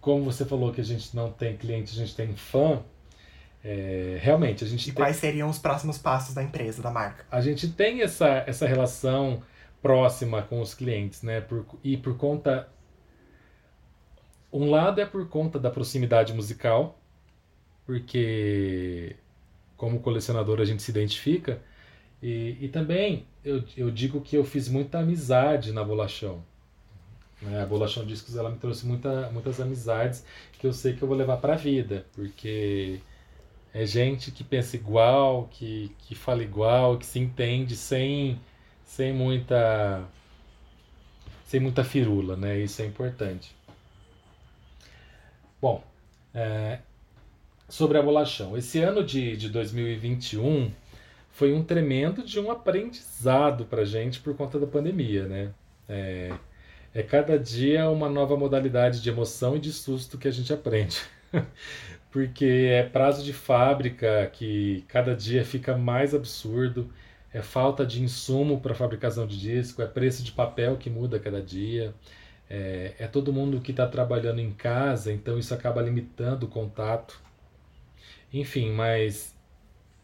como 0.00 0.24
você 0.24 0.44
falou 0.44 0.72
que 0.72 0.80
a 0.80 0.84
gente 0.84 1.14
não 1.14 1.30
tem 1.30 1.56
cliente, 1.56 1.92
a 1.92 2.04
gente 2.04 2.16
tem 2.16 2.34
fã, 2.34 2.82
é, 3.62 4.18
realmente 4.20 4.64
a 4.64 4.66
gente 4.66 4.82
E 4.82 4.86
tem... 4.86 4.94
quais 4.94 5.16
seriam 5.16 5.48
os 5.48 5.60
próximos 5.60 5.96
passos 5.96 6.34
da 6.34 6.42
empresa, 6.42 6.82
da 6.82 6.90
marca? 6.90 7.24
A 7.30 7.40
gente 7.40 7.68
tem 7.68 8.02
essa, 8.02 8.42
essa 8.48 8.66
relação 8.66 9.44
próxima 9.80 10.42
com 10.42 10.60
os 10.60 10.74
clientes, 10.74 11.22
né? 11.22 11.40
Por, 11.40 11.64
e 11.84 11.96
por 11.96 12.16
conta. 12.16 12.68
Um 14.52 14.70
lado 14.70 15.00
é 15.00 15.06
por 15.06 15.28
conta 15.28 15.56
da 15.56 15.70
proximidade 15.70 16.34
musical, 16.34 16.98
porque 17.86 19.16
como 19.76 20.00
colecionador 20.00 20.60
a 20.60 20.64
gente 20.64 20.82
se 20.82 20.90
identifica. 20.90 21.62
E, 22.22 22.56
e 22.60 22.68
também 22.68 23.26
eu, 23.44 23.62
eu 23.76 23.90
digo 23.90 24.20
que 24.20 24.36
eu 24.36 24.44
fiz 24.44 24.68
muita 24.68 24.98
amizade 24.98 25.72
na 25.72 25.84
Bolachão. 25.84 26.42
Né? 27.40 27.62
A 27.62 27.66
Bolachão 27.66 28.04
Discos 28.04 28.36
ela 28.36 28.50
me 28.50 28.58
trouxe 28.58 28.86
muita, 28.86 29.30
muitas 29.30 29.60
amizades 29.60 30.24
que 30.58 30.66
eu 30.66 30.72
sei 30.72 30.94
que 30.94 31.02
eu 31.02 31.08
vou 31.08 31.16
levar 31.16 31.36
para 31.38 31.54
a 31.54 31.56
vida, 31.56 32.06
porque 32.14 33.00
é 33.72 33.84
gente 33.86 34.30
que 34.30 34.42
pensa 34.42 34.76
igual, 34.76 35.48
que, 35.50 35.94
que 36.00 36.14
fala 36.14 36.42
igual, 36.42 36.98
que 36.98 37.06
se 37.06 37.18
entende 37.18 37.76
sem, 37.76 38.40
sem 38.84 39.12
muita 39.12 40.08
sem 41.44 41.60
muita 41.60 41.84
firula, 41.84 42.36
né? 42.36 42.58
Isso 42.58 42.82
é 42.82 42.86
importante. 42.86 43.54
Bom, 45.60 45.82
é, 46.34 46.80
sobre 47.68 47.98
a 47.98 48.02
bolachão. 48.02 48.56
Esse 48.56 48.80
ano 48.80 49.02
de, 49.02 49.36
de 49.36 49.48
2021 49.48 50.70
foi 51.30 51.52
um 51.52 51.62
tremendo 51.62 52.22
de 52.22 52.40
um 52.40 52.50
aprendizado 52.50 53.66
para 53.66 53.84
gente 53.84 54.20
por 54.20 54.34
conta 54.36 54.58
da 54.58 54.66
pandemia, 54.66 55.26
né? 55.26 55.50
É, 55.88 56.32
é 56.94 57.02
cada 57.02 57.38
dia 57.38 57.90
uma 57.90 58.08
nova 58.08 58.36
modalidade 58.36 59.02
de 59.02 59.10
emoção 59.10 59.56
e 59.56 59.60
de 59.60 59.72
susto 59.72 60.16
que 60.16 60.26
a 60.26 60.30
gente 60.30 60.52
aprende. 60.52 61.02
Porque 62.10 62.70
é 62.72 62.82
prazo 62.84 63.22
de 63.22 63.34
fábrica 63.34 64.26
que 64.32 64.82
cada 64.88 65.14
dia 65.14 65.44
fica 65.44 65.76
mais 65.76 66.14
absurdo, 66.14 66.90
é 67.34 67.42
falta 67.42 67.84
de 67.84 68.02
insumo 68.02 68.60
para 68.60 68.74
fabricação 68.74 69.26
de 69.26 69.38
disco, 69.38 69.82
é 69.82 69.86
preço 69.86 70.22
de 70.22 70.32
papel 70.32 70.78
que 70.78 70.88
muda 70.88 71.18
cada 71.18 71.42
dia, 71.42 71.92
é, 72.48 72.94
é 72.98 73.06
todo 73.06 73.32
mundo 73.32 73.60
que 73.60 73.72
está 73.72 73.86
trabalhando 73.86 74.40
em 74.40 74.52
casa, 74.52 75.12
então 75.12 75.38
isso 75.38 75.52
acaba 75.52 75.82
limitando 75.82 76.46
o 76.46 76.48
contato. 76.48 77.20
Enfim, 78.32 78.72
mas 78.72 79.34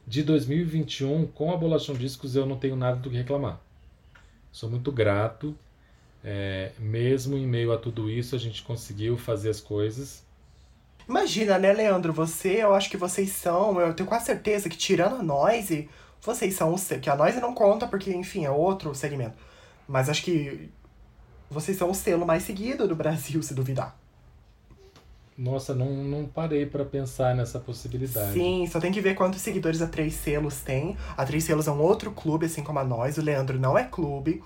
de 0.07 0.23
2021, 0.23 1.27
com 1.29 1.53
a 1.53 1.57
Bolachão 1.57 1.95
Discos, 1.95 2.35
eu 2.35 2.47
não 2.47 2.57
tenho 2.57 2.77
nada 2.77 2.97
do 2.97 3.11
que 3.11 3.17
reclamar. 3.17 3.61
Sou 4.51 4.69
muito 4.69 4.91
grato. 4.93 5.57
É, 6.25 6.73
mesmo 6.79 7.37
em 7.37 7.47
meio 7.47 7.73
a 7.73 7.79
tudo 7.79 8.09
isso, 8.11 8.37
a 8.37 8.39
gente 8.39 8.63
conseguiu 8.63 9.17
fazer 9.17 9.51
as 9.51 9.61
coisas. 9.61 10.25
Imagina, 11.09 11.59
né, 11.59 11.73
Leandro? 11.73 12.13
Você, 12.13 12.63
eu 12.63 12.75
acho 12.75 12.89
que 12.89 12.97
vocês 12.97 13.31
são, 13.31 13.81
eu 13.81 13.93
tenho 13.95 14.09
quase 14.09 14.27
certeza 14.27 14.69
que 14.69 14.77
tirando 14.77 15.17
a 15.17 15.23
Noise, 15.23 15.89
vocês 16.21 16.55
são 16.55 16.73
o 16.73 17.01
que 17.01 17.11
a 17.11 17.17
Noise 17.17 17.41
não 17.41 17.55
conta 17.55 17.89
porque, 17.89 18.15
enfim, 18.15 18.45
é 18.45 18.51
outro 18.51 18.95
segmento. 18.95 19.37
Mas 19.89 20.09
acho 20.09 20.23
que 20.23 20.71
vocês 21.51 21.77
são 21.77 21.91
o 21.91 21.95
selo 21.95 22.25
mais 22.25 22.45
seguido 22.45 22.87
do 22.87 22.95
Brasil, 22.95 23.43
se 23.43 23.53
duvidar. 23.53 23.99
Nossa, 25.37 25.75
não, 25.75 25.87
não 25.87 26.27
parei 26.27 26.67
para 26.67 26.85
pensar 26.85 27.35
nessa 27.35 27.59
possibilidade. 27.59 28.35
Sim, 28.35 28.67
só 28.71 28.79
tem 28.79 28.93
que 28.93 29.01
ver 29.01 29.15
quantos 29.15 29.41
seguidores 29.41 29.81
a 29.81 29.87
Três 29.87 30.15
Selos 30.15 30.61
tem. 30.61 30.97
A 31.17 31.25
Três 31.25 31.45
Selos 31.45 31.67
é 31.67 31.71
um 31.73 31.81
outro 31.81 32.11
clube, 32.13 32.47
assim 32.47 32.63
como 32.63 32.79
a 32.79 32.85
nós. 32.85 33.17
O 33.17 33.23
Leandro 33.23 33.59
não 33.59 33.77
é 33.77 33.85
clube. 33.85 34.43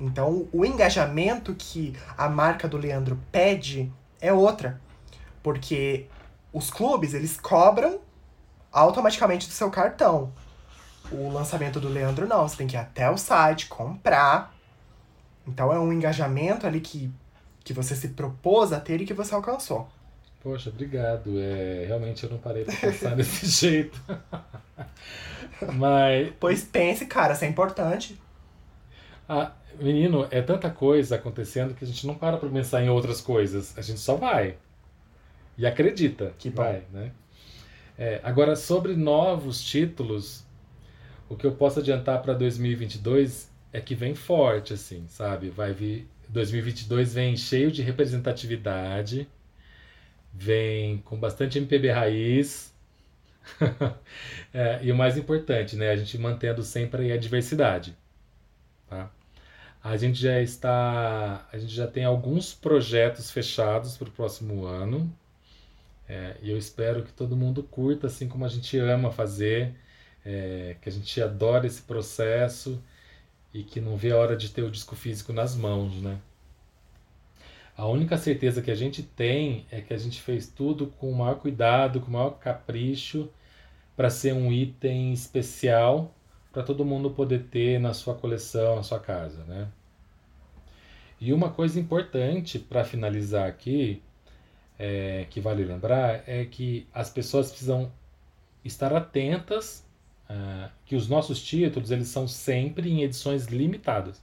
Então, 0.00 0.48
o 0.52 0.64
engajamento 0.64 1.54
que 1.54 1.94
a 2.16 2.28
marca 2.28 2.66
do 2.66 2.76
Leandro 2.76 3.18
pede 3.30 3.92
é 4.20 4.32
outra. 4.32 4.80
Porque 5.42 6.06
os 6.52 6.70
clubes, 6.70 7.14
eles 7.14 7.36
cobram 7.36 8.00
automaticamente 8.72 9.46
do 9.46 9.52
seu 9.52 9.70
cartão. 9.70 10.32
O 11.10 11.30
lançamento 11.30 11.78
do 11.78 11.88
Leandro 11.88 12.26
não, 12.26 12.48
você 12.48 12.56
tem 12.56 12.66
que 12.66 12.74
ir 12.76 12.78
até 12.78 13.08
o 13.10 13.16
site, 13.16 13.68
comprar. 13.68 14.54
Então 15.46 15.72
é 15.72 15.78
um 15.78 15.92
engajamento 15.92 16.66
ali 16.66 16.80
que, 16.80 17.12
que 17.62 17.72
você 17.72 17.94
se 17.94 18.08
propôs 18.08 18.72
a 18.72 18.80
ter 18.80 19.00
e 19.00 19.06
que 19.06 19.14
você 19.14 19.34
alcançou. 19.34 19.88
Poxa, 20.40 20.70
obrigado. 20.70 21.38
É, 21.38 21.84
realmente 21.86 22.22
eu 22.24 22.30
não 22.30 22.38
parei 22.38 22.64
pra 22.64 22.76
pensar 22.76 23.14
desse 23.16 23.46
jeito. 23.46 24.00
Mas. 25.74 26.32
Pois 26.38 26.64
pense, 26.64 27.06
cara, 27.06 27.32
isso 27.32 27.44
é 27.44 27.48
importante. 27.48 28.18
Ah, 29.28 29.52
menino, 29.80 30.26
é 30.30 30.40
tanta 30.40 30.70
coisa 30.70 31.16
acontecendo 31.16 31.74
que 31.74 31.84
a 31.84 31.86
gente 31.86 32.06
não 32.06 32.14
para 32.14 32.36
pra 32.36 32.48
pensar 32.48 32.82
em 32.82 32.88
outras 32.88 33.20
coisas. 33.20 33.76
A 33.76 33.82
gente 33.82 34.00
só 34.00 34.14
vai. 34.14 34.56
E 35.58 35.66
acredita 35.66 36.32
que 36.38 36.50
vai, 36.50 36.84
né? 36.92 37.12
É, 37.98 38.20
agora, 38.22 38.54
sobre 38.54 38.94
novos 38.94 39.62
títulos, 39.62 40.44
o 41.28 41.36
que 41.36 41.46
eu 41.46 41.52
posso 41.52 41.80
adiantar 41.80 42.20
para 42.22 42.34
2022 42.34 43.50
é 43.72 43.80
que 43.80 43.94
vem 43.94 44.14
forte, 44.14 44.74
assim, 44.74 45.06
sabe? 45.08 45.48
Vai 45.48 45.72
vir. 45.72 46.06
2022 46.28 47.14
vem 47.14 47.36
cheio 47.36 47.70
de 47.70 47.82
representatividade 47.82 49.28
vem 50.36 50.98
com 50.98 51.16
bastante 51.16 51.58
MPB 51.58 51.90
raiz. 51.90 52.74
é, 54.52 54.80
e 54.82 54.92
o 54.92 54.96
mais 54.96 55.16
importante, 55.16 55.76
né, 55.76 55.90
a 55.90 55.96
gente 55.96 56.18
mantendo 56.18 56.62
sempre 56.62 57.12
a 57.12 57.16
diversidade. 57.16 57.96
Tá? 58.88 59.10
A 59.82 59.96
gente 59.96 60.20
já 60.20 60.40
está, 60.40 61.46
a 61.52 61.58
gente 61.58 61.72
já 61.72 61.86
tem 61.86 62.04
alguns 62.04 62.52
projetos 62.52 63.30
fechados 63.30 63.96
para 63.96 64.08
o 64.08 64.12
próximo 64.12 64.66
ano. 64.66 65.12
É, 66.08 66.36
e 66.42 66.50
eu 66.50 66.58
espero 66.58 67.02
que 67.02 67.12
todo 67.12 67.36
mundo 67.36 67.62
curta, 67.62 68.06
assim 68.06 68.28
como 68.28 68.44
a 68.44 68.48
gente 68.48 68.78
ama 68.78 69.10
fazer, 69.10 69.74
é, 70.24 70.76
que 70.80 70.88
a 70.88 70.92
gente 70.92 71.20
adora 71.22 71.66
esse 71.66 71.82
processo 71.82 72.82
e 73.54 73.62
que 73.62 73.80
não 73.80 73.96
vê 73.96 74.12
a 74.12 74.16
hora 74.16 74.36
de 74.36 74.50
ter 74.50 74.62
o 74.62 74.70
disco 74.70 74.94
físico 74.94 75.32
nas 75.32 75.54
mãos, 75.56 76.00
né? 76.02 76.18
A 77.76 77.86
única 77.86 78.16
certeza 78.16 78.62
que 78.62 78.70
a 78.70 78.74
gente 78.74 79.02
tem 79.02 79.66
é 79.70 79.82
que 79.82 79.92
a 79.92 79.98
gente 79.98 80.22
fez 80.22 80.48
tudo 80.48 80.86
com 80.86 81.10
o 81.10 81.14
maior 81.14 81.36
cuidado, 81.36 82.00
com 82.00 82.08
o 82.08 82.12
maior 82.12 82.30
capricho, 82.38 83.28
para 83.94 84.08
ser 84.08 84.32
um 84.32 84.50
item 84.52 85.12
especial 85.12 86.14
para 86.52 86.62
todo 86.62 86.86
mundo 86.86 87.10
poder 87.10 87.44
ter 87.50 87.78
na 87.78 87.92
sua 87.92 88.14
coleção, 88.14 88.76
na 88.76 88.82
sua 88.82 88.98
casa, 88.98 89.44
né? 89.44 89.68
E 91.20 91.32
uma 91.32 91.50
coisa 91.50 91.78
importante 91.78 92.58
para 92.58 92.82
finalizar 92.82 93.46
aqui, 93.46 94.02
é, 94.78 95.26
que 95.28 95.38
vale 95.38 95.64
lembrar, 95.64 96.26
é 96.26 96.46
que 96.46 96.86
as 96.94 97.10
pessoas 97.10 97.50
precisam 97.50 97.92
estar 98.64 98.94
atentas 98.94 99.86
uh, 100.30 100.70
que 100.84 100.96
os 100.96 101.08
nossos 101.08 101.42
títulos 101.42 101.90
eles 101.90 102.08
são 102.08 102.26
sempre 102.26 102.90
em 102.90 103.02
edições 103.02 103.46
limitadas. 103.46 104.22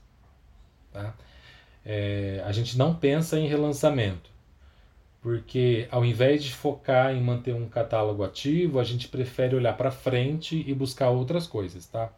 Tá? 0.92 1.14
É, 1.84 2.42
a 2.46 2.52
gente 2.52 2.76
não 2.78 2.94
pensa 2.94 3.38
em 3.38 3.46
relançamento. 3.48 4.30
porque 5.20 5.88
ao 5.90 6.04
invés 6.04 6.44
de 6.44 6.52
focar 6.52 7.14
em 7.14 7.22
manter 7.22 7.54
um 7.54 7.68
catálogo 7.68 8.22
ativo, 8.24 8.78
a 8.78 8.84
gente 8.84 9.08
prefere 9.08 9.56
olhar 9.56 9.76
para 9.76 9.90
frente 9.90 10.62
e 10.66 10.74
buscar 10.74 11.10
outras 11.10 11.46
coisas, 11.46 11.86
tá? 11.86 12.12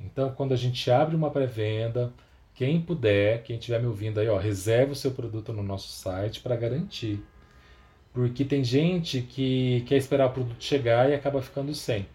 Então, 0.00 0.32
quando 0.34 0.52
a 0.54 0.56
gente 0.56 0.90
abre 0.90 1.14
uma 1.16 1.30
pré-venda, 1.30 2.12
quem 2.54 2.80
puder, 2.80 3.42
quem 3.42 3.56
estiver 3.58 3.80
me 3.80 3.86
ouvindo 3.86 4.20
aí, 4.20 4.28
ó, 4.28 4.38
reserve 4.38 4.92
o 4.92 4.96
seu 4.96 5.12
produto 5.12 5.52
no 5.52 5.62
nosso 5.62 5.88
site 5.92 6.40
para 6.40 6.56
garantir. 6.56 7.22
Porque 8.12 8.44
tem 8.44 8.64
gente 8.64 9.22
que 9.22 9.82
quer 9.86 9.96
esperar 9.96 10.26
o 10.28 10.32
produto 10.32 10.62
chegar 10.62 11.10
e 11.10 11.14
acaba 11.14 11.42
ficando 11.42 11.74
sem. 11.74 12.06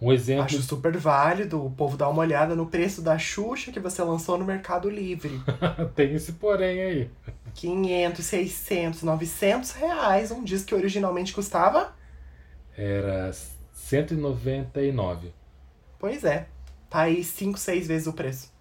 Um 0.00 0.12
exemplo. 0.12 0.44
Acho 0.44 0.62
super 0.62 0.96
válido 0.96 1.64
o 1.64 1.70
povo 1.70 1.96
dar 1.96 2.08
uma 2.08 2.20
olhada 2.20 2.54
no 2.54 2.66
preço 2.66 3.02
da 3.02 3.18
Xuxa 3.18 3.72
que 3.72 3.80
você 3.80 4.02
lançou 4.02 4.38
no 4.38 4.44
Mercado 4.44 4.88
Livre. 4.88 5.40
Tem 5.96 6.14
esse 6.14 6.32
porém 6.32 6.80
aí. 6.80 7.10
500, 7.54 8.24
600, 8.24 9.02
900 9.02 9.72
reais. 9.72 10.30
Um 10.30 10.44
disco 10.44 10.68
que 10.68 10.74
originalmente 10.74 11.32
custava? 11.32 11.96
Era 12.76 13.32
199. 13.72 15.32
Pois 15.98 16.22
é. 16.22 16.46
Tá 16.88 17.00
aí 17.00 17.24
5, 17.24 17.58
6 17.58 17.88
vezes 17.88 18.06
o 18.06 18.12
preço. 18.12 18.52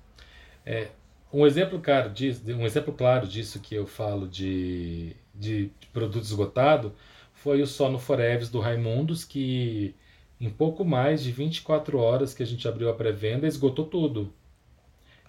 É, 0.65 0.87
um 1.31 1.45
exemplo 1.45 1.79
claro 1.79 2.09
disso, 2.09 2.41
um 2.47 2.65
exemplo 2.65 2.93
claro 2.93 3.27
disso 3.27 3.59
que 3.59 3.75
eu 3.75 3.85
falo 3.85 4.27
de, 4.27 5.15
de, 5.33 5.71
produto 5.93 6.23
esgotado 6.23 6.93
foi 7.33 7.61
o 7.61 7.67
Sono 7.67 7.99
Forever 7.99 8.49
do 8.49 8.59
Raimundos, 8.59 9.23
que 9.23 9.95
em 10.39 10.49
pouco 10.49 10.85
mais 10.85 11.23
de 11.23 11.31
24 11.31 11.97
horas 11.97 12.33
que 12.33 12.43
a 12.43 12.45
gente 12.45 12.67
abriu 12.67 12.89
a 12.89 12.93
pré-venda, 12.93 13.47
esgotou 13.47 13.85
tudo. 13.85 14.31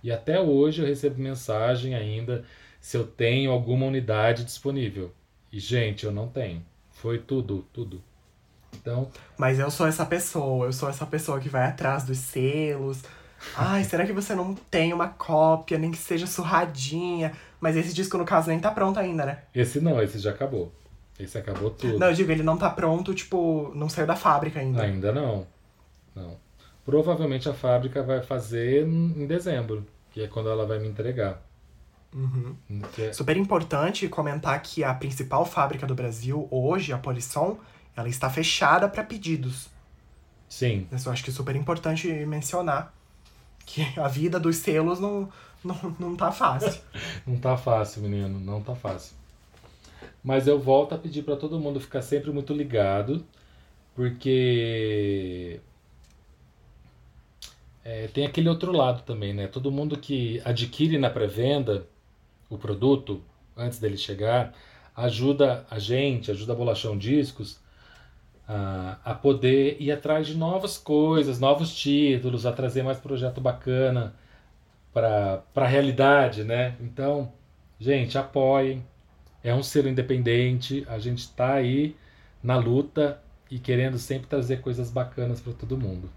E 0.02 0.12
até 0.12 0.40
hoje 0.40 0.82
eu 0.82 0.86
recebo 0.86 1.20
mensagem 1.20 1.94
ainda 1.94 2.44
se 2.80 2.96
eu 2.96 3.06
tenho 3.06 3.50
alguma 3.50 3.86
unidade 3.86 4.44
disponível. 4.44 5.12
E, 5.50 5.58
gente, 5.58 6.04
eu 6.04 6.12
não 6.12 6.28
tenho. 6.28 6.64
Foi 6.90 7.18
tudo, 7.18 7.66
tudo. 7.72 8.02
Então. 8.74 9.10
Mas 9.36 9.58
eu 9.58 9.70
sou 9.70 9.86
essa 9.86 10.04
pessoa, 10.04 10.66
eu 10.66 10.72
sou 10.72 10.88
essa 10.88 11.06
pessoa 11.06 11.40
que 11.40 11.48
vai 11.48 11.66
atrás 11.66 12.04
dos 12.04 12.18
selos. 12.18 13.02
Ai, 13.56 13.84
será 13.84 14.04
que 14.04 14.12
você 14.12 14.34
não 14.34 14.54
tem 14.54 14.92
uma 14.92 15.08
cópia, 15.08 15.78
nem 15.78 15.90
que 15.90 15.98
seja 15.98 16.26
surradinha? 16.26 17.32
Mas 17.60 17.76
esse 17.76 17.94
disco, 17.94 18.18
no 18.18 18.24
caso, 18.24 18.48
nem 18.48 18.60
tá 18.60 18.70
pronto 18.70 18.98
ainda, 18.98 19.24
né? 19.24 19.38
Esse 19.54 19.80
não, 19.80 20.02
esse 20.02 20.18
já 20.18 20.30
acabou. 20.30 20.72
Esse 21.18 21.38
acabou 21.38 21.70
tudo. 21.70 21.98
Não, 21.98 22.08
eu 22.08 22.14
digo, 22.14 22.30
ele 22.30 22.42
não 22.42 22.56
tá 22.56 22.70
pronto, 22.70 23.14
tipo, 23.14 23.72
não 23.74 23.88
saiu 23.88 24.06
da 24.06 24.14
fábrica 24.14 24.60
ainda. 24.60 24.82
Ainda 24.82 25.12
não. 25.12 25.46
Não. 26.14 26.36
Provavelmente 26.84 27.48
a 27.48 27.54
fábrica 27.54 28.02
vai 28.02 28.22
fazer 28.22 28.86
em 28.86 29.26
dezembro, 29.26 29.84
que 30.10 30.22
é 30.22 30.28
quando 30.28 30.48
ela 30.48 30.64
vai 30.64 30.78
me 30.78 30.88
entregar. 30.88 31.42
Uhum. 32.14 32.56
É... 32.98 33.12
Super 33.12 33.36
importante 33.36 34.08
comentar 34.08 34.60
que 34.62 34.82
a 34.82 34.94
principal 34.94 35.44
fábrica 35.44 35.86
do 35.86 35.94
Brasil 35.94 36.48
hoje, 36.50 36.92
a 36.92 36.98
Polisson, 36.98 37.58
ela 37.96 38.08
está 38.08 38.30
fechada 38.30 38.88
para 38.88 39.02
pedidos. 39.02 39.68
Sim. 40.48 40.86
Eu 40.90 41.12
acho 41.12 41.22
que 41.22 41.30
é 41.30 41.32
super 41.32 41.54
importante 41.54 42.08
mencionar 42.24 42.94
que 43.66 43.86
a 43.98 44.08
vida 44.08 44.40
dos 44.40 44.56
selos 44.56 44.98
não, 44.98 45.28
não, 45.62 45.96
não 45.98 46.16
tá 46.16 46.32
fácil. 46.32 46.80
não 47.26 47.36
tá 47.36 47.56
fácil, 47.56 48.02
menino, 48.02 48.40
não 48.40 48.62
tá 48.62 48.74
fácil. 48.74 49.14
Mas 50.22 50.46
eu 50.46 50.58
volto 50.58 50.94
a 50.94 50.98
pedir 50.98 51.22
para 51.22 51.36
todo 51.36 51.60
mundo 51.60 51.80
ficar 51.80 52.02
sempre 52.02 52.30
muito 52.30 52.52
ligado, 52.52 53.24
porque 53.94 55.60
é, 57.84 58.08
tem 58.08 58.26
aquele 58.26 58.48
outro 58.48 58.72
lado 58.72 59.02
também, 59.02 59.32
né? 59.32 59.46
Todo 59.46 59.72
mundo 59.72 59.98
que 59.98 60.42
adquire 60.44 60.98
na 60.98 61.10
pré-venda 61.10 61.86
o 62.50 62.58
produto 62.58 63.22
antes 63.56 63.78
dele 63.78 63.96
chegar 63.96 64.54
ajuda 64.98 65.64
a 65.70 65.78
gente, 65.78 66.30
ajuda 66.30 66.52
a 66.52 66.56
Bolachão 66.56 66.98
Discos 66.98 67.60
a, 68.48 68.98
a 69.04 69.14
poder 69.14 69.76
ir 69.80 69.92
atrás 69.92 70.26
de 70.26 70.36
novas 70.36 70.76
coisas, 70.76 71.38
novos 71.38 71.74
títulos, 71.74 72.44
a 72.46 72.52
trazer 72.52 72.82
mais 72.82 72.98
projeto 72.98 73.40
bacana 73.40 74.14
para 74.92 75.44
a 75.54 75.66
realidade, 75.66 76.42
né? 76.42 76.74
Então, 76.80 77.32
gente, 77.78 78.18
apoiem, 78.18 78.84
é 79.42 79.54
um 79.54 79.62
selo 79.62 79.88
independente, 79.88 80.86
a 80.88 80.98
gente 80.98 81.20
está 81.20 81.54
aí 81.54 81.96
na 82.42 82.56
luta 82.56 83.20
e 83.50 83.58
querendo 83.58 83.98
sempre 83.98 84.26
trazer 84.26 84.60
coisas 84.60 84.90
bacanas 84.90 85.40
para 85.40 85.52
todo 85.52 85.76
mundo. 85.76 86.10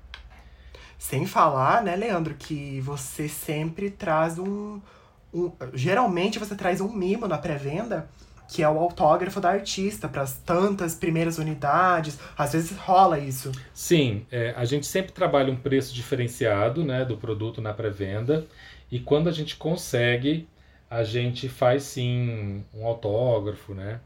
Sem 0.98 1.26
falar, 1.26 1.84
né, 1.84 1.96
Leandro, 1.96 2.36
que 2.36 2.80
você 2.82 3.28
sempre 3.28 3.90
traz 3.90 4.38
um, 4.38 4.80
um 5.34 5.52
geralmente 5.74 6.38
você 6.38 6.56
traz 6.56 6.82
um 6.82 6.92
mimo 6.92 7.28
na 7.28 7.38
pré-venda 7.38 8.08
que 8.52 8.62
é 8.62 8.70
o 8.70 8.78
autógrafo 8.78 9.40
da 9.40 9.50
artista 9.50 10.10
para 10.10 10.24
as 10.24 10.36
tantas 10.36 10.94
primeiras 10.94 11.38
unidades. 11.38 12.20
Às 12.38 12.52
vezes 12.52 12.78
rola 12.78 13.18
isso. 13.18 13.50
Sim, 13.74 14.26
é, 14.30 14.54
a 14.58 14.66
gente 14.66 14.86
sempre 14.86 15.14
trabalha 15.14 15.52
um 15.54 15.56
preço 15.56 15.94
diferenciado 15.94 16.84
né, 16.84 17.06
do 17.06 17.16
produto 17.16 17.62
na 17.62 17.74
pré-venda. 17.74 18.46
E 18.92 19.00
quando 19.00 19.30
a 19.30 19.32
gente 19.32 19.56
consegue, 19.56 20.50
a 20.92 21.06
gente 21.06 21.48
faz 21.48 21.84
sim 21.84 22.66
um 22.74 22.86
autógrafo, 22.86 23.74
né? 23.74 24.02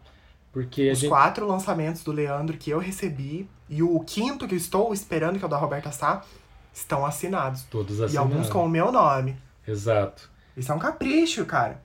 Porque 0.53 0.91
Os 0.91 0.99
gente... 0.99 1.09
quatro 1.09 1.47
lançamentos 1.47 2.03
do 2.03 2.11
Leandro 2.11 2.55
que 2.57 2.69
eu 2.69 2.77
recebi 2.77 3.49
e 3.67 3.81
o 3.81 3.99
quinto 4.01 4.47
que 4.47 4.53
eu 4.53 4.57
estou 4.57 4.93
esperando, 4.93 5.39
que 5.39 5.43
é 5.43 5.47
o 5.47 5.49
da 5.49 5.57
Roberta 5.57 5.91
Sá, 5.91 6.23
estão 6.71 7.03
assinados. 7.03 7.63
Todos 7.63 7.99
assinados. 7.99 8.13
E 8.13 8.17
alguns 8.17 8.49
com 8.49 8.63
o 8.63 8.69
meu 8.69 8.91
nome. 8.91 9.35
Exato. 9.67 10.29
Isso 10.55 10.71
é 10.71 10.75
um 10.75 10.79
capricho, 10.79 11.43
cara. 11.43 11.81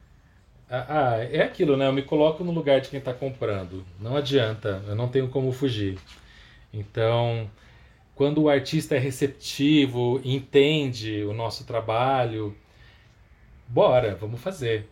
Ah, 0.68 0.86
ah 0.88 1.24
é 1.24 1.44
aquilo, 1.44 1.78
né? 1.78 1.88
Eu 1.88 1.94
me 1.94 2.03
coloco 2.03 2.44
no 2.44 2.53
lugar 2.53 2.82
de 2.82 2.90
quem 2.90 2.98
está 2.98 3.14
comprando. 3.14 3.82
Não 3.98 4.16
adianta, 4.16 4.84
eu 4.86 4.94
não 4.94 5.09
tenho 5.09 5.28
como 5.28 5.51
fugir. 5.51 5.98
Então, 6.74 7.51
quando 8.14 8.42
o 8.42 8.51
artista 8.51 8.96
é 8.96 8.98
receptivo, 8.98 10.20
entende 10.22 11.24
o 11.24 11.32
nosso 11.32 11.64
trabalho, 11.64 12.55
bora, 13.71 14.14
vamos 14.16 14.41
fazer. 14.41 14.89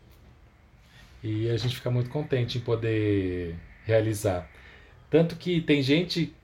E 1.22 1.50
a 1.50 1.56
gente 1.56 1.76
fica 1.76 1.90
muito 1.90 2.10
contente 2.10 2.58
em 2.58 2.60
poder 2.60 3.56
realizar. 3.84 4.48
Tanto 5.10 5.36
que 5.36 5.60
tem 5.60 5.82
gente 5.82 6.34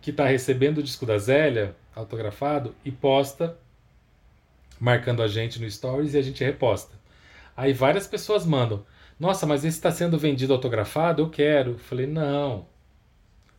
que 0.00 0.10
está 0.10 0.26
recebendo 0.26 0.78
o 0.78 0.82
disco 0.82 1.04
da 1.04 1.18
Zélia 1.18 1.76
autografado 1.94 2.74
e 2.84 2.90
posta, 2.90 3.58
marcando 4.80 5.22
a 5.22 5.28
gente 5.28 5.60
no 5.60 5.70
Stories 5.70 6.14
e 6.14 6.18
a 6.18 6.22
gente 6.22 6.44
reposta. 6.44 6.94
Aí 7.56 7.72
várias 7.72 8.06
pessoas 8.06 8.46
mandam: 8.46 8.84
Nossa, 9.18 9.46
mas 9.46 9.64
esse 9.64 9.76
está 9.76 9.90
sendo 9.90 10.18
vendido 10.18 10.52
autografado? 10.52 11.22
Eu 11.22 11.30
quero. 11.30 11.78
falei: 11.78 12.06
Não. 12.06 12.66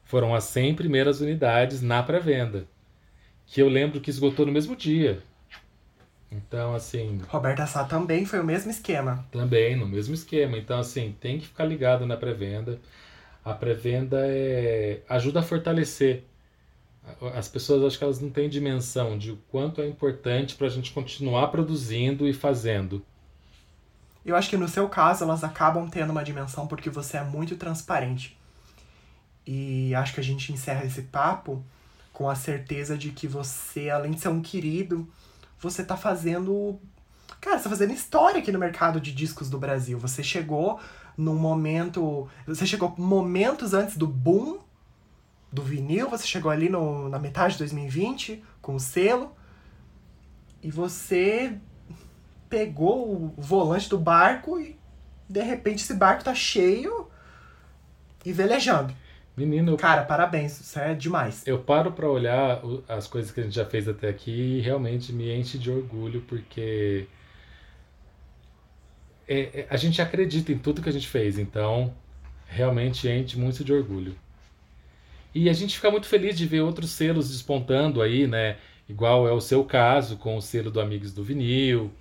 Foram 0.04 0.34
as 0.34 0.46
100 0.46 0.76
primeiras 0.76 1.20
unidades 1.20 1.82
na 1.82 2.02
pré-venda. 2.02 2.66
Que 3.46 3.62
eu 3.62 3.70
lembro 3.70 4.00
que 4.02 4.10
esgotou 4.10 4.46
no 4.46 4.52
mesmo 4.52 4.76
dia. 4.76 5.22
Então, 6.32 6.76
assim. 6.76 7.22
Roberta 7.30 7.66
Sá 7.66 7.84
também 7.84 8.26
foi 8.26 8.40
o 8.40 8.44
mesmo 8.44 8.70
esquema. 8.70 9.26
Também, 9.32 9.76
no 9.76 9.88
mesmo 9.88 10.14
esquema. 10.14 10.58
Então, 10.58 10.80
assim, 10.80 11.16
tem 11.20 11.40
que 11.40 11.48
ficar 11.48 11.66
ligado 11.66 12.06
na 12.06 12.18
pré-venda. 12.18 12.80
A 13.44 13.54
pré-venda 13.54 14.18
é... 14.22 15.02
ajuda 15.08 15.40
a 15.40 15.44
fortalecer. 15.44 16.24
As 17.34 17.48
pessoas 17.48 17.84
acho 17.84 17.98
que 17.98 18.04
elas 18.04 18.20
não 18.20 18.30
têm 18.30 18.50
dimensão 18.50 19.18
de 19.18 19.32
o 19.32 19.38
quanto 19.50 19.82
é 19.82 19.88
importante 19.88 20.56
para 20.56 20.68
a 20.68 20.70
gente 20.70 20.92
continuar 20.92 21.48
produzindo 21.48 22.28
e 22.28 22.34
fazendo. 22.34 23.02
Eu 24.26 24.36
acho 24.36 24.50
que 24.50 24.58
no 24.58 24.68
seu 24.68 24.90
caso 24.90 25.24
elas 25.24 25.42
acabam 25.42 25.90
tendo 25.90 26.10
uma 26.10 26.24
dimensão 26.24 26.68
porque 26.68 26.90
você 26.90 27.16
é 27.16 27.24
muito 27.24 27.56
transparente. 27.56 28.38
E 29.46 29.96
acho 29.96 30.14
que 30.14 30.20
a 30.20 30.24
gente 30.24 30.52
encerra 30.52 30.84
esse 30.84 31.04
papo 31.04 31.64
com 32.12 32.30
a 32.30 32.36
certeza 32.36 32.98
de 32.98 33.12
que 33.12 33.26
você, 33.26 33.90
além 33.90 34.12
de 34.12 34.20
ser 34.20 34.28
um 34.28 34.42
querido, 34.42 35.08
você 35.60 35.84
tá 35.84 35.98
fazendo. 35.98 36.80
Cara, 37.42 37.58
você 37.58 37.64
tá 37.64 37.70
fazendo 37.70 37.94
história 37.94 38.40
aqui 38.40 38.52
no 38.52 38.60
mercado 38.60 39.00
de 39.00 39.14
discos 39.14 39.50
do 39.50 39.58
Brasil. 39.58 39.98
Você 40.00 40.24
chegou 40.24 40.80
num 41.18 41.36
momento. 41.36 42.28
Você 42.46 42.66
chegou 42.66 42.94
momentos 42.98 43.74
antes 43.74 43.98
do 43.98 44.08
boom 44.08 44.60
do 45.52 45.64
vinil, 45.64 46.10
você 46.10 46.28
chegou 46.28 46.52
ali 46.52 46.68
no, 46.68 47.08
na 47.10 47.18
metade 47.18 47.54
de 47.54 47.60
2020 47.60 48.44
com 48.62 48.76
o 48.76 48.80
selo. 48.80 49.36
E 50.62 50.70
você 50.70 51.58
pegou 52.50 53.14
o 53.14 53.34
volante 53.38 53.90
do 53.90 53.98
barco 53.98 54.60
e 54.60 54.78
de 55.30 55.42
repente 55.42 55.84
esse 55.84 55.94
barco 55.94 56.24
tá 56.24 56.34
cheio 56.34 57.10
e 58.26 58.32
velejando. 58.32 58.94
Menino, 59.38 59.74
eu... 59.74 59.78
cara, 59.78 60.04
parabéns, 60.04 60.60
isso 60.60 60.80
é 60.80 60.96
demais. 60.96 61.46
Eu 61.46 61.60
paro 61.60 61.92
para 61.92 62.10
olhar 62.10 62.60
as 62.90 63.06
coisas 63.06 63.32
que 63.32 63.40
a 63.40 63.44
gente 63.44 63.56
já 63.56 63.66
fez 63.66 63.88
até 63.88 64.10
aqui 64.10 64.32
e 64.32 64.62
realmente 64.62 65.14
me 65.14 65.32
enche 65.32 65.60
de 65.60 65.70
orgulho 65.70 66.22
porque 66.22 67.08
é, 69.28 69.40
é, 69.62 69.68
a 69.70 69.78
gente 69.78 70.02
acredita 70.02 70.52
em 70.52 70.58
tudo 70.58 70.82
que 70.82 70.90
a 70.90 70.92
gente 70.92 71.08
fez, 71.08 71.38
então 71.38 71.94
realmente 72.48 73.08
enche 73.08 73.38
muito 73.38 73.64
de 73.64 73.72
orgulho. 73.72 74.16
E 75.36 75.50
a 75.50 75.54
gente 75.54 75.76
fica 75.76 75.92
muito 75.92 76.08
feliz 76.08 76.36
de 76.36 76.48
ver 76.48 76.62
outros 76.62 76.90
selos 76.90 77.30
despontando 77.30 78.02
aí, 78.02 78.26
né? 78.26 78.58
Igual 78.90 79.28
é 79.28 79.32
o 79.32 79.42
seu 79.42 79.64
caso 79.64 80.18
com 80.18 80.36
o 80.36 80.42
selo 80.42 80.72
do 80.72 80.82
Amigos 80.82 81.14
do 81.14 81.24
Vinil, 81.24 81.92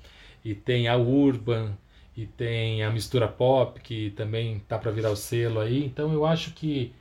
e 0.42 0.54
tem 0.54 0.88
a 0.88 0.96
Urban, 0.96 1.76
e 2.16 2.24
tem 2.24 2.82
a 2.82 2.90
mistura 2.90 3.28
pop, 3.28 3.78
que 3.80 4.10
também 4.12 4.60
tá 4.60 4.78
para 4.78 4.90
virar 4.90 5.10
o 5.10 5.16
selo 5.16 5.60
aí. 5.60 5.84
Então 5.84 6.12
eu 6.12 6.24
acho 6.24 6.52
que 6.52 6.94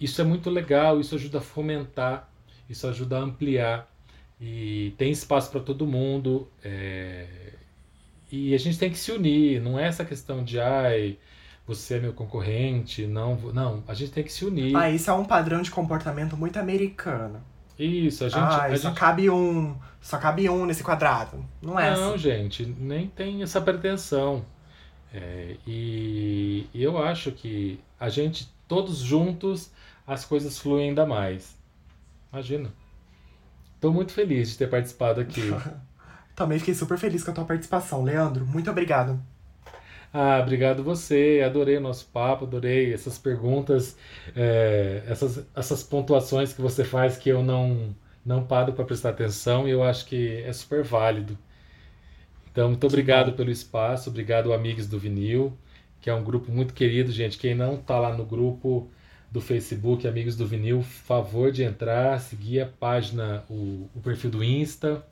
isso 0.00 0.20
é 0.20 0.24
muito 0.24 0.50
legal, 0.50 1.00
isso 1.00 1.14
ajuda 1.14 1.38
a 1.38 1.40
fomentar, 1.40 2.28
isso 2.68 2.86
ajuda 2.86 3.18
a 3.18 3.20
ampliar 3.20 3.90
e 4.40 4.94
tem 4.98 5.10
espaço 5.10 5.50
para 5.50 5.60
todo 5.60 5.86
mundo. 5.86 6.48
É... 6.62 7.26
E 8.30 8.54
a 8.54 8.58
gente 8.58 8.78
tem 8.78 8.90
que 8.90 8.98
se 8.98 9.12
unir, 9.12 9.60
não 9.60 9.78
é 9.78 9.86
essa 9.86 10.04
questão 10.04 10.42
de 10.42 10.60
ai, 10.60 11.16
você 11.66 11.94
é 11.94 12.00
meu 12.00 12.12
concorrente, 12.12 13.06
não, 13.06 13.36
não, 13.52 13.82
a 13.86 13.94
gente 13.94 14.12
tem 14.12 14.24
que 14.24 14.32
se 14.32 14.44
unir. 14.44 14.76
Ah, 14.76 14.90
isso 14.90 15.10
é 15.10 15.14
um 15.14 15.24
padrão 15.24 15.62
de 15.62 15.70
comportamento 15.70 16.36
muito 16.36 16.58
americano. 16.58 17.42
Isso, 17.78 18.24
a 18.24 18.28
gente. 18.28 18.38
Ah, 18.38 18.66
a 18.66 18.76
só 18.76 18.88
gente... 18.88 18.98
cabe 18.98 19.30
um. 19.30 19.76
Só 20.00 20.18
cabe 20.18 20.48
um 20.48 20.64
nesse 20.64 20.82
quadrado. 20.82 21.44
Não 21.60 21.78
é 21.78 21.94
Não, 21.94 22.10
assim. 22.10 22.18
gente, 22.18 22.64
nem 22.64 23.08
tem 23.08 23.42
essa 23.42 23.60
pretensão. 23.60 24.44
É, 25.12 25.56
e, 25.66 26.66
e 26.72 26.82
eu 26.82 26.98
acho 26.98 27.32
que 27.32 27.80
a 27.98 28.08
gente, 28.08 28.48
todos 28.68 28.98
juntos, 28.98 29.70
as 30.06 30.24
coisas 30.24 30.58
fluem 30.58 30.90
ainda 30.90 31.06
mais. 31.06 31.56
Imagina. 32.32 32.72
Estou 33.74 33.92
muito 33.92 34.12
feliz 34.12 34.50
de 34.50 34.58
ter 34.58 34.68
participado 34.68 35.20
aqui. 35.20 35.42
Também 36.34 36.58
fiquei 36.58 36.74
super 36.74 36.98
feliz 36.98 37.24
com 37.24 37.30
a 37.30 37.34
tua 37.34 37.44
participação, 37.44 38.02
Leandro. 38.02 38.44
Muito 38.44 38.70
obrigado. 38.70 39.20
Ah, 40.12 40.40
obrigado 40.42 40.82
você. 40.82 41.42
Adorei 41.44 41.76
o 41.76 41.80
nosso 41.80 42.06
papo, 42.06 42.44
adorei 42.44 42.92
essas 42.92 43.18
perguntas, 43.18 43.96
é, 44.34 45.02
essas, 45.06 45.46
essas 45.54 45.82
pontuações 45.82 46.52
que 46.52 46.60
você 46.60 46.84
faz 46.84 47.16
que 47.16 47.28
eu 47.28 47.42
não, 47.42 47.94
não 48.24 48.44
paro 48.44 48.72
para 48.72 48.84
prestar 48.84 49.10
atenção 49.10 49.68
e 49.68 49.70
eu 49.70 49.82
acho 49.82 50.06
que 50.06 50.42
é 50.42 50.52
super 50.52 50.82
válido. 50.82 51.36
Então, 52.50 52.68
muito 52.68 52.86
obrigado 52.86 53.32
pelo 53.34 53.50
espaço, 53.50 54.08
obrigado 54.08 54.52
amigos 54.52 54.86
do 54.86 54.98
Vinil, 54.98 55.56
que 56.06 56.10
é 56.10 56.14
um 56.14 56.22
grupo 56.22 56.52
muito 56.52 56.72
querido, 56.72 57.10
gente. 57.10 57.36
Quem 57.36 57.52
não 57.52 57.74
está 57.74 57.98
lá 57.98 58.16
no 58.16 58.24
grupo 58.24 58.88
do 59.28 59.40
Facebook 59.40 60.06
Amigos 60.06 60.36
do 60.36 60.46
Vinil, 60.46 60.80
favor 60.80 61.50
de 61.50 61.64
entrar, 61.64 62.20
seguir 62.20 62.60
a 62.60 62.66
página, 62.66 63.44
o, 63.50 63.90
o 63.92 64.00
perfil 64.00 64.30
do 64.30 64.44
Insta 64.44 65.04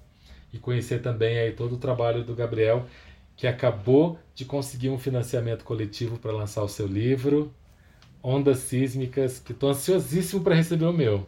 e 0.53 0.59
conhecer 0.61 1.03
também 1.03 1.37
aí 1.37 1.51
todo 1.51 1.75
o 1.75 1.79
trabalho 1.79 2.23
do 2.23 2.33
Gabriel 2.33 2.87
que 3.37 3.49
acabou 3.49 4.21
de 4.37 4.45
conseguir 4.45 4.89
um 4.89 4.97
financiamento 4.97 5.65
coletivo 5.65 6.17
para 6.17 6.31
lançar 6.31 6.63
o 6.63 6.69
seu 6.69 6.87
livro, 6.87 7.53
Ondas 8.23 8.59
Sísmicas, 8.59 9.41
que 9.41 9.51
estou 9.51 9.71
ansiosíssimo 9.71 10.45
para 10.45 10.55
receber 10.55 10.85
o 10.85 10.93
meu. 10.93 11.27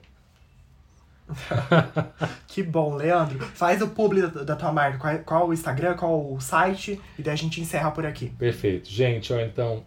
que 2.46 2.62
bom, 2.62 2.94
Leandro. 2.94 3.38
Faz 3.38 3.82
o 3.82 3.88
publi 3.88 4.22
da, 4.26 4.56
tua 4.56 4.72
marca. 4.72 4.98
Qual, 4.98 5.18
qual, 5.18 5.48
o 5.48 5.52
Instagram, 5.52 5.96
qual 5.96 6.32
o 6.32 6.40
site, 6.40 7.00
e 7.18 7.22
daí 7.22 7.34
a 7.34 7.36
gente 7.36 7.60
encerra 7.60 7.90
por 7.90 8.06
aqui. 8.06 8.30
Perfeito. 8.30 8.88
Gente, 8.88 9.32
ó, 9.32 9.40
então. 9.40 9.84